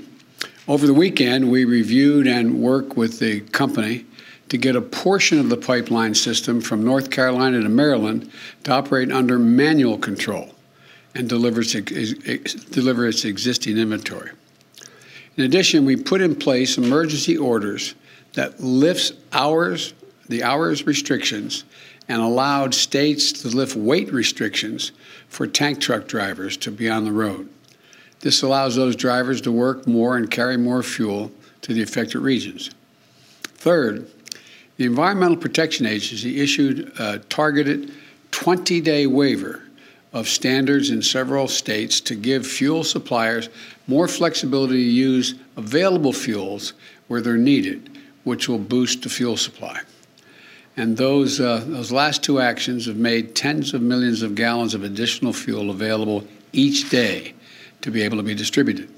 over 0.68 0.86
the 0.86 0.92
weekend, 0.92 1.50
we 1.50 1.64
reviewed 1.64 2.26
and 2.26 2.60
worked 2.60 2.98
with 2.98 3.18
the 3.18 3.40
company 3.40 4.04
to 4.50 4.58
get 4.58 4.76
a 4.76 4.82
portion 4.82 5.40
of 5.40 5.48
the 5.48 5.56
pipeline 5.56 6.14
system 6.14 6.60
from 6.60 6.84
North 6.84 7.10
Carolina 7.10 7.62
to 7.62 7.68
Maryland 7.70 8.30
to 8.64 8.72
operate 8.72 9.10
under 9.10 9.38
manual 9.38 9.96
control 9.96 10.54
and 11.14 11.26
deliver 11.26 11.62
its, 11.62 11.72
deliver 12.66 13.08
its 13.08 13.24
existing 13.24 13.78
inventory. 13.78 14.30
In 15.38 15.44
addition, 15.44 15.86
we 15.86 15.96
put 15.96 16.20
in 16.20 16.36
place 16.36 16.76
emergency 16.76 17.38
orders 17.38 17.94
that 18.34 18.60
lifts 18.60 19.12
hours, 19.32 19.94
the 20.28 20.42
hours 20.42 20.86
restrictions, 20.86 21.64
and 22.08 22.20
allowed 22.20 22.74
states 22.74 23.32
to 23.32 23.48
lift 23.48 23.74
weight 23.74 24.12
restrictions 24.12 24.92
for 25.28 25.46
tank 25.46 25.80
truck 25.80 26.06
drivers 26.06 26.58
to 26.58 26.70
be 26.70 26.90
on 26.90 27.06
the 27.06 27.12
road. 27.12 27.48
This 28.20 28.42
allows 28.42 28.76
those 28.76 28.96
drivers 28.96 29.40
to 29.42 29.52
work 29.52 29.86
more 29.86 30.16
and 30.16 30.30
carry 30.30 30.56
more 30.56 30.82
fuel 30.82 31.32
to 31.62 31.72
the 31.72 31.82
affected 31.82 32.20
regions. 32.20 32.70
Third, 33.42 34.10
the 34.76 34.84
Environmental 34.84 35.36
Protection 35.36 35.86
Agency 35.86 36.40
issued 36.40 36.92
a 36.98 37.18
targeted 37.18 37.92
20 38.30 38.80
day 38.80 39.06
waiver 39.06 39.62
of 40.12 40.28
standards 40.28 40.90
in 40.90 41.02
several 41.02 41.46
states 41.46 42.00
to 42.00 42.14
give 42.14 42.46
fuel 42.46 42.82
suppliers 42.82 43.48
more 43.86 44.08
flexibility 44.08 44.84
to 44.84 44.90
use 44.90 45.34
available 45.56 46.12
fuels 46.12 46.72
where 47.08 47.20
they're 47.20 47.36
needed, 47.36 47.98
which 48.24 48.48
will 48.48 48.58
boost 48.58 49.02
the 49.02 49.08
fuel 49.08 49.36
supply. 49.36 49.80
And 50.76 50.96
those, 50.96 51.40
uh, 51.40 51.62
those 51.66 51.92
last 51.92 52.22
two 52.22 52.40
actions 52.40 52.86
have 52.86 52.96
made 52.96 53.34
tens 53.34 53.74
of 53.74 53.82
millions 53.82 54.22
of 54.22 54.34
gallons 54.34 54.74
of 54.74 54.82
additional 54.82 55.32
fuel 55.32 55.70
available 55.70 56.26
each 56.52 56.90
day 56.90 57.34
to 57.82 57.90
be 57.90 58.02
able 58.02 58.16
to 58.16 58.22
be 58.22 58.34
distributed. 58.34 58.88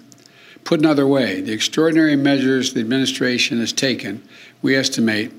Put 0.65 0.81
another 0.81 1.07
way, 1.07 1.41
the 1.41 1.53
extraordinary 1.53 2.17
measures 2.17 2.73
the 2.73 2.81
administration 2.81 3.59
has 3.59 3.73
taken, 3.73 4.23
we 4.63 4.77
estimate, 4.77 5.33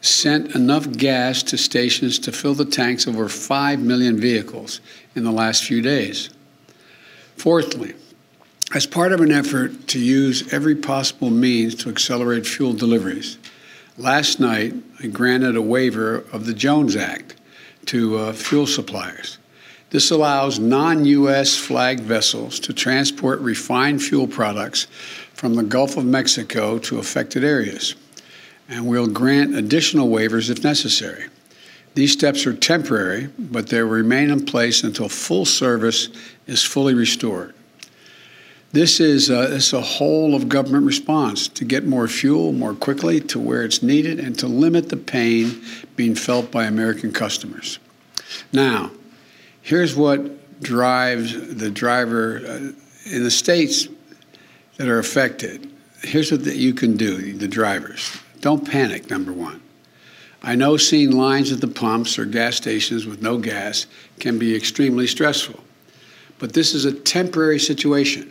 sent 0.00 0.54
enough 0.54 0.90
gas 0.92 1.42
to 1.44 1.56
stations 1.56 2.18
to 2.20 2.32
fill 2.32 2.54
the 2.54 2.64
tanks 2.64 3.06
of 3.06 3.16
over 3.16 3.28
5 3.28 3.80
million 3.80 4.18
vehicles 4.18 4.80
in 5.14 5.24
the 5.24 5.32
last 5.32 5.64
few 5.64 5.80
days. 5.80 6.30
Fourthly, 7.36 7.94
as 8.74 8.86
part 8.86 9.12
of 9.12 9.20
an 9.20 9.32
effort 9.32 9.88
to 9.88 9.98
use 9.98 10.52
every 10.52 10.74
possible 10.74 11.30
means 11.30 11.74
to 11.76 11.90
accelerate 11.90 12.46
fuel 12.46 12.72
deliveries, 12.72 13.38
last 13.96 14.40
night 14.40 14.74
I 15.02 15.06
granted 15.08 15.56
a 15.56 15.62
waiver 15.62 16.24
of 16.32 16.46
the 16.46 16.54
Jones 16.54 16.96
Act 16.96 17.36
to 17.86 18.18
uh, 18.18 18.32
fuel 18.32 18.66
suppliers. 18.66 19.38
This 19.94 20.10
allows 20.10 20.58
non 20.58 21.04
U.S. 21.04 21.56
flagged 21.56 22.00
vessels 22.00 22.58
to 22.58 22.72
transport 22.72 23.38
refined 23.38 24.02
fuel 24.02 24.26
products 24.26 24.88
from 25.34 25.54
the 25.54 25.62
Gulf 25.62 25.96
of 25.96 26.04
Mexico 26.04 26.80
to 26.80 26.98
affected 26.98 27.44
areas, 27.44 27.94
and 28.68 28.88
we'll 28.88 29.06
grant 29.06 29.54
additional 29.54 30.08
waivers 30.08 30.50
if 30.50 30.64
necessary. 30.64 31.26
These 31.94 32.10
steps 32.10 32.44
are 32.44 32.52
temporary, 32.52 33.28
but 33.38 33.68
they 33.68 33.84
will 33.84 33.90
remain 33.90 34.30
in 34.30 34.44
place 34.44 34.82
until 34.82 35.08
full 35.08 35.44
service 35.44 36.08
is 36.48 36.64
fully 36.64 36.94
restored. 36.94 37.54
This 38.72 38.98
is 38.98 39.30
a, 39.30 39.46
this 39.46 39.68
is 39.68 39.74
a 39.74 39.80
whole 39.80 40.34
of 40.34 40.48
government 40.48 40.86
response 40.86 41.46
to 41.46 41.64
get 41.64 41.86
more 41.86 42.08
fuel 42.08 42.50
more 42.50 42.74
quickly 42.74 43.20
to 43.20 43.38
where 43.38 43.62
it's 43.62 43.80
needed 43.80 44.18
and 44.18 44.36
to 44.40 44.48
limit 44.48 44.88
the 44.88 44.96
pain 44.96 45.62
being 45.94 46.16
felt 46.16 46.50
by 46.50 46.64
American 46.64 47.12
customers. 47.12 47.78
Now, 48.52 48.90
here's 49.64 49.96
what 49.96 50.60
drives 50.62 51.56
the 51.56 51.70
driver 51.70 52.40
uh, 52.46 52.56
in 53.10 53.24
the 53.24 53.30
states 53.30 53.88
that 54.76 54.88
are 54.88 54.98
affected. 54.98 55.70
Here's 56.02 56.30
what 56.30 56.44
the, 56.44 56.54
you 56.54 56.74
can 56.74 56.96
do, 56.96 57.32
the 57.32 57.48
drivers. 57.48 58.16
Don't 58.40 58.70
panic, 58.70 59.10
number 59.10 59.32
one. 59.32 59.60
I 60.42 60.54
know 60.54 60.76
seeing 60.76 61.12
lines 61.12 61.50
at 61.50 61.62
the 61.62 61.68
pumps 61.68 62.18
or 62.18 62.26
gas 62.26 62.56
stations 62.56 63.06
with 63.06 63.22
no 63.22 63.38
gas 63.38 63.86
can 64.20 64.38
be 64.38 64.54
extremely 64.54 65.06
stressful, 65.06 65.58
but 66.38 66.52
this 66.52 66.74
is 66.74 66.84
a 66.84 66.92
temporary 66.92 67.58
situation. 67.58 68.30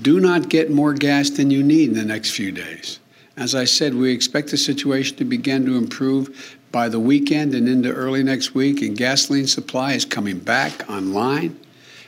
Do 0.00 0.20
not 0.20 0.48
get 0.48 0.70
more 0.70 0.94
gas 0.94 1.28
than 1.28 1.50
you 1.50 1.62
need 1.62 1.90
in 1.90 1.94
the 1.94 2.04
next 2.04 2.30
few 2.30 2.50
days. 2.50 2.98
As 3.36 3.54
I 3.54 3.64
said, 3.64 3.94
we 3.94 4.12
expect 4.12 4.50
the 4.50 4.56
situation 4.56 5.18
to 5.18 5.24
begin 5.26 5.66
to 5.66 5.76
improve 5.76 6.58
by 6.70 6.88
the 6.88 7.00
weekend 7.00 7.54
and 7.54 7.68
into 7.68 7.92
early 7.92 8.22
next 8.22 8.54
week, 8.54 8.82
and 8.82 8.96
gasoline 8.96 9.46
supply 9.46 9.94
is 9.94 10.04
coming 10.04 10.38
back 10.38 10.88
online, 10.88 11.58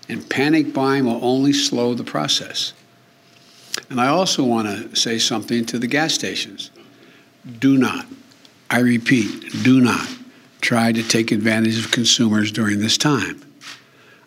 and 0.09 0.29
panic 0.29 0.73
buying 0.73 1.05
will 1.05 1.25
only 1.25 1.53
slow 1.53 1.95
the 1.95 2.05
process. 2.05 2.73
And 3.91 4.01
I 4.01 4.09
also 4.09 4.45
want 4.45 4.69
to 4.69 4.97
say 4.97 5.19
something 5.19 5.65
to 5.67 5.79
the 5.79 5.87
gas 5.87 6.15
stations. 6.15 6.71
Do 7.59 7.77
not, 7.77 8.07
I 8.71 8.81
repeat, 8.81 9.65
do 9.65 9.81
not 9.81 10.09
try 10.61 10.93
to 10.93 11.03
take 11.03 11.33
advantage 11.33 11.79
of 11.85 11.91
consumers 11.91 12.53
during 12.53 12.79
this 12.79 12.97
time. 12.97 13.43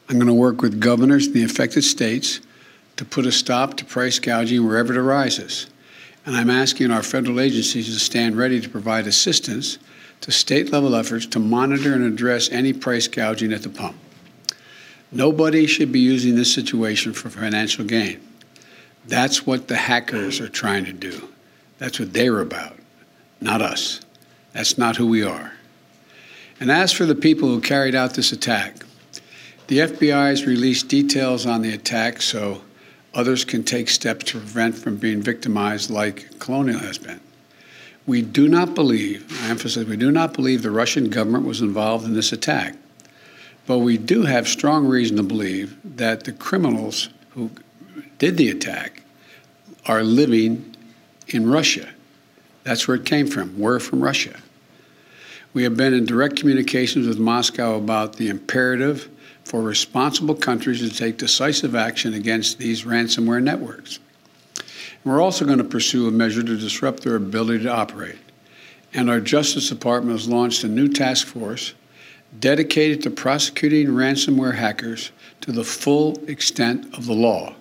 I'm 0.10 0.18
going 0.18 0.28
to 0.28 0.34
work 0.34 0.62
with 0.62 0.80
governors 0.80 1.28
in 1.28 1.34
the 1.34 1.44
affected 1.44 1.84
states 1.84 2.42
to 2.98 3.06
put 3.06 3.26
a 3.26 3.32
stop 3.32 3.78
to 3.78 3.86
price 3.86 4.20
gouging 4.20 4.66
wherever 4.66 4.94
it 4.94 5.00
arises. 5.00 5.68
And 6.26 6.36
I'm 6.36 6.50
asking 6.50 6.92
our 6.92 7.04
federal 7.04 7.40
agencies 7.40 7.94
to 7.94 8.00
stand 8.00 8.38
ready 8.38 8.60
to 8.60 8.70
provide 8.70 9.08
assistance 9.08 9.78
to 10.26 10.32
state 10.32 10.72
level 10.72 10.96
efforts 10.96 11.28
to 11.28 11.38
monitor 11.38 11.94
and 11.94 12.04
address 12.04 12.50
any 12.50 12.74
price 12.74 13.08
gouging 13.08 13.54
at 13.54 13.62
the 13.62 13.70
pump. 13.70 13.96
Nobody 15.12 15.68
should 15.68 15.92
be 15.92 16.00
using 16.00 16.36
this 16.36 16.52
situation 16.52 17.14
for 17.14 17.30
financial 17.30 17.86
gain. 17.86 18.20
That's 19.06 19.46
what 19.46 19.68
the 19.68 19.76
hackers 19.76 20.42
are 20.42 20.50
trying 20.50 20.86
to 20.86 20.94
do. 20.94 21.30
That's 21.78 22.00
what 22.00 22.12
they're 22.12 22.40
about, 22.40 22.76
not 23.40 23.62
us. 23.62 24.02
That's 24.54 24.80
not 24.80 24.96
who 24.96 25.06
we 25.06 25.22
are. 25.22 25.54
And 26.60 26.72
as 26.72 26.92
for 26.92 27.06
the 27.06 27.14
people 27.14 27.48
who 27.50 27.62
carried 27.62 27.94
out 27.94 28.16
this 28.16 28.32
attack, 28.32 28.78
the 29.68 29.78
FBI 29.78 30.30
has 30.30 30.48
released 30.48 30.88
details 30.88 31.46
on 31.46 31.62
the 31.62 31.72
attack 31.72 32.20
so 32.20 32.64
others 33.14 33.46
can 33.46 33.64
take 33.64 33.90
steps 33.90 34.26
to 34.32 34.40
prevent 34.40 34.76
from 34.76 34.96
being 34.96 35.22
victimized 35.22 35.92
like 35.92 36.40
Colonial 36.40 36.80
has 36.80 36.98
been. 36.98 37.20
We 38.06 38.22
do 38.22 38.48
not 38.48 38.76
believe, 38.76 39.26
I 39.44 39.50
emphasize, 39.50 39.86
we 39.86 39.98
do 39.98 40.12
not 40.12 40.34
believe 40.34 40.62
the 40.62 40.72
Russian 40.72 41.10
government 41.10 41.46
was 41.46 41.62
involved 41.62 42.06
in 42.06 42.14
this 42.14 42.32
attack. 42.32 42.76
But 43.66 43.80
we 43.80 43.98
do 43.98 44.24
have 44.24 44.48
strong 44.48 44.86
reason 44.86 45.18
to 45.18 45.24
believe 45.24 45.76
that 45.84 46.24
the 46.24 46.32
criminals 46.32 47.10
who 47.32 47.50
did 48.20 48.38
the 48.38 48.50
attack 48.50 49.02
are 49.88 50.04
living 50.04 50.76
in 51.28 51.50
Russia. 51.50 51.90
That's 52.64 52.88
where 52.88 52.98
it 52.98 53.06
came 53.06 53.28
from. 53.28 53.58
We're 53.58 53.80
from 53.80 54.04
Russia. 54.04 54.36
We 55.54 55.64
have 55.64 55.78
been 55.78 55.94
in 55.94 56.06
direct 56.06 56.36
communications 56.36 57.08
with 57.08 57.18
Moscow 57.18 57.78
about 57.78 58.18
the 58.18 58.28
imperative 58.30 59.10
for 59.46 59.62
responsible 59.62 60.36
countries 60.36 60.80
to 60.80 60.96
take 60.96 61.18
decisive 61.18 61.76
action 61.76 62.14
against 62.14 62.58
these 62.58 62.84
ransomware 62.84 63.42
networks. 63.42 64.00
We're 65.06 65.22
also 65.22 65.46
going 65.46 65.60
to 65.60 65.64
pursue 65.64 66.08
a 66.08 66.12
measure 66.12 66.42
to 66.42 66.58
disrupt 66.58 67.04
their 67.04 67.16
ability 67.16 67.64
to 67.64 67.72
operate. 67.72 68.18
And 68.92 69.10
our 69.10 69.20
Justice 69.20 69.70
Department 69.70 70.18
has 70.18 70.28
launched 70.28 70.64
a 70.64 70.68
new 70.68 70.88
task 70.90 71.28
force 71.28 71.76
dedicated 72.40 73.04
to 73.04 73.12
prosecuting 73.12 73.88
ransomware 73.88 74.56
hackers 74.56 75.12
to 75.42 75.52
the 75.52 75.64
full 75.64 76.18
extent 76.28 76.98
of 76.98 77.06
the 77.06 77.14
law. 77.14 77.54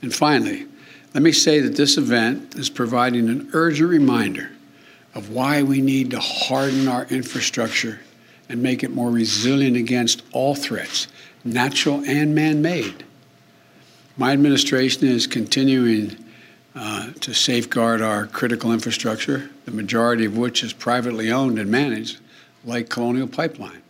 And 0.00 0.12
finally, 0.12 0.66
let 1.12 1.22
me 1.22 1.32
say 1.32 1.60
that 1.60 1.76
this 1.76 1.98
event 1.98 2.54
is 2.56 2.70
providing 2.70 3.28
an 3.28 3.50
urgent 3.52 3.90
reminder 3.90 4.50
of 5.14 5.30
why 5.30 5.62
we 5.62 5.80
need 5.80 6.10
to 6.10 6.18
harden 6.18 6.88
our 6.88 7.04
infrastructure 7.06 8.00
and 8.48 8.62
make 8.62 8.82
it 8.82 8.90
more 8.90 9.10
resilient 9.10 9.76
against 9.76 10.22
all 10.32 10.54
threats, 10.54 11.08
natural 11.44 12.02
and 12.06 12.34
man 12.34 12.62
made. 12.62 13.04
My 14.16 14.32
administration 14.32 15.06
is 15.06 15.26
continuing 15.26 16.23
uh, 16.76 17.12
to 17.20 17.32
safeguard 17.32 18.02
our 18.02 18.26
critical 18.26 18.72
infrastructure, 18.72 19.48
the 19.64 19.70
majority 19.70 20.24
of 20.24 20.36
which 20.36 20.64
is 20.64 20.72
privately 20.72 21.30
owned 21.30 21.58
and 21.58 21.70
managed, 21.70 22.18
like 22.64 22.88
Colonial 22.88 23.28
Pipeline. 23.28 23.82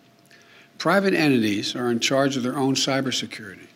Private 0.78 1.14
entities 1.14 1.74
are 1.74 1.90
in 1.90 2.00
charge 2.00 2.36
of 2.36 2.42
their 2.42 2.58
own 2.58 2.74
cybersecurity, 2.74 3.68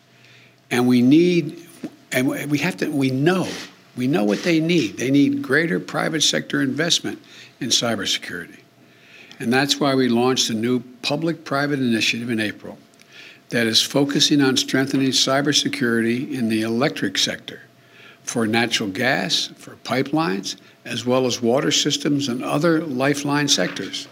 and 0.69 0.87
we 0.87 1.01
need, 1.01 1.65
and 2.11 2.27
we 2.27 2.59
have 2.59 2.77
to, 2.77 2.89
we 2.89 3.09
know, 3.09 3.47
we 3.95 4.05
know 4.05 4.23
what 4.23 4.43
they 4.43 4.59
need. 4.59 4.97
They 4.97 5.09
need 5.09 5.41
greater 5.41 5.79
private 5.79 6.21
sector 6.21 6.61
investment 6.61 7.19
in 7.59 7.69
cybersecurity. 7.69 8.59
And 9.39 9.51
that's 9.51 9.79
why 9.79 9.95
we 9.95 10.09
launched 10.09 10.49
a 10.49 10.53
new 10.53 10.81
public 11.01 11.45
private 11.45 11.79
initiative 11.79 12.29
in 12.29 12.39
April 12.39 12.77
that 13.49 13.65
is 13.65 13.81
focusing 13.81 14.41
on 14.41 14.57
strengthening 14.57 15.09
cybersecurity 15.09 16.31
in 16.31 16.49
the 16.49 16.61
electric 16.61 17.17
sector 17.17 17.61
for 18.29 18.45
natural 18.45 18.89
gas, 18.89 19.47
for 19.57 19.75
pipelines, 19.77 20.55
as 20.85 21.05
well 21.05 21.25
as 21.25 21.41
water 21.41 21.71
systems 21.71 22.29
and 22.29 22.43
other 22.43 22.81
lifeline 22.85 23.47
sectors. 23.47 24.07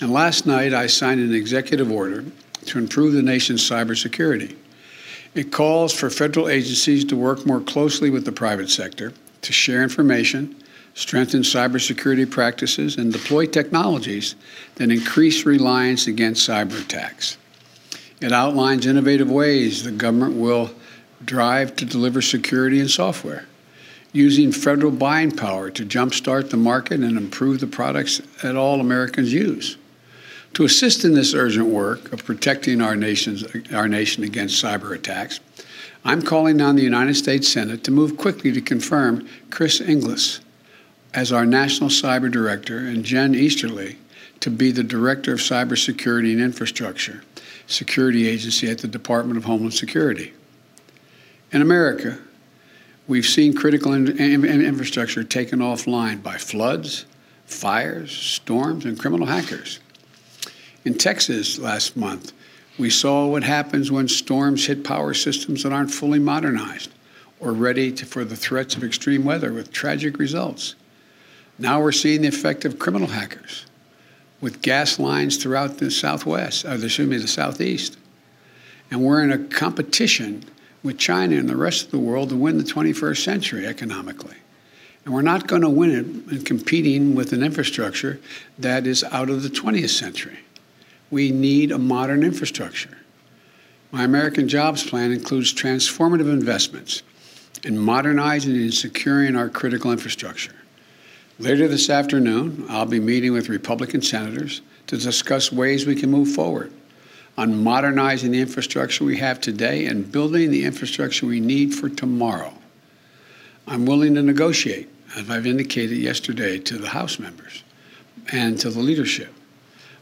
And 0.00 0.12
last 0.12 0.46
night, 0.46 0.72
I 0.72 0.86
signed 0.86 1.20
an 1.20 1.34
executive 1.34 1.90
order 1.90 2.24
to 2.66 2.78
improve 2.78 3.12
the 3.12 3.22
nation's 3.22 3.68
cybersecurity. 3.68 4.56
It 5.34 5.52
calls 5.52 5.92
for 5.92 6.08
federal 6.08 6.48
agencies 6.48 7.04
to 7.06 7.16
work 7.16 7.44
more 7.44 7.60
closely 7.60 8.10
with 8.10 8.24
the 8.24 8.32
private 8.32 8.70
sector 8.70 9.12
to 9.42 9.52
share 9.52 9.82
information 9.82 10.56
strengthen 10.96 11.42
cybersecurity 11.42 12.28
practices, 12.28 12.96
and 12.96 13.12
deploy 13.12 13.44
technologies 13.44 14.34
that 14.76 14.90
increase 14.90 15.44
reliance 15.44 16.06
against 16.06 16.48
cyber 16.48 16.80
attacks. 16.80 17.36
It 18.22 18.32
outlines 18.32 18.86
innovative 18.86 19.30
ways 19.30 19.84
the 19.84 19.90
government 19.90 20.36
will 20.36 20.70
drive 21.24 21.76
to 21.76 21.84
deliver 21.84 22.22
security 22.22 22.80
and 22.80 22.90
software, 22.90 23.46
using 24.12 24.52
federal 24.52 24.92
buying 24.92 25.30
power 25.30 25.70
to 25.70 25.84
jumpstart 25.84 26.50
the 26.50 26.56
market 26.56 27.00
and 27.00 27.16
improve 27.16 27.60
the 27.60 27.66
products 27.66 28.18
that 28.42 28.56
all 28.56 28.80
Americans 28.80 29.32
use. 29.32 29.76
To 30.54 30.64
assist 30.64 31.04
in 31.04 31.14
this 31.14 31.34
urgent 31.34 31.66
work 31.66 32.12
of 32.12 32.24
protecting 32.24 32.80
our, 32.80 32.96
nation's, 32.96 33.44
our 33.74 33.88
nation 33.88 34.24
against 34.24 34.62
cyber 34.62 34.94
attacks, 34.94 35.40
I'm 36.04 36.22
calling 36.22 36.60
on 36.60 36.76
the 36.76 36.82
United 36.82 37.16
States 37.16 37.48
Senate 37.48 37.84
to 37.84 37.90
move 37.90 38.16
quickly 38.16 38.52
to 38.52 38.60
confirm 38.60 39.28
Chris 39.50 39.80
Inglis 39.80 40.40
as 41.12 41.32
our 41.32 41.44
National 41.44 41.90
Cyber 41.90 42.30
Director 42.30 42.78
and 42.78 43.04
Jen 43.04 43.34
Easterly 43.34 43.98
to 44.40 44.50
be 44.50 44.70
the 44.70 44.84
Director 44.84 45.32
of 45.32 45.40
Cybersecurity 45.40 46.32
and 46.32 46.40
Infrastructure, 46.40 47.22
Security 47.66 48.28
Agency 48.28 48.70
at 48.70 48.78
the 48.78 48.88
Department 48.88 49.36
of 49.36 49.44
Homeland 49.44 49.74
Security. 49.74 50.32
In 51.52 51.62
America, 51.62 52.18
we've 53.06 53.26
seen 53.26 53.54
critical 53.54 53.92
in- 53.92 54.18
in- 54.18 54.44
infrastructure 54.44 55.22
taken 55.22 55.60
offline 55.60 56.22
by 56.22 56.38
floods, 56.38 57.06
fires, 57.46 58.10
storms, 58.10 58.84
and 58.84 58.98
criminal 58.98 59.26
hackers. 59.26 59.78
In 60.84 60.94
Texas 60.94 61.58
last 61.58 61.96
month, 61.96 62.32
we 62.78 62.90
saw 62.90 63.26
what 63.26 63.44
happens 63.44 63.90
when 63.90 64.08
storms 64.08 64.66
hit 64.66 64.84
power 64.84 65.14
systems 65.14 65.62
that 65.62 65.72
aren't 65.72 65.94
fully 65.94 66.18
modernized 66.18 66.90
or 67.40 67.52
ready 67.52 67.92
to, 67.92 68.04
for 68.04 68.24
the 68.24 68.36
threats 68.36 68.74
of 68.74 68.84
extreme 68.84 69.24
weather 69.24 69.52
with 69.52 69.72
tragic 69.72 70.18
results. 70.18 70.74
Now 71.58 71.80
we're 71.80 71.92
seeing 71.92 72.22
the 72.22 72.28
effect 72.28 72.64
of 72.64 72.78
criminal 72.78 73.08
hackers 73.08 73.66
with 74.40 74.62
gas 74.62 74.98
lines 74.98 75.36
throughout 75.36 75.78
the 75.78 75.90
Southwest, 75.90 76.64
or 76.64 76.74
excuse 76.74 77.08
me, 77.08 77.16
the 77.16 77.28
Southeast. 77.28 77.96
And 78.90 79.02
we're 79.02 79.22
in 79.22 79.32
a 79.32 79.38
competition 79.38 80.44
with 80.86 80.98
China 80.98 81.36
and 81.36 81.48
the 81.48 81.56
rest 81.56 81.84
of 81.84 81.90
the 81.90 81.98
world 81.98 82.30
to 82.30 82.36
win 82.36 82.58
the 82.58 82.64
21st 82.64 83.22
century 83.22 83.66
economically. 83.66 84.36
And 85.04 85.12
we're 85.12 85.22
not 85.22 85.46
going 85.46 85.62
to 85.62 85.68
win 85.68 85.90
it 85.90 86.32
in 86.32 86.44
competing 86.44 87.14
with 87.14 87.32
an 87.32 87.42
infrastructure 87.42 88.20
that 88.58 88.86
is 88.86 89.04
out 89.04 89.28
of 89.28 89.42
the 89.42 89.48
20th 89.48 89.90
century. 89.90 90.38
We 91.10 91.30
need 91.32 91.72
a 91.72 91.78
modern 91.78 92.22
infrastructure. 92.22 92.96
My 93.90 94.04
American 94.04 94.48
Jobs 94.48 94.88
Plan 94.88 95.12
includes 95.12 95.52
transformative 95.52 96.32
investments 96.32 97.02
in 97.64 97.78
modernizing 97.78 98.54
and 98.54 98.74
securing 98.74 99.36
our 99.36 99.48
critical 99.48 99.92
infrastructure. 99.92 100.54
Later 101.38 101.68
this 101.68 101.90
afternoon, 101.90 102.64
I'll 102.68 102.86
be 102.86 103.00
meeting 103.00 103.32
with 103.32 103.48
Republican 103.48 104.02
senators 104.02 104.62
to 104.86 104.96
discuss 104.96 105.52
ways 105.52 105.84
we 105.84 105.96
can 105.96 106.10
move 106.10 106.28
forward 106.28 106.72
on 107.36 107.62
modernizing 107.62 108.32
the 108.32 108.40
infrastructure 108.40 109.04
we 109.04 109.18
have 109.18 109.40
today 109.40 109.86
and 109.86 110.10
building 110.10 110.50
the 110.50 110.64
infrastructure 110.64 111.26
we 111.26 111.40
need 111.40 111.74
for 111.74 111.88
tomorrow. 111.88 112.52
I'm 113.66 113.84
willing 113.84 114.14
to 114.14 114.22
negotiate, 114.22 114.88
as 115.16 115.28
I've 115.28 115.46
indicated 115.46 115.98
yesterday 115.98 116.58
to 116.60 116.78
the 116.78 116.88
House 116.88 117.18
members 117.18 117.62
and 118.32 118.58
to 118.60 118.70
the 118.70 118.80
leadership. 118.80 119.32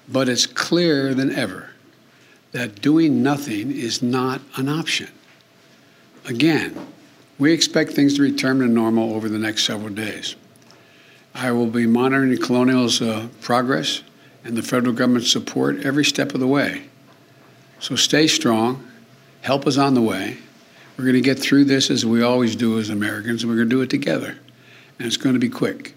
But 0.08 0.28
it's 0.28 0.46
clearer 0.46 1.14
than 1.14 1.34
ever 1.34 1.70
that 2.52 2.80
doing 2.80 3.22
nothing 3.22 3.72
is 3.72 4.02
not 4.02 4.40
an 4.56 4.68
option. 4.68 5.08
Again, 6.26 6.86
we 7.38 7.52
expect 7.52 7.92
things 7.92 8.14
to 8.16 8.22
return 8.22 8.60
to 8.60 8.68
normal 8.68 9.14
over 9.14 9.28
the 9.28 9.38
next 9.38 9.64
several 9.64 9.92
days. 9.92 10.36
I 11.34 11.50
will 11.50 11.66
be 11.66 11.86
monitoring 11.86 12.36
Colonial's 12.38 13.02
uh, 13.02 13.28
progress 13.40 14.02
and 14.44 14.56
the 14.56 14.62
federal 14.62 14.94
government's 14.94 15.32
support 15.32 15.84
every 15.84 16.04
step 16.04 16.32
of 16.32 16.40
the 16.40 16.46
way. 16.46 16.84
So 17.80 17.96
stay 17.96 18.26
strong. 18.26 18.86
Help 19.42 19.66
is 19.66 19.76
on 19.76 19.94
the 19.94 20.02
way. 20.02 20.38
We're 20.96 21.04
going 21.04 21.14
to 21.14 21.20
get 21.20 21.38
through 21.38 21.64
this 21.64 21.90
as 21.90 22.06
we 22.06 22.22
always 22.22 22.54
do 22.54 22.78
as 22.78 22.88
Americans, 22.88 23.42
and 23.42 23.50
we're 23.50 23.56
going 23.56 23.68
to 23.68 23.76
do 23.76 23.82
it 23.82 23.90
together. 23.90 24.38
And 24.98 25.06
it's 25.06 25.16
going 25.16 25.34
to 25.34 25.40
be 25.40 25.48
quick. 25.48 25.94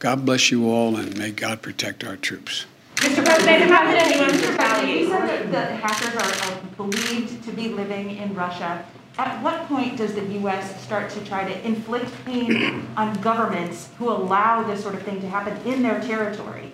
God 0.00 0.26
bless 0.26 0.50
you 0.50 0.68
all, 0.68 0.96
and 0.96 1.16
may 1.16 1.30
God 1.30 1.62
protect 1.62 2.04
our 2.04 2.16
troops. 2.16 2.66
Mr. 2.96 3.24
President, 3.24 3.70
Mr. 3.70 4.56
President, 4.56 4.88
you 4.88 5.08
said 5.08 5.50
that 5.50 5.50
the 5.50 5.76
hackers 5.76 6.14
are, 6.16 6.52
are 6.52 6.62
believed 6.76 7.44
to 7.44 7.52
be 7.52 7.68
living 7.68 8.16
in 8.16 8.34
Russia. 8.34 8.84
At 9.16 9.40
what 9.42 9.68
point 9.68 9.96
does 9.96 10.14
the 10.14 10.24
U.S. 10.40 10.82
start 10.82 11.10
to 11.10 11.24
try 11.24 11.50
to 11.50 11.66
inflict 11.66 12.10
pain 12.24 12.86
on 12.96 13.14
governments 13.20 13.90
who 13.98 14.08
allow 14.08 14.64
this 14.64 14.82
sort 14.82 14.96
of 14.96 15.02
thing 15.02 15.20
to 15.20 15.28
happen 15.28 15.56
in 15.64 15.82
their 15.82 16.00
territory? 16.00 16.72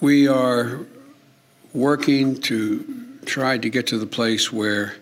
We 0.00 0.26
are 0.26 0.86
working 1.74 2.40
to 2.40 3.04
try 3.26 3.58
to 3.58 3.68
get 3.68 3.86
to 3.88 3.98
the 3.98 4.06
place 4.06 4.52
where 4.52 4.94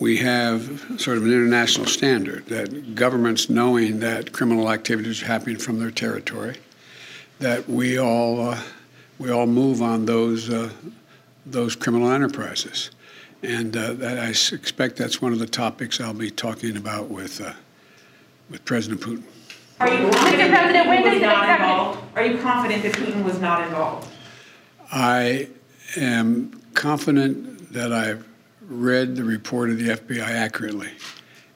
we 0.00 0.16
have 0.16 0.62
sort 0.98 1.16
of 1.16 1.24
an 1.24 1.30
international 1.30 1.86
standard 1.86 2.44
that 2.46 2.94
governments 2.94 3.48
knowing 3.48 4.00
that 4.00 4.32
criminal 4.32 4.70
activities 4.70 5.22
are 5.22 5.26
happening 5.26 5.56
from 5.56 5.78
their 5.78 5.90
territory, 5.90 6.56
that 7.38 7.68
we 7.68 7.98
all 7.98 8.48
uh, 8.48 8.60
we 9.18 9.30
all 9.30 9.46
move 9.46 9.80
on 9.80 10.04
those 10.04 10.50
uh, 10.50 10.70
those 11.46 11.76
criminal 11.76 12.10
enterprises. 12.10 12.90
And 13.42 13.76
uh, 13.76 13.94
that 13.94 14.18
I 14.18 14.28
expect 14.28 14.96
that's 14.96 15.20
one 15.20 15.32
of 15.32 15.38
the 15.38 15.46
topics 15.46 16.00
I'll 16.00 16.14
be 16.14 16.30
talking 16.30 16.76
about 16.76 17.08
with, 17.08 17.40
uh, 17.40 17.52
with 18.48 18.64
President 18.64 19.00
Putin. 19.00 19.24
Are 19.80 19.88
you 19.88 20.08
confident 20.10 20.38
Mr. 20.38 20.50
President, 20.50 20.86
when 20.86 21.02
does 21.02 21.22
not 21.22 21.48
involved? 21.50 22.16
Are 22.16 22.24
you 22.24 22.38
confident 22.38 22.82
that 22.84 22.92
Putin 22.92 23.24
was 23.24 23.40
not 23.40 23.66
involved? 23.66 24.11
I 24.92 25.48
am 25.96 26.60
confident 26.74 27.72
that 27.72 27.92
I've 27.92 28.28
read 28.60 29.16
the 29.16 29.24
report 29.24 29.70
of 29.70 29.78
the 29.78 29.88
FBI 29.88 30.20
accurately, 30.20 30.90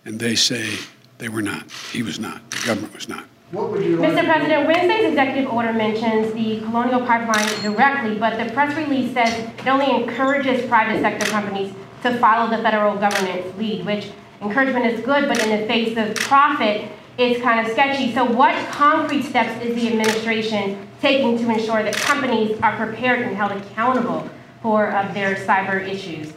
and 0.06 0.18
they 0.18 0.34
say 0.34 0.78
they 1.18 1.28
were 1.28 1.42
not. 1.42 1.70
He 1.92 2.02
was 2.02 2.18
not. 2.18 2.50
The 2.50 2.66
government 2.66 2.94
was 2.94 3.08
not. 3.08 3.24
Mr. 3.52 4.24
President, 4.24 4.66
Wednesday's 4.66 5.10
executive 5.10 5.52
order 5.52 5.72
mentions 5.72 6.32
the 6.32 6.60
Colonial 6.60 7.06
Pipeline 7.06 7.62
directly, 7.62 8.18
but 8.18 8.42
the 8.42 8.52
press 8.52 8.76
release 8.76 9.12
says 9.12 9.48
it 9.58 9.66
only 9.66 10.02
encourages 10.02 10.66
private 10.66 11.00
sector 11.00 11.26
companies 11.26 11.72
to 12.02 12.18
follow 12.18 12.50
the 12.54 12.62
federal 12.62 12.96
government's 12.96 13.56
lead, 13.58 13.84
which 13.84 14.10
encouragement 14.40 14.86
is 14.86 15.00
good, 15.04 15.28
but 15.28 15.42
in 15.46 15.60
the 15.60 15.66
face 15.66 15.96
of 15.96 16.14
profit, 16.16 16.90
is 17.18 17.40
kind 17.42 17.64
of 17.64 17.72
sketchy. 17.72 18.12
So, 18.12 18.24
what 18.24 18.54
concrete 18.68 19.22
steps 19.22 19.62
is 19.64 19.74
the 19.74 19.88
administration 19.88 20.86
taking 21.00 21.38
to 21.38 21.50
ensure 21.50 21.82
that 21.82 21.94
companies 21.94 22.58
are 22.60 22.76
prepared 22.76 23.20
and 23.20 23.36
held 23.36 23.52
accountable 23.52 24.28
for 24.62 24.90
uh, 24.90 25.12
their 25.12 25.34
cyber 25.34 25.86
issues, 25.86 26.32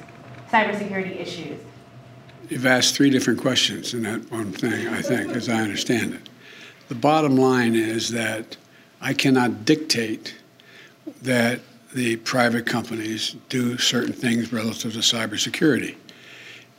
cybersecurity 0.52 1.20
issues? 1.20 1.60
You've 2.50 2.66
asked 2.66 2.96
three 2.96 3.10
different 3.10 3.40
questions 3.40 3.94
in 3.94 4.04
that 4.04 4.32
one 4.32 4.52
thing, 4.52 4.88
I 4.88 5.02
think, 5.02 5.36
as 5.36 5.50
I 5.50 5.62
understand 5.62 6.16
it. 6.16 6.30
The 6.88 6.96
bottom 6.96 7.36
line 7.36 7.76
is 7.76 8.10
that 8.10 8.58
I 9.02 9.14
cannot 9.14 9.66
dictate 9.66 10.36
that 11.22 11.60
the 11.94 12.18
private 12.18 12.66
companies 12.66 13.36
do 13.50 13.78
certain 13.78 14.14
things 14.14 14.52
relative 14.52 14.94
to 14.94 15.00
cybersecurity. 15.00 15.96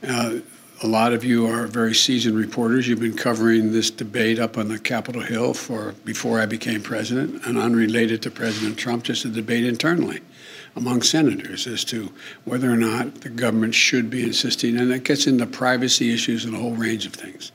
Uh, 0.06 0.38
a 0.82 0.86
lot 0.86 1.12
of 1.12 1.24
you 1.24 1.46
are 1.46 1.66
very 1.66 1.94
seasoned 1.94 2.36
reporters. 2.36 2.88
You've 2.88 3.00
been 3.00 3.16
covering 3.16 3.72
this 3.72 3.90
debate 3.90 4.38
up 4.38 4.56
on 4.56 4.68
the 4.68 4.78
Capitol 4.78 5.20
Hill 5.20 5.52
for 5.52 5.92
before 6.04 6.40
I 6.40 6.46
became 6.46 6.82
president, 6.82 7.44
and 7.44 7.58
unrelated 7.58 8.22
to 8.22 8.30
President 8.30 8.78
Trump, 8.78 9.04
just 9.04 9.26
a 9.26 9.28
debate 9.28 9.64
internally 9.64 10.20
among 10.76 11.02
senators 11.02 11.66
as 11.66 11.84
to 11.84 12.10
whether 12.44 12.72
or 12.72 12.76
not 12.76 13.20
the 13.20 13.28
government 13.28 13.74
should 13.74 14.08
be 14.08 14.22
insisting, 14.22 14.78
and 14.78 14.90
it 14.90 15.04
gets 15.04 15.26
into 15.26 15.46
privacy 15.46 16.14
issues 16.14 16.44
and 16.44 16.54
a 16.54 16.58
whole 16.58 16.74
range 16.74 17.04
of 17.04 17.12
things. 17.12 17.52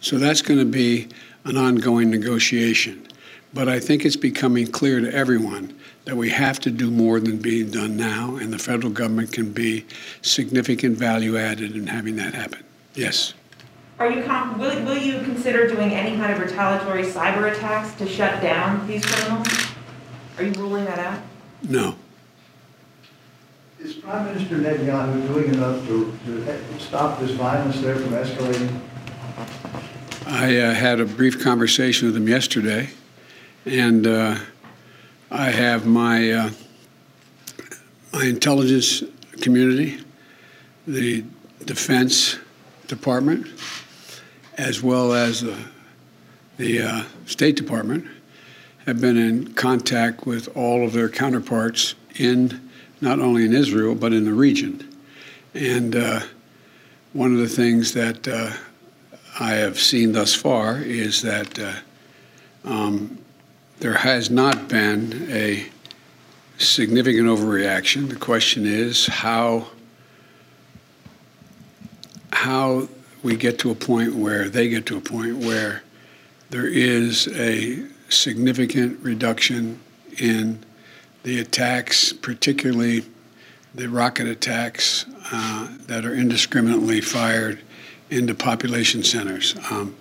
So 0.00 0.18
that's 0.18 0.42
going 0.42 0.58
to 0.58 0.64
be 0.64 1.08
an 1.44 1.56
ongoing 1.56 2.10
negotiation. 2.10 3.06
But 3.54 3.68
I 3.68 3.78
think 3.78 4.04
it's 4.04 4.16
becoming 4.16 4.66
clear 4.66 5.00
to 5.00 5.14
everyone 5.14 5.78
that 6.06 6.16
we 6.16 6.30
have 6.30 6.60
to 6.60 6.70
do 6.70 6.88
more 6.90 7.18
than 7.18 7.36
being 7.36 7.68
done 7.68 7.96
now, 7.96 8.36
and 8.36 8.52
the 8.52 8.58
federal 8.58 8.92
government 8.92 9.32
can 9.32 9.52
be 9.52 9.84
significant 10.22 10.96
value 10.96 11.36
added 11.36 11.74
in 11.74 11.88
having 11.88 12.14
that 12.14 12.32
happen. 12.32 12.62
Yes. 12.94 13.34
Are 13.98 14.10
you 14.10 14.20
will, 14.56 14.84
will 14.84 14.96
you 14.96 15.20
consider 15.22 15.66
doing 15.66 15.92
any 15.92 16.16
kind 16.16 16.32
of 16.32 16.38
retaliatory 16.38 17.02
cyber 17.02 17.52
attacks 17.52 17.92
to 17.98 18.08
shut 18.08 18.40
down 18.40 18.86
these 18.86 19.04
criminals? 19.04 19.48
Are 20.38 20.44
you 20.44 20.52
ruling 20.52 20.84
that 20.84 20.98
out? 21.00 21.20
No. 21.68 21.96
Is 23.80 23.94
Prime 23.94 24.26
Minister 24.26 24.58
Netanyahu 24.58 25.26
doing 25.26 25.54
enough 25.54 25.84
to, 25.88 26.16
to 26.26 26.78
stop 26.78 27.18
this 27.18 27.32
violence 27.32 27.80
there 27.80 27.96
from 27.96 28.10
escalating? 28.10 28.80
I 30.26 30.56
uh, 30.58 30.72
had 30.72 31.00
a 31.00 31.04
brief 31.04 31.42
conversation 31.42 32.06
with 32.06 32.16
him 32.16 32.28
yesterday, 32.28 32.90
and 33.64 34.06
uh, 34.06 34.38
I 35.38 35.50
have 35.50 35.84
my 35.84 36.30
uh, 36.30 36.50
my 38.14 38.24
intelligence 38.24 39.02
community, 39.42 40.02
the 40.86 41.24
Defense 41.66 42.38
Department, 42.86 43.46
as 44.56 44.82
well 44.82 45.12
as 45.12 45.42
the, 45.42 45.58
the 46.56 46.80
uh, 46.80 47.02
State 47.26 47.54
Department, 47.54 48.06
have 48.86 48.98
been 48.98 49.18
in 49.18 49.52
contact 49.52 50.26
with 50.26 50.48
all 50.56 50.86
of 50.86 50.94
their 50.94 51.10
counterparts 51.10 51.96
in 52.14 52.70
not 53.02 53.20
only 53.20 53.44
in 53.44 53.52
Israel 53.52 53.94
but 53.94 54.14
in 54.14 54.24
the 54.24 54.32
region. 54.32 54.88
And 55.52 55.96
uh, 55.96 56.20
one 57.12 57.34
of 57.34 57.40
the 57.40 57.48
things 57.48 57.92
that 57.92 58.26
uh, 58.26 58.52
I 59.38 59.52
have 59.52 59.78
seen 59.78 60.12
thus 60.12 60.34
far 60.34 60.78
is 60.78 61.20
that 61.20 61.58
uh, 61.58 61.74
um, 62.64 63.18
there 63.78 63.94
has 63.94 64.30
not 64.30 64.68
been 64.68 65.28
a 65.30 65.66
significant 66.58 67.26
overreaction. 67.26 68.08
The 68.08 68.16
question 68.16 68.66
is 68.66 69.06
how 69.06 69.68
how 72.32 72.88
we 73.22 73.36
get 73.36 73.58
to 73.58 73.70
a 73.70 73.74
point 73.74 74.14
where 74.14 74.48
they 74.48 74.68
get 74.68 74.86
to 74.86 74.96
a 74.96 75.00
point 75.00 75.36
where 75.38 75.82
there 76.50 76.66
is 76.66 77.28
a 77.36 77.84
significant 78.08 79.02
reduction 79.02 79.80
in 80.18 80.64
the 81.22 81.40
attacks, 81.40 82.12
particularly 82.12 83.04
the 83.74 83.88
rocket 83.88 84.26
attacks 84.26 85.06
uh, 85.32 85.68
that 85.86 86.04
are 86.04 86.14
indiscriminately 86.14 87.00
fired 87.00 87.58
into 88.10 88.34
population 88.34 89.02
centers. 89.02 89.56
Um, 89.70 89.96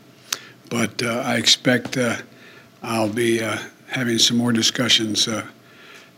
but 0.69 1.01
uh, 1.01 1.23
I 1.25 1.37
expect 1.37 1.97
uh, 1.97 2.17
I'll 2.85 3.09
be 3.09 3.41
uh, 3.41 3.57
having 3.87 4.19
some 4.19 4.37
more 4.37 4.51
discussions. 4.51 5.27
Uh, 5.27 5.45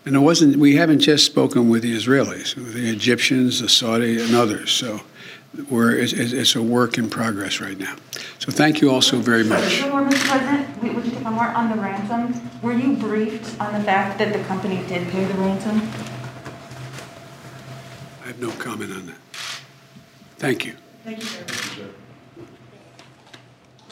and 0.05 0.15
it 0.15 0.19
wasn't, 0.19 0.57
we 0.57 0.75
haven't 0.75 0.99
just 0.99 1.25
spoken 1.25 1.69
with 1.69 1.83
the 1.83 1.95
Israelis, 1.95 2.55
with 2.55 2.73
the 2.73 2.89
Egyptians, 2.89 3.61
the 3.61 3.69
Saudi, 3.69 4.21
and 4.21 4.35
others. 4.35 4.71
So 4.71 5.01
we're, 5.69 5.97
it's, 5.97 6.13
it's 6.13 6.55
a 6.55 6.61
work 6.61 6.97
in 6.97 7.09
progress 7.09 7.61
right 7.61 7.77
now. 7.77 7.95
So 8.39 8.51
thank 8.51 8.81
you 8.81 8.91
all 8.91 9.01
so 9.01 9.17
very 9.17 9.43
much. 9.43 9.81
One 9.81 9.91
more, 9.91 10.09
Mr. 10.09 10.27
President, 10.27 10.95
would 10.95 11.05
you 11.05 11.11
take 11.11 11.23
one 11.23 11.33
more 11.33 11.47
on 11.47 11.69
the 11.69 11.81
ransom? 11.81 12.49
Were 12.61 12.73
you 12.73 12.97
briefed 12.97 13.59
on 13.61 13.73
the 13.73 13.83
fact 13.83 14.19
that 14.19 14.33
the 14.33 14.43
company 14.43 14.85
did 14.87 15.07
pay 15.09 15.23
the 15.23 15.33
ransom? 15.35 15.81
I 18.23 18.27
have 18.27 18.39
no 18.39 18.51
comment 18.51 18.91
on 18.91 19.05
that. 19.07 19.17
Thank 20.37 20.65
you. 20.65 20.75
Thank 21.03 21.19
you, 21.19 21.25
sir. 21.25 21.89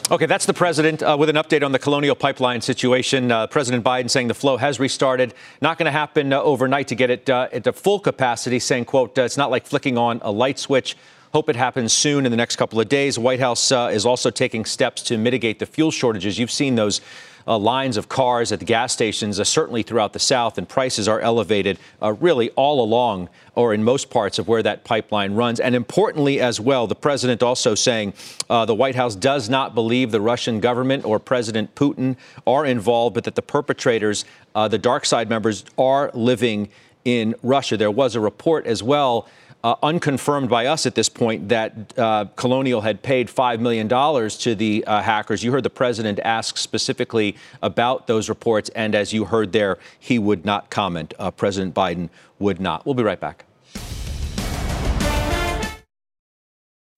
Okay, 0.08 0.26
that's 0.26 0.46
the 0.46 0.54
president 0.54 1.02
uh, 1.02 1.16
with 1.18 1.28
an 1.28 1.34
update 1.34 1.64
on 1.64 1.72
the 1.72 1.80
Colonial 1.80 2.14
Pipeline 2.14 2.60
situation. 2.60 3.32
Uh, 3.32 3.48
president 3.48 3.82
Biden 3.82 4.08
saying 4.08 4.28
the 4.28 4.34
flow 4.34 4.56
has 4.56 4.78
restarted. 4.78 5.34
Not 5.60 5.78
going 5.78 5.86
to 5.86 5.90
happen 5.90 6.32
uh, 6.32 6.40
overnight 6.40 6.86
to 6.88 6.94
get 6.94 7.10
it 7.10 7.28
uh, 7.28 7.48
at 7.50 7.74
full 7.74 7.98
capacity. 7.98 8.60
Saying, 8.60 8.84
"quote 8.84 9.18
uh, 9.18 9.22
It's 9.22 9.36
not 9.36 9.50
like 9.50 9.66
flicking 9.66 9.98
on 9.98 10.20
a 10.22 10.30
light 10.30 10.60
switch." 10.60 10.96
Hope 11.32 11.48
it 11.48 11.56
happens 11.56 11.92
soon 11.92 12.24
in 12.24 12.30
the 12.30 12.36
next 12.36 12.54
couple 12.54 12.78
of 12.78 12.88
days. 12.88 13.18
White 13.18 13.40
House 13.40 13.72
uh, 13.72 13.90
is 13.92 14.06
also 14.06 14.30
taking 14.30 14.64
steps 14.64 15.02
to 15.02 15.18
mitigate 15.18 15.58
the 15.58 15.66
fuel 15.66 15.90
shortages. 15.90 16.38
You've 16.38 16.52
seen 16.52 16.76
those 16.76 17.00
uh, 17.46 17.58
lines 17.58 17.96
of 17.96 18.08
cars 18.08 18.52
at 18.52 18.58
the 18.58 18.64
gas 18.64 18.92
stations, 18.92 19.38
uh, 19.38 19.44
certainly 19.44 19.82
throughout 19.82 20.12
the 20.12 20.18
South, 20.18 20.58
and 20.58 20.68
prices 20.68 21.08
are 21.08 21.20
elevated 21.20 21.78
uh, 22.02 22.12
really 22.14 22.50
all 22.50 22.82
along 22.82 23.28
or 23.54 23.72
in 23.72 23.82
most 23.82 24.10
parts 24.10 24.38
of 24.38 24.48
where 24.48 24.62
that 24.62 24.84
pipeline 24.84 25.34
runs. 25.34 25.60
And 25.60 25.74
importantly, 25.74 26.40
as 26.40 26.60
well, 26.60 26.86
the 26.86 26.94
president 26.94 27.42
also 27.42 27.74
saying 27.74 28.12
uh, 28.50 28.64
the 28.64 28.74
White 28.74 28.94
House 28.94 29.14
does 29.14 29.48
not 29.48 29.74
believe 29.74 30.10
the 30.10 30.20
Russian 30.20 30.60
government 30.60 31.04
or 31.04 31.18
President 31.18 31.74
Putin 31.74 32.16
are 32.46 32.66
involved, 32.66 33.14
but 33.14 33.24
that 33.24 33.34
the 33.34 33.42
perpetrators, 33.42 34.24
uh, 34.54 34.68
the 34.68 34.78
DarkSide 34.78 35.28
members, 35.28 35.64
are 35.78 36.10
living 36.14 36.68
in 37.04 37.34
Russia. 37.42 37.76
There 37.76 37.90
was 37.90 38.14
a 38.14 38.20
report 38.20 38.66
as 38.66 38.82
well 38.82 39.28
uh, 39.66 39.74
unconfirmed 39.82 40.48
by 40.48 40.64
us 40.66 40.86
at 40.86 40.94
this 40.94 41.08
point 41.08 41.48
that 41.48 41.92
uh, 41.98 42.26
Colonial 42.36 42.82
had 42.82 43.02
paid 43.02 43.26
$5 43.26 43.58
million 43.58 43.88
to 43.88 44.54
the 44.54 44.84
uh, 44.86 45.02
hackers. 45.02 45.42
You 45.42 45.50
heard 45.50 45.64
the 45.64 45.70
president 45.70 46.20
ask 46.20 46.56
specifically 46.56 47.34
about 47.62 48.06
those 48.06 48.28
reports, 48.28 48.70
and 48.76 48.94
as 48.94 49.12
you 49.12 49.24
heard 49.24 49.50
there, 49.50 49.76
he 49.98 50.20
would 50.20 50.44
not 50.44 50.70
comment. 50.70 51.14
Uh, 51.18 51.32
president 51.32 51.74
Biden 51.74 52.10
would 52.38 52.60
not. 52.60 52.86
We'll 52.86 52.94
be 52.94 53.02
right 53.02 53.18
back. 53.18 53.44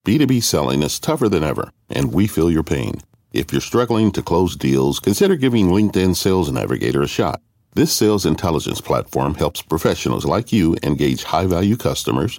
B2B 0.06 0.42
selling 0.42 0.82
is 0.82 1.00
tougher 1.00 1.30
than 1.30 1.42
ever, 1.42 1.70
and 1.88 2.12
we 2.12 2.26
feel 2.26 2.50
your 2.50 2.64
pain. 2.64 2.96
If 3.32 3.50
you're 3.50 3.62
struggling 3.62 4.12
to 4.12 4.22
close 4.22 4.56
deals, 4.56 5.00
consider 5.00 5.36
giving 5.36 5.68
LinkedIn 5.68 6.16
Sales 6.16 6.52
Navigator 6.52 7.00
a 7.00 7.08
shot. 7.08 7.40
This 7.72 7.94
sales 7.94 8.26
intelligence 8.26 8.82
platform 8.82 9.36
helps 9.36 9.62
professionals 9.62 10.26
like 10.26 10.52
you 10.52 10.76
engage 10.82 11.22
high 11.24 11.46
value 11.46 11.76
customers 11.78 12.38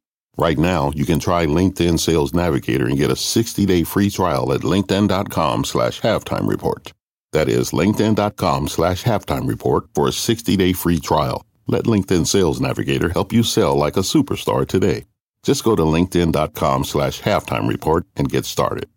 Right 0.37 0.57
now, 0.57 0.91
you 0.95 1.05
can 1.05 1.19
try 1.19 1.45
LinkedIn 1.45 1.99
Sales 1.99 2.33
Navigator 2.33 2.87
and 2.87 2.97
get 2.97 3.11
a 3.11 3.15
60-day 3.15 3.83
free 3.83 4.09
trial 4.09 4.53
at 4.53 4.61
linkedin.com 4.61 5.65
slash 5.65 5.99
halftime 6.01 6.47
report. 6.47 6.93
That 7.33 7.49
is 7.49 7.71
linkedin.com 7.71 8.69
slash 8.69 9.03
halftime 9.03 9.47
report 9.47 9.85
for 9.93 10.07
a 10.07 10.11
60-day 10.11 10.73
free 10.73 10.99
trial. 10.99 11.45
Let 11.67 11.83
LinkedIn 11.83 12.27
Sales 12.27 12.61
Navigator 12.61 13.09
help 13.09 13.33
you 13.33 13.43
sell 13.43 13.75
like 13.75 13.97
a 13.97 14.01
superstar 14.01 14.65
today. 14.65 15.05
Just 15.43 15.63
go 15.63 15.75
to 15.75 15.83
linkedin.com 15.83 16.85
slash 16.85 17.21
halftime 17.21 17.67
report 17.67 18.05
and 18.15 18.29
get 18.29 18.45
started. 18.45 18.87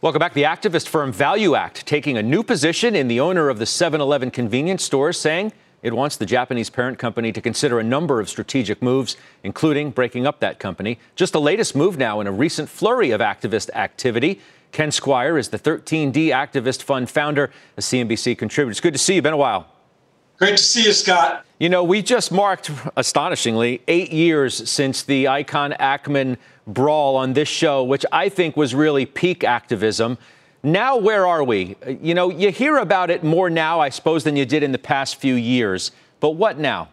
Welcome 0.00 0.20
back. 0.20 0.34
The 0.34 0.44
activist 0.44 0.88
firm 0.88 1.12
ValueAct 1.12 1.84
taking 1.84 2.16
a 2.16 2.22
new 2.22 2.42
position 2.42 2.94
in 2.94 3.08
the 3.08 3.20
owner 3.20 3.48
of 3.48 3.58
the 3.58 3.64
7-Eleven 3.64 4.30
convenience 4.30 4.84
store 4.84 5.12
saying– 5.12 5.52
it 5.82 5.94
wants 5.94 6.16
the 6.16 6.26
Japanese 6.26 6.70
parent 6.70 6.98
company 6.98 7.32
to 7.32 7.40
consider 7.40 7.78
a 7.78 7.84
number 7.84 8.20
of 8.20 8.28
strategic 8.28 8.82
moves, 8.82 9.16
including 9.42 9.90
breaking 9.90 10.26
up 10.26 10.40
that 10.40 10.58
company. 10.58 10.98
Just 11.16 11.32
the 11.32 11.40
latest 11.40 11.74
move 11.74 11.96
now 11.96 12.20
in 12.20 12.26
a 12.26 12.32
recent 12.32 12.68
flurry 12.68 13.10
of 13.10 13.20
activist 13.20 13.70
activity. 13.70 14.40
Ken 14.72 14.90
Squire 14.90 15.36
is 15.38 15.48
the 15.48 15.58
13D 15.58 16.28
Activist 16.28 16.82
Fund 16.82 17.10
founder, 17.10 17.50
a 17.76 17.80
CNBC 17.80 18.36
contributor. 18.38 18.70
It's 18.70 18.80
good 18.80 18.92
to 18.92 18.98
see 18.98 19.14
you. 19.14 19.22
Been 19.22 19.32
a 19.32 19.36
while. 19.36 19.66
Great 20.36 20.56
to 20.56 20.62
see 20.62 20.84
you, 20.84 20.92
Scott. 20.92 21.44
You 21.58 21.68
know, 21.68 21.84
we 21.84 22.00
just 22.00 22.32
marked, 22.32 22.70
astonishingly, 22.96 23.82
eight 23.88 24.10
years 24.10 24.70
since 24.70 25.02
the 25.02 25.26
Icahn 25.26 25.76
Ackman 25.78 26.38
brawl 26.66 27.16
on 27.16 27.34
this 27.34 27.48
show, 27.48 27.84
which 27.84 28.06
I 28.12 28.28
think 28.28 28.56
was 28.56 28.74
really 28.74 29.04
peak 29.04 29.44
activism. 29.44 30.16
Now, 30.62 30.96
where 30.96 31.26
are 31.26 31.42
we? 31.42 31.76
You 32.02 32.14
know, 32.14 32.30
you 32.30 32.50
hear 32.50 32.76
about 32.76 33.10
it 33.10 33.24
more 33.24 33.48
now, 33.48 33.80
I 33.80 33.88
suppose, 33.88 34.24
than 34.24 34.36
you 34.36 34.44
did 34.44 34.62
in 34.62 34.72
the 34.72 34.78
past 34.78 35.16
few 35.16 35.34
years. 35.34 35.90
But 36.20 36.30
what 36.30 36.58
now? 36.58 36.88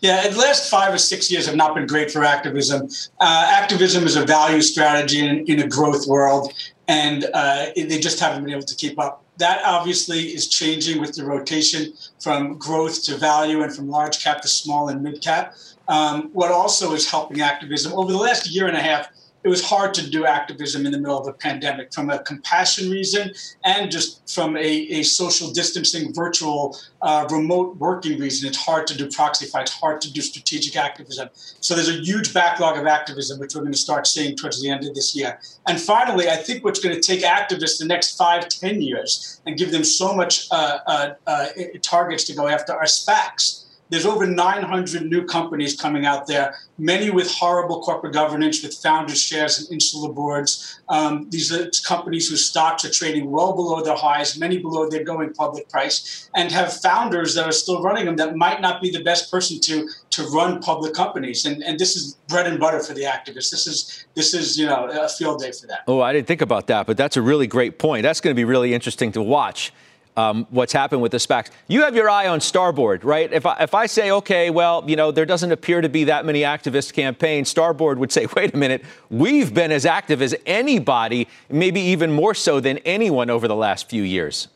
Yeah, 0.00 0.28
the 0.28 0.38
last 0.38 0.70
five 0.70 0.92
or 0.92 0.98
six 0.98 1.30
years 1.30 1.46
have 1.46 1.56
not 1.56 1.74
been 1.74 1.86
great 1.86 2.10
for 2.10 2.24
activism. 2.24 2.88
Uh, 3.20 3.50
activism 3.52 4.04
is 4.04 4.16
a 4.16 4.24
value 4.24 4.62
strategy 4.62 5.26
in, 5.26 5.44
in 5.46 5.60
a 5.60 5.66
growth 5.66 6.06
world, 6.06 6.52
and 6.88 7.26
uh, 7.34 7.66
they 7.74 7.98
just 7.98 8.20
haven't 8.20 8.44
been 8.44 8.52
able 8.52 8.62
to 8.62 8.76
keep 8.76 8.98
up. 8.98 9.24
That 9.38 9.62
obviously 9.64 10.34
is 10.34 10.48
changing 10.48 11.00
with 11.00 11.14
the 11.14 11.24
rotation 11.24 11.92
from 12.20 12.56
growth 12.56 13.02
to 13.04 13.16
value 13.16 13.62
and 13.62 13.74
from 13.74 13.88
large 13.88 14.22
cap 14.22 14.42
to 14.42 14.48
small 14.48 14.88
and 14.88 15.02
mid 15.02 15.20
cap. 15.22 15.54
Um, 15.88 16.30
what 16.32 16.50
also 16.50 16.94
is 16.94 17.10
helping 17.10 17.40
activism 17.40 17.92
over 17.94 18.12
the 18.12 18.18
last 18.18 18.50
year 18.50 18.68
and 18.68 18.76
a 18.76 18.80
half, 18.80 19.08
it 19.44 19.48
was 19.48 19.62
hard 19.62 19.92
to 19.94 20.10
do 20.10 20.24
activism 20.24 20.86
in 20.86 20.92
the 20.92 20.98
middle 20.98 21.18
of 21.18 21.28
a 21.28 21.32
pandemic 21.32 21.92
from 21.92 22.08
a 22.08 22.18
compassion 22.20 22.90
reason 22.90 23.30
and 23.64 23.90
just 23.90 24.34
from 24.34 24.56
a, 24.56 24.60
a 24.60 25.02
social 25.02 25.52
distancing, 25.52 26.14
virtual, 26.14 26.76
uh, 27.02 27.28
remote 27.30 27.76
working 27.76 28.18
reason. 28.18 28.48
It's 28.48 28.56
hard 28.56 28.86
to 28.86 28.96
do 28.96 29.10
proxy 29.10 29.44
fights, 29.44 29.70
hard 29.70 30.00
to 30.00 30.12
do 30.12 30.22
strategic 30.22 30.76
activism. 30.76 31.28
So 31.34 31.74
there's 31.74 31.90
a 31.90 32.00
huge 32.00 32.32
backlog 32.32 32.78
of 32.78 32.86
activism, 32.86 33.38
which 33.38 33.54
we're 33.54 33.60
going 33.60 33.72
to 33.72 33.78
start 33.78 34.06
seeing 34.06 34.34
towards 34.34 34.62
the 34.62 34.70
end 34.70 34.86
of 34.86 34.94
this 34.94 35.14
year. 35.14 35.38
And 35.68 35.78
finally, 35.78 36.30
I 36.30 36.36
think 36.36 36.64
what's 36.64 36.80
going 36.80 36.94
to 36.94 37.02
take 37.02 37.20
activists 37.20 37.78
the 37.78 37.86
next 37.86 38.16
five, 38.16 38.48
ten 38.48 38.80
years 38.80 39.42
and 39.44 39.58
give 39.58 39.72
them 39.72 39.84
so 39.84 40.14
much 40.14 40.48
uh, 40.50 40.78
uh, 40.86 41.10
uh 41.26 41.46
targets 41.82 42.24
to 42.24 42.34
go 42.34 42.48
after 42.48 42.72
are 42.72 42.84
SPACs 42.84 43.63
there's 43.94 44.06
over 44.06 44.26
900 44.26 45.06
new 45.06 45.24
companies 45.24 45.80
coming 45.80 46.04
out 46.04 46.26
there, 46.26 46.56
many 46.78 47.10
with 47.10 47.30
horrible 47.30 47.80
corporate 47.80 48.12
governance, 48.12 48.60
with 48.60 48.74
founders' 48.74 49.22
shares 49.22 49.60
and 49.60 49.70
insular 49.70 50.12
boards. 50.12 50.80
Um, 50.88 51.30
these 51.30 51.52
are 51.52 51.70
companies 51.86 52.28
whose 52.28 52.44
stocks 52.44 52.84
are 52.84 52.90
trading 52.90 53.30
well 53.30 53.54
below 53.54 53.84
their 53.84 53.94
highs, 53.94 54.36
many 54.36 54.58
below 54.58 54.90
their 54.90 55.04
going 55.04 55.32
public 55.32 55.68
price, 55.68 56.28
and 56.34 56.50
have 56.50 56.72
founders 56.72 57.36
that 57.36 57.46
are 57.46 57.52
still 57.52 57.82
running 57.82 58.06
them 58.06 58.16
that 58.16 58.34
might 58.34 58.60
not 58.60 58.82
be 58.82 58.90
the 58.90 59.04
best 59.04 59.30
person 59.30 59.60
to 59.60 59.88
to 60.10 60.24
run 60.30 60.60
public 60.60 60.92
companies. 60.92 61.46
And, 61.46 61.62
and 61.62 61.78
this 61.78 61.94
is 61.94 62.18
bread 62.26 62.48
and 62.48 62.58
butter 62.58 62.80
for 62.80 62.94
the 62.94 63.02
activists. 63.02 63.52
This 63.52 63.68
is 63.68 64.06
this 64.16 64.34
is 64.34 64.58
you 64.58 64.66
know 64.66 64.88
a 64.90 65.08
field 65.08 65.38
day 65.40 65.52
for 65.52 65.68
that. 65.68 65.82
Oh, 65.86 66.00
I 66.00 66.12
didn't 66.12 66.26
think 66.26 66.40
about 66.40 66.66
that, 66.66 66.88
but 66.88 66.96
that's 66.96 67.16
a 67.16 67.22
really 67.22 67.46
great 67.46 67.78
point. 67.78 68.02
That's 68.02 68.20
going 68.20 68.34
to 68.34 68.36
be 68.36 68.44
really 68.44 68.74
interesting 68.74 69.12
to 69.12 69.22
watch 69.22 69.72
um, 70.16 70.46
what's 70.50 70.72
happened 70.72 71.02
with 71.02 71.12
the 71.12 71.18
SPACs. 71.18 71.50
You 71.68 71.82
have 71.82 71.96
your 71.96 72.08
eye 72.08 72.28
on 72.28 72.40
Starboard, 72.40 73.04
right? 73.04 73.32
If 73.32 73.46
I, 73.46 73.56
if 73.60 73.74
I 73.74 73.86
say, 73.86 74.10
okay, 74.10 74.50
well, 74.50 74.84
you 74.86 74.96
know, 74.96 75.10
there 75.10 75.26
doesn't 75.26 75.50
appear 75.50 75.80
to 75.80 75.88
be 75.88 76.04
that 76.04 76.24
many 76.24 76.40
activist 76.40 76.92
campaigns, 76.92 77.48
Starboard 77.48 77.98
would 77.98 78.12
say, 78.12 78.26
wait 78.36 78.54
a 78.54 78.56
minute, 78.56 78.84
we've 79.10 79.52
been 79.52 79.72
as 79.72 79.84
active 79.84 80.22
as 80.22 80.34
anybody, 80.46 81.28
maybe 81.48 81.80
even 81.80 82.12
more 82.12 82.34
so 82.34 82.60
than 82.60 82.78
anyone 82.78 83.30
over 83.30 83.48
the 83.48 83.56
last 83.56 83.90
few 83.90 84.02
years. 84.02 84.48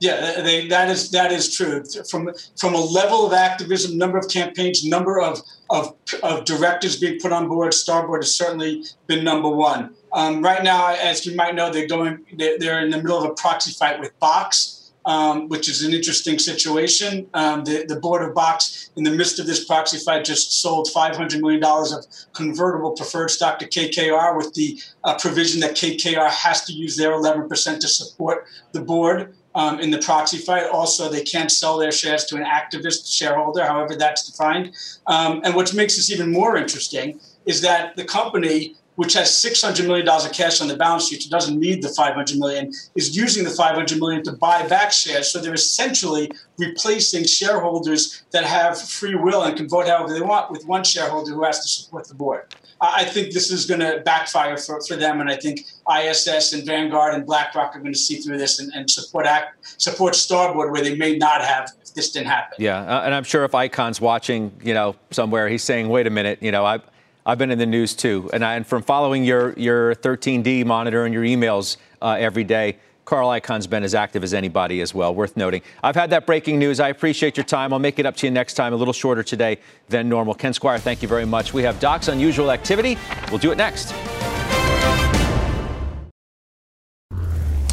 Yeah, 0.00 0.40
they, 0.40 0.66
that 0.68 0.88
is 0.88 1.10
that 1.10 1.30
is 1.30 1.54
true. 1.54 1.84
From 2.10 2.30
from 2.58 2.74
a 2.74 2.80
level 2.80 3.26
of 3.26 3.34
activism, 3.34 3.98
number 3.98 4.16
of 4.16 4.30
campaigns, 4.30 4.82
number 4.82 5.20
of 5.20 5.42
of, 5.68 5.94
of 6.22 6.46
directors 6.46 6.98
being 6.98 7.20
put 7.20 7.32
on 7.32 7.48
board, 7.48 7.74
Starboard 7.74 8.22
has 8.22 8.34
certainly 8.34 8.82
been 9.06 9.22
number 9.22 9.50
one. 9.50 9.94
Um, 10.12 10.42
right 10.42 10.62
now, 10.62 10.88
as 10.88 11.24
you 11.24 11.36
might 11.36 11.54
know, 11.54 11.70
they're 11.70 11.86
going. 11.86 12.24
They're, 12.36 12.80
in 12.80 12.90
the 12.90 12.96
middle 12.96 13.18
of 13.18 13.30
a 13.30 13.34
proxy 13.34 13.72
fight 13.72 14.00
with 14.00 14.18
Box, 14.18 14.92
um, 15.04 15.48
which 15.48 15.68
is 15.68 15.82
an 15.84 15.92
interesting 15.92 16.38
situation. 16.38 17.28
Um, 17.34 17.64
the, 17.64 17.84
the 17.86 17.96
board 17.96 18.22
of 18.22 18.34
Box, 18.34 18.90
in 18.96 19.04
the 19.04 19.10
midst 19.10 19.38
of 19.38 19.46
this 19.46 19.64
proxy 19.64 19.98
fight, 19.98 20.24
just 20.24 20.60
sold 20.60 20.88
$500 20.94 21.40
million 21.40 21.62
of 21.64 22.06
convertible 22.32 22.92
preferred 22.92 23.30
stock 23.30 23.58
to 23.60 23.68
KKR 23.68 24.36
with 24.36 24.54
the 24.54 24.80
uh, 25.04 25.16
provision 25.18 25.60
that 25.60 25.76
KKR 25.76 26.28
has 26.28 26.64
to 26.64 26.72
use 26.72 26.96
their 26.96 27.12
11% 27.12 27.80
to 27.80 27.88
support 27.88 28.46
the 28.72 28.80
board. 28.80 29.34
Um, 29.52 29.80
in 29.80 29.90
the 29.90 29.98
proxy 29.98 30.38
fight. 30.38 30.68
Also, 30.70 31.08
they 31.08 31.24
can't 31.24 31.50
sell 31.50 31.76
their 31.76 31.90
shares 31.90 32.24
to 32.26 32.36
an 32.36 32.44
activist 32.44 33.12
shareholder, 33.12 33.64
however 33.64 33.96
that's 33.96 34.30
defined. 34.30 34.76
Um, 35.08 35.40
and 35.42 35.56
what 35.56 35.74
makes 35.74 35.96
this 35.96 36.08
even 36.08 36.30
more 36.30 36.56
interesting 36.56 37.18
is 37.46 37.60
that 37.62 37.96
the 37.96 38.04
company 38.04 38.76
which 39.00 39.14
has 39.14 39.30
$600 39.30 39.86
million 39.86 40.06
of 40.06 40.30
cash 40.30 40.60
on 40.60 40.68
the 40.68 40.76
balance 40.76 41.08
sheet, 41.08 41.22
so 41.22 41.30
doesn't 41.30 41.58
need 41.58 41.82
the 41.82 41.88
500 41.88 42.38
million, 42.38 42.70
is 42.94 43.16
using 43.16 43.44
the 43.44 43.50
500 43.50 43.98
million 43.98 44.22
to 44.24 44.32
buy 44.32 44.68
back 44.68 44.92
shares. 44.92 45.32
So 45.32 45.38
they're 45.38 45.54
essentially 45.54 46.30
replacing 46.58 47.24
shareholders 47.24 48.22
that 48.32 48.44
have 48.44 48.78
free 48.78 49.14
will 49.14 49.42
and 49.42 49.56
can 49.56 49.70
vote 49.70 49.88
however 49.88 50.12
they 50.12 50.20
want 50.20 50.50
with 50.50 50.66
one 50.66 50.84
shareholder 50.84 51.32
who 51.32 51.44
has 51.44 51.60
to 51.60 51.66
support 51.66 52.08
the 52.08 52.14
board. 52.14 52.54
I 52.82 53.06
think 53.06 53.32
this 53.32 53.50
is 53.50 53.64
going 53.64 53.80
to 53.80 54.02
backfire 54.04 54.58
for, 54.58 54.82
for 54.86 54.96
them, 54.96 55.22
and 55.22 55.30
I 55.30 55.36
think 55.36 55.60
ISS 55.90 56.52
and 56.52 56.66
Vanguard 56.66 57.14
and 57.14 57.24
BlackRock 57.24 57.74
are 57.74 57.80
going 57.80 57.94
to 57.94 57.98
see 57.98 58.16
through 58.16 58.36
this 58.36 58.60
and, 58.60 58.70
and 58.74 58.90
support 58.90 59.24
act, 59.24 59.80
support 59.80 60.14
Starboard 60.14 60.72
where 60.72 60.82
they 60.82 60.94
may 60.94 61.16
not 61.16 61.42
have 61.42 61.70
if 61.82 61.94
this 61.94 62.12
didn't 62.12 62.28
happen. 62.28 62.56
Yeah, 62.58 62.80
uh, 62.82 63.04
and 63.04 63.14
I'm 63.14 63.24
sure 63.24 63.44
if 63.44 63.52
Icahn's 63.52 63.98
watching, 63.98 64.52
you 64.62 64.74
know, 64.74 64.94
somewhere, 65.10 65.48
he's 65.48 65.62
saying, 65.62 65.88
"Wait 65.88 66.06
a 66.06 66.10
minute, 66.10 66.42
you 66.42 66.52
know, 66.52 66.66
I." 66.66 66.80
I've 67.30 67.38
been 67.38 67.52
in 67.52 67.60
the 67.60 67.66
news 67.66 67.94
too, 67.94 68.28
and, 68.32 68.44
I, 68.44 68.56
and 68.56 68.66
from 68.66 68.82
following 68.82 69.22
your 69.22 69.52
your 69.52 69.94
13D 69.94 70.66
monitor 70.66 71.04
and 71.04 71.14
your 71.14 71.22
emails 71.22 71.76
uh, 72.02 72.16
every 72.18 72.42
day, 72.42 72.78
Carl 73.04 73.28
Icahn's 73.28 73.68
been 73.68 73.84
as 73.84 73.94
active 73.94 74.24
as 74.24 74.34
anybody 74.34 74.80
as 74.80 74.92
well. 74.92 75.14
Worth 75.14 75.36
noting. 75.36 75.62
I've 75.80 75.94
had 75.94 76.10
that 76.10 76.26
breaking 76.26 76.58
news. 76.58 76.80
I 76.80 76.88
appreciate 76.88 77.36
your 77.36 77.44
time. 77.44 77.72
I'll 77.72 77.78
make 77.78 78.00
it 78.00 78.04
up 78.04 78.16
to 78.16 78.26
you 78.26 78.32
next 78.32 78.54
time, 78.54 78.72
a 78.72 78.76
little 78.76 78.92
shorter 78.92 79.22
today 79.22 79.58
than 79.88 80.08
normal. 80.08 80.34
Ken 80.34 80.52
Squire, 80.52 80.80
thank 80.80 81.02
you 81.02 81.08
very 81.08 81.24
much. 81.24 81.54
We 81.54 81.62
have 81.62 81.78
Doc's 81.78 82.08
unusual 82.08 82.50
activity. 82.50 82.98
We'll 83.28 83.38
do 83.38 83.52
it 83.52 83.58
next. 83.58 83.94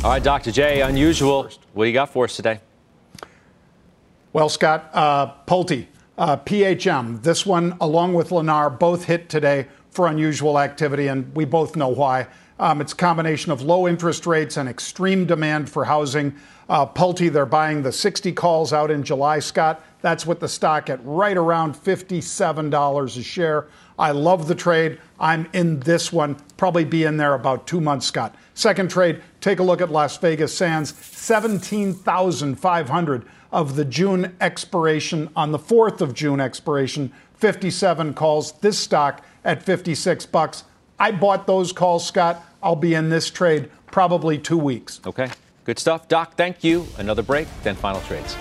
All 0.03 0.11
right, 0.11 0.23
Dr. 0.23 0.51
J, 0.51 0.81
unusual. 0.81 1.49
What 1.73 1.85
do 1.85 1.87
you 1.87 1.95
got 1.95 2.13
for 2.13 2.25
us 2.25 2.35
today? 2.35 2.59
Well, 4.33 4.49
Scott, 4.49 4.91
uh, 4.93 5.33
Pulte 5.47 5.87
uh, 6.17 6.37
PHM, 6.37 7.21
this 7.21 7.45
one, 7.45 7.77
along 7.79 8.13
with 8.13 8.29
Lennar, 8.29 8.77
both 8.77 9.05
hit 9.05 9.29
today 9.29 9.67
for 9.91 10.07
unusual 10.07 10.59
activity, 10.59 11.07
and 11.07 11.33
we 11.35 11.45
both 11.45 11.75
know 11.75 11.89
why. 11.89 12.27
Um, 12.59 12.81
it's 12.81 12.93
a 12.93 12.95
combination 12.95 13.51
of 13.51 13.61
low 13.61 13.87
interest 13.87 14.25
rates 14.25 14.57
and 14.57 14.67
extreme 14.67 15.25
demand 15.25 15.69
for 15.69 15.85
housing. 15.85 16.35
Uh, 16.67 16.87
Pulte, 16.87 17.31
they're 17.31 17.45
buying 17.45 17.83
the 17.83 17.91
60 17.91 18.31
calls 18.31 18.73
out 18.73 18.89
in 18.89 19.03
July, 19.03 19.37
Scott. 19.39 19.83
That's 20.01 20.25
with 20.25 20.39
the 20.39 20.47
stock 20.47 20.89
at 20.89 20.99
right 21.03 21.37
around 21.37 21.75
$57 21.75 23.17
a 23.17 23.23
share. 23.23 23.67
I 23.99 24.11
love 24.11 24.47
the 24.47 24.55
trade. 24.55 24.99
I'm 25.19 25.47
in 25.53 25.79
this 25.81 26.11
one. 26.11 26.35
Probably 26.57 26.83
be 26.83 27.03
in 27.03 27.17
there 27.17 27.35
about 27.35 27.67
two 27.67 27.79
months, 27.79 28.07
Scott. 28.07 28.33
Second 28.55 28.89
trade, 28.89 29.21
take 29.39 29.59
a 29.59 29.63
look 29.63 29.81
at 29.81 29.91
Las 29.91 30.17
Vegas 30.17 30.55
Sands, 30.55 30.95
17,500 30.95 33.25
of 33.51 33.75
the 33.75 33.85
June 33.85 34.35
expiration 34.41 35.29
on 35.35 35.51
the 35.51 35.59
4th 35.59 36.01
of 36.01 36.13
June 36.13 36.39
expiration, 36.39 37.11
57 37.35 38.13
calls. 38.13 38.53
This 38.53 38.77
stock 38.77 39.23
at 39.43 39.63
56 39.63 40.25
bucks. 40.27 40.63
I 40.99 41.11
bought 41.11 41.47
those 41.47 41.71
calls, 41.71 42.05
Scott. 42.05 42.43
I'll 42.61 42.75
be 42.75 42.93
in 42.93 43.09
this 43.09 43.29
trade 43.29 43.69
probably 43.87 44.37
two 44.37 44.57
weeks. 44.57 44.99
Okay. 45.05 45.29
Good 45.63 45.79
stuff. 45.79 46.07
Doc, 46.07 46.35
thank 46.35 46.63
you. 46.63 46.87
Another 46.97 47.21
break, 47.21 47.47
then 47.63 47.75
final 47.75 48.01
trades. 48.01 48.35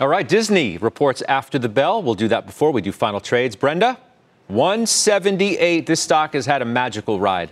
All 0.00 0.08
right, 0.08 0.28
Disney 0.28 0.78
reports 0.78 1.22
after 1.22 1.58
the 1.58 1.68
bell. 1.68 2.02
We'll 2.02 2.14
do 2.14 2.28
that 2.28 2.46
before 2.46 2.70
we 2.70 2.82
do 2.82 2.92
final 2.92 3.20
trades. 3.20 3.56
Brenda, 3.56 3.98
178. 4.46 5.86
This 5.86 6.00
stock 6.00 6.34
has 6.34 6.46
had 6.46 6.62
a 6.62 6.64
magical 6.64 7.18
ride. 7.18 7.50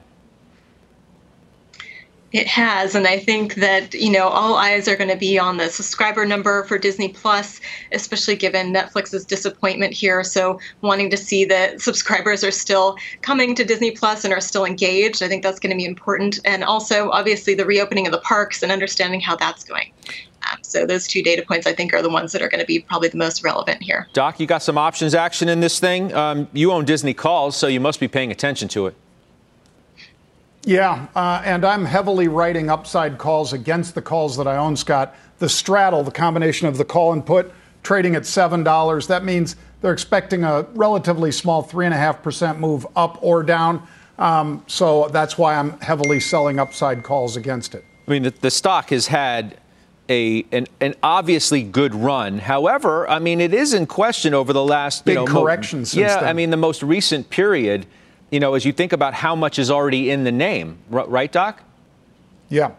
It 2.32 2.48
has, 2.48 2.96
and 2.96 3.06
I 3.06 3.20
think 3.20 3.54
that 3.54 3.94
you 3.94 4.10
know 4.10 4.26
all 4.26 4.56
eyes 4.56 4.88
are 4.88 4.96
going 4.96 5.10
to 5.10 5.16
be 5.16 5.38
on 5.38 5.58
the 5.58 5.68
subscriber 5.68 6.26
number 6.26 6.64
for 6.64 6.76
Disney 6.76 7.08
Plus, 7.08 7.60
especially 7.92 8.34
given 8.34 8.74
Netflix's 8.74 9.24
disappointment 9.24 9.92
here. 9.92 10.24
So, 10.24 10.58
wanting 10.80 11.08
to 11.10 11.16
see 11.16 11.44
that 11.44 11.80
subscribers 11.80 12.42
are 12.42 12.50
still 12.50 12.96
coming 13.22 13.54
to 13.54 13.64
Disney 13.64 13.92
Plus 13.92 14.24
and 14.24 14.34
are 14.34 14.40
still 14.40 14.64
engaged, 14.64 15.22
I 15.22 15.28
think 15.28 15.44
that's 15.44 15.60
going 15.60 15.70
to 15.70 15.76
be 15.76 15.84
important. 15.84 16.40
And 16.44 16.64
also, 16.64 17.10
obviously, 17.10 17.54
the 17.54 17.64
reopening 17.64 18.06
of 18.06 18.12
the 18.12 18.20
parks 18.20 18.60
and 18.60 18.72
understanding 18.72 19.20
how 19.20 19.36
that's 19.36 19.62
going. 19.62 19.92
Um, 20.50 20.58
so, 20.62 20.84
those 20.84 21.06
two 21.06 21.22
data 21.22 21.44
points 21.46 21.64
I 21.64 21.74
think 21.74 21.94
are 21.94 22.02
the 22.02 22.10
ones 22.10 22.32
that 22.32 22.42
are 22.42 22.48
going 22.48 22.60
to 22.60 22.66
be 22.66 22.80
probably 22.80 23.08
the 23.08 23.18
most 23.18 23.44
relevant 23.44 23.84
here. 23.84 24.08
Doc, 24.14 24.40
you 24.40 24.48
got 24.48 24.64
some 24.64 24.76
options 24.76 25.14
action 25.14 25.48
in 25.48 25.60
this 25.60 25.78
thing. 25.78 26.12
Um, 26.12 26.48
you 26.52 26.72
own 26.72 26.86
Disney 26.86 27.14
Calls, 27.14 27.56
so 27.56 27.68
you 27.68 27.78
must 27.78 28.00
be 28.00 28.08
paying 28.08 28.32
attention 28.32 28.66
to 28.70 28.88
it. 28.88 28.96
Yeah, 30.66 31.06
uh, 31.14 31.42
and 31.44 31.64
I'm 31.64 31.84
heavily 31.84 32.26
writing 32.26 32.70
upside 32.70 33.18
calls 33.18 33.52
against 33.52 33.94
the 33.94 34.02
calls 34.02 34.36
that 34.36 34.48
I 34.48 34.56
own, 34.56 34.76
Scott. 34.76 35.14
The 35.38 35.48
straddle, 35.48 36.02
the 36.02 36.10
combination 36.10 36.66
of 36.66 36.76
the 36.76 36.84
call 36.84 37.12
and 37.12 37.24
put, 37.24 37.52
trading 37.84 38.16
at 38.16 38.22
$7. 38.22 39.06
That 39.06 39.24
means 39.24 39.54
they're 39.80 39.92
expecting 39.92 40.42
a 40.42 40.62
relatively 40.74 41.30
small 41.30 41.62
3.5% 41.62 42.58
move 42.58 42.84
up 42.96 43.16
or 43.22 43.44
down. 43.44 43.86
Um, 44.18 44.64
so 44.66 45.08
that's 45.12 45.38
why 45.38 45.54
I'm 45.54 45.78
heavily 45.78 46.18
selling 46.18 46.58
upside 46.58 47.04
calls 47.04 47.36
against 47.36 47.76
it. 47.76 47.84
I 48.08 48.10
mean, 48.10 48.24
the, 48.24 48.30
the 48.30 48.50
stock 48.50 48.90
has 48.90 49.06
had 49.06 49.58
a 50.08 50.44
an, 50.50 50.66
an, 50.80 50.94
obviously 51.02 51.62
good 51.62 51.94
run. 51.94 52.38
However, 52.38 53.08
I 53.08 53.20
mean, 53.20 53.40
it 53.40 53.54
is 53.54 53.72
in 53.72 53.86
question 53.86 54.34
over 54.34 54.52
the 54.52 54.64
last 54.64 55.04
big 55.04 55.16
you 55.16 55.26
know, 55.26 55.32
correction. 55.32 55.80
Mo- 55.80 55.86
yeah, 55.92 56.20
then. 56.20 56.24
I 56.28 56.32
mean, 56.32 56.50
the 56.50 56.56
most 56.56 56.82
recent 56.82 57.30
period. 57.30 57.86
You 58.30 58.40
know, 58.40 58.54
as 58.54 58.64
you 58.64 58.72
think 58.72 58.92
about 58.92 59.14
how 59.14 59.36
much 59.36 59.58
is 59.58 59.70
already 59.70 60.10
in 60.10 60.24
the 60.24 60.32
name, 60.32 60.78
right, 60.90 61.30
Doc? 61.30 61.62
Yeah, 62.48 62.72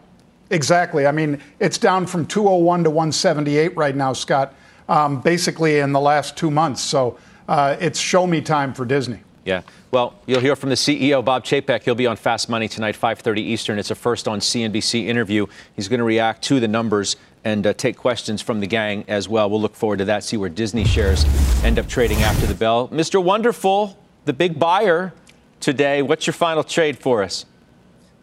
exactly. 0.50 1.08
I 1.08 1.12
mean, 1.12 1.42
it's 1.60 1.78
down 1.78 2.06
from 2.06 2.26
201 2.26 2.84
to 2.84 2.90
178 2.90 3.76
right 3.76 3.96
now, 3.96 4.14
Scott. 4.14 4.54
Um, 4.90 5.20
basically, 5.20 5.80
in 5.80 5.92
the 5.92 6.00
last 6.00 6.38
two 6.38 6.50
months. 6.50 6.82
So 6.82 7.18
uh, 7.50 7.76
it's 7.80 8.00
show 8.00 8.26
me 8.26 8.40
time 8.40 8.74
for 8.74 8.86
Disney. 8.86 9.20
Yeah. 9.44 9.62
Well, 9.92 10.16
you'll 10.26 10.42
hear 10.42 10.58
from 10.58 10.70
the 10.70 10.76
CEO, 10.76 11.24
Bob 11.24 11.46
Chapek. 11.46 11.84
He'll 11.84 11.96
be 11.96 12.08
on 12.08 12.18
Fast 12.18 12.50
Money 12.50 12.68
tonight, 12.68 12.98
5:30 12.98 13.40
Eastern. 13.40 13.80
It's 13.80 13.92
a 13.92 13.96
first 13.96 14.28
on 14.28 14.40
CNBC 14.40 15.06
interview. 15.08 15.46
He's 15.76 15.88
going 15.88 16.00
to 16.00 16.06
react 16.06 16.42
to 16.44 16.60
the 16.60 16.68
numbers 16.68 17.16
and 17.46 17.66
uh, 17.66 17.74
take 17.74 17.96
questions 17.96 18.42
from 18.42 18.60
the 18.60 18.68
gang 18.68 19.06
as 19.08 19.30
well. 19.30 19.50
We'll 19.50 19.62
look 19.62 19.76
forward 19.76 20.00
to 20.00 20.06
that. 20.06 20.26
See 20.26 20.36
where 20.36 20.50
Disney 20.50 20.84
shares 20.84 21.24
end 21.64 21.80
up 21.80 21.88
trading 21.88 22.18
after 22.20 22.46
the 22.46 22.56
bell. 22.56 22.90
Mr. 22.90 23.24
Wonderful, 23.24 23.98
the 24.26 24.34
big 24.34 24.60
buyer 24.60 25.14
today. 25.60 26.02
What's 26.02 26.28
your 26.28 26.34
final 26.34 26.64
trade 26.64 26.98
for 26.98 27.24
us? 27.24 27.46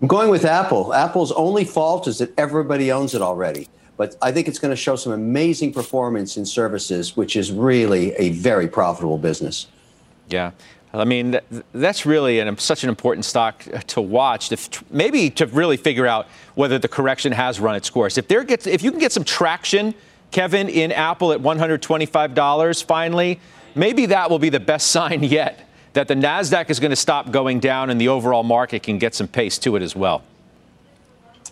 I'm 0.00 0.08
going 0.08 0.28
with 0.28 0.44
Apple. 0.44 0.92
Apple's 0.92 1.32
only 1.32 1.64
fault 1.64 2.08
is 2.08 2.18
that 2.18 2.32
everybody 2.38 2.92
owns 2.92 3.14
it 3.14 3.22
already. 3.22 3.68
But 3.96 4.16
I 4.20 4.32
think 4.32 4.48
it's 4.48 4.58
going 4.58 4.72
to 4.72 4.76
show 4.76 4.96
some 4.96 5.12
amazing 5.12 5.72
performance 5.72 6.36
in 6.36 6.44
services, 6.44 7.16
which 7.16 7.36
is 7.36 7.52
really 7.52 8.12
a 8.14 8.30
very 8.30 8.66
profitable 8.66 9.18
business. 9.18 9.68
Yeah. 10.28 10.50
I 10.92 11.04
mean, 11.04 11.40
that's 11.72 12.06
really 12.06 12.38
an, 12.40 12.56
such 12.58 12.82
an 12.82 12.88
important 12.88 13.24
stock 13.24 13.64
uh, 13.72 13.78
to 13.88 14.00
watch. 14.00 14.48
To, 14.50 14.84
maybe 14.90 15.30
to 15.30 15.46
really 15.46 15.76
figure 15.76 16.06
out 16.06 16.26
whether 16.54 16.78
the 16.78 16.88
correction 16.88 17.32
has 17.32 17.58
run 17.58 17.74
its 17.74 17.90
course. 17.90 18.16
If 18.18 18.28
there 18.28 18.44
gets, 18.44 18.66
if 18.66 18.82
you 18.82 18.90
can 18.90 19.00
get 19.00 19.12
some 19.12 19.24
traction, 19.24 19.94
Kevin, 20.30 20.68
in 20.68 20.92
Apple 20.92 21.32
at 21.32 21.40
$125 21.40 22.84
finally, 22.84 23.40
maybe 23.74 24.06
that 24.06 24.30
will 24.30 24.38
be 24.38 24.50
the 24.50 24.60
best 24.60 24.86
sign 24.90 25.22
yet 25.22 25.68
that 25.94 26.08
the 26.08 26.14
Nasdaq 26.14 26.70
is 26.70 26.78
going 26.78 26.90
to 26.90 26.96
stop 26.96 27.30
going 27.30 27.60
down 27.60 27.88
and 27.88 28.00
the 28.00 28.08
overall 28.08 28.42
market 28.42 28.82
can 28.82 28.98
get 28.98 29.14
some 29.14 29.26
pace 29.26 29.58
to 29.58 29.76
it 29.76 29.82
as 29.82 29.96
well. 29.96 30.22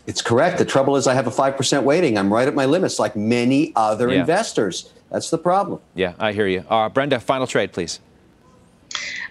It's 0.06 0.20
correct. 0.20 0.58
The 0.58 0.64
trouble 0.64 0.96
is, 0.96 1.06
I 1.06 1.14
have 1.14 1.28
a 1.28 1.30
5% 1.30 1.84
weighting. 1.84 2.18
I'm 2.18 2.32
right 2.32 2.46
at 2.46 2.54
my 2.54 2.66
limits, 2.66 2.98
like 2.98 3.14
many 3.14 3.72
other 3.76 4.10
yeah. 4.10 4.20
investors. 4.20 4.92
That's 5.10 5.30
the 5.30 5.38
problem. 5.38 5.80
Yeah, 5.94 6.14
I 6.18 6.32
hear 6.32 6.48
you. 6.48 6.64
Uh, 6.68 6.88
Brenda, 6.88 7.20
final 7.20 7.46
trade, 7.46 7.72
please. 7.72 8.00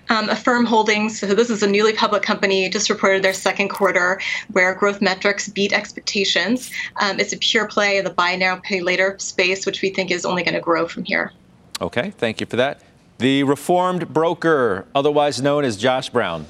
Um, 0.09 0.30
Affirm 0.30 0.66
Holdings, 0.66 1.20
so 1.20 1.28
this 1.28 1.49
is 1.49 1.62
a 1.62 1.68
newly 1.68 1.93
public 1.93 2.24
company, 2.24 2.70
just 2.70 2.89
reported 2.89 3.24
their 3.24 3.34
second 3.34 3.70
quarter 3.70 4.20
where 4.51 4.74
growth 4.74 5.01
metrics 5.01 5.47
beat 5.47 5.72
expectations. 5.72 6.72
Um, 6.99 7.20
it's 7.20 7.32
a 7.32 7.38
pure 7.38 7.68
play 7.68 7.97
in 7.97 8.03
the 8.03 8.09
buy 8.09 8.36
now, 8.36 8.57
pay 8.57 8.82
later 8.82 9.16
space, 9.20 9.66
which 9.66 9.82
we 9.82 9.89
think 9.89 10.12
is 10.12 10.26
only 10.26 10.43
going 10.43 10.55
to 10.55 10.62
grow 10.62 10.88
from 10.88 11.03
here. 11.03 11.32
Okay, 11.80 12.12
thank 12.12 12.39
you 12.39 12.45
for 12.45 12.57
that. 12.57 12.82
The 13.22 13.43
reformed 13.43 14.11
broker, 14.11 14.88
otherwise 14.95 15.43
known 15.43 15.63
as 15.63 15.78
Josh 15.78 16.09
Brown. 16.09 16.47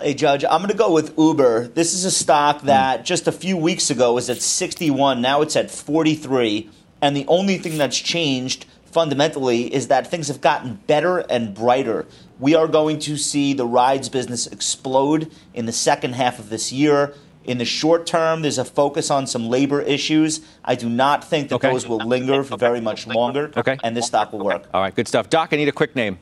Hey, 0.00 0.14
Judge, 0.14 0.44
I'm 0.44 0.58
going 0.58 0.72
to 0.72 0.76
go 0.76 0.90
with 0.90 1.16
Uber. 1.16 1.68
This 1.68 1.94
is 1.94 2.04
a 2.04 2.10
stock 2.10 2.62
hmm. 2.62 2.66
that 2.66 3.04
just 3.04 3.28
a 3.28 3.32
few 3.32 3.56
weeks 3.56 3.88
ago 3.88 4.14
was 4.14 4.28
at 4.28 4.42
61. 4.42 5.20
Now 5.20 5.42
it's 5.42 5.54
at 5.54 5.70
43. 5.70 6.68
And 7.00 7.16
the 7.16 7.24
only 7.28 7.56
thing 7.56 7.78
that's 7.78 7.96
changed 7.96 8.66
fundamentally 8.86 9.72
is 9.72 9.86
that 9.86 10.08
things 10.08 10.26
have 10.26 10.40
gotten 10.40 10.80
better 10.88 11.18
and 11.18 11.54
brighter. 11.54 12.06
We 12.40 12.56
are 12.56 12.66
going 12.66 12.98
to 13.00 13.16
see 13.16 13.54
the 13.54 13.64
rides 13.64 14.08
business 14.08 14.48
explode 14.48 15.30
in 15.54 15.66
the 15.66 15.72
second 15.72 16.16
half 16.16 16.40
of 16.40 16.50
this 16.50 16.72
year. 16.72 17.14
In 17.46 17.58
the 17.58 17.64
short 17.64 18.06
term, 18.06 18.42
there's 18.42 18.58
a 18.58 18.64
focus 18.64 19.10
on 19.10 19.26
some 19.26 19.48
labor 19.48 19.80
issues. 19.80 20.40
I 20.64 20.74
do 20.74 20.88
not 20.88 21.22
think 21.22 21.48
that 21.48 21.56
okay. 21.56 21.70
those 21.70 21.86
will 21.86 21.98
linger 21.98 22.42
for 22.42 22.56
very 22.56 22.80
much 22.80 23.06
longer. 23.06 23.52
Okay. 23.56 23.78
And 23.84 23.96
this 23.96 24.06
stock 24.06 24.32
will 24.32 24.44
work. 24.44 24.64
All 24.74 24.80
right, 24.80 24.94
good 24.94 25.06
stuff. 25.06 25.30
Doc, 25.30 25.50
I 25.52 25.56
need 25.56 25.68
a 25.68 25.72
quick 25.72 25.94
name. 25.94 26.18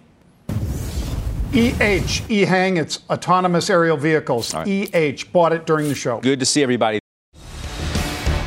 EH, 1.54 2.26
EHang, 2.28 2.78
it's 2.78 2.98
autonomous 3.08 3.70
aerial 3.70 3.96
vehicles. 3.96 4.52
Right. 4.52 4.92
EH, 4.92 5.32
bought 5.32 5.52
it 5.52 5.66
during 5.66 5.88
the 5.88 5.94
show. 5.94 6.20
Good 6.20 6.40
to 6.40 6.46
see 6.46 6.62
everybody. 6.62 6.98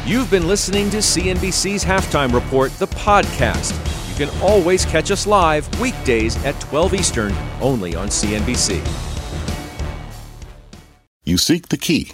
You've 0.05 0.29
been 0.29 0.47
listening 0.47 0.89
to 0.91 0.97
CNBC's 0.97 1.83
Halftime 1.83 2.33
Report, 2.33 2.71
the 2.73 2.87
podcast. 2.87 3.73
You 4.09 4.25
can 4.25 4.41
always 4.41 4.85
catch 4.85 5.09
us 5.09 5.25
live 5.25 5.67
weekdays 5.81 6.41
at 6.45 6.59
12 6.61 6.93
Eastern, 6.93 7.33
only 7.59 7.95
on 7.95 8.07
CNBC. 8.07 8.81
You 11.23 11.37
seek 11.37 11.67
the 11.67 11.77
key, 11.77 12.13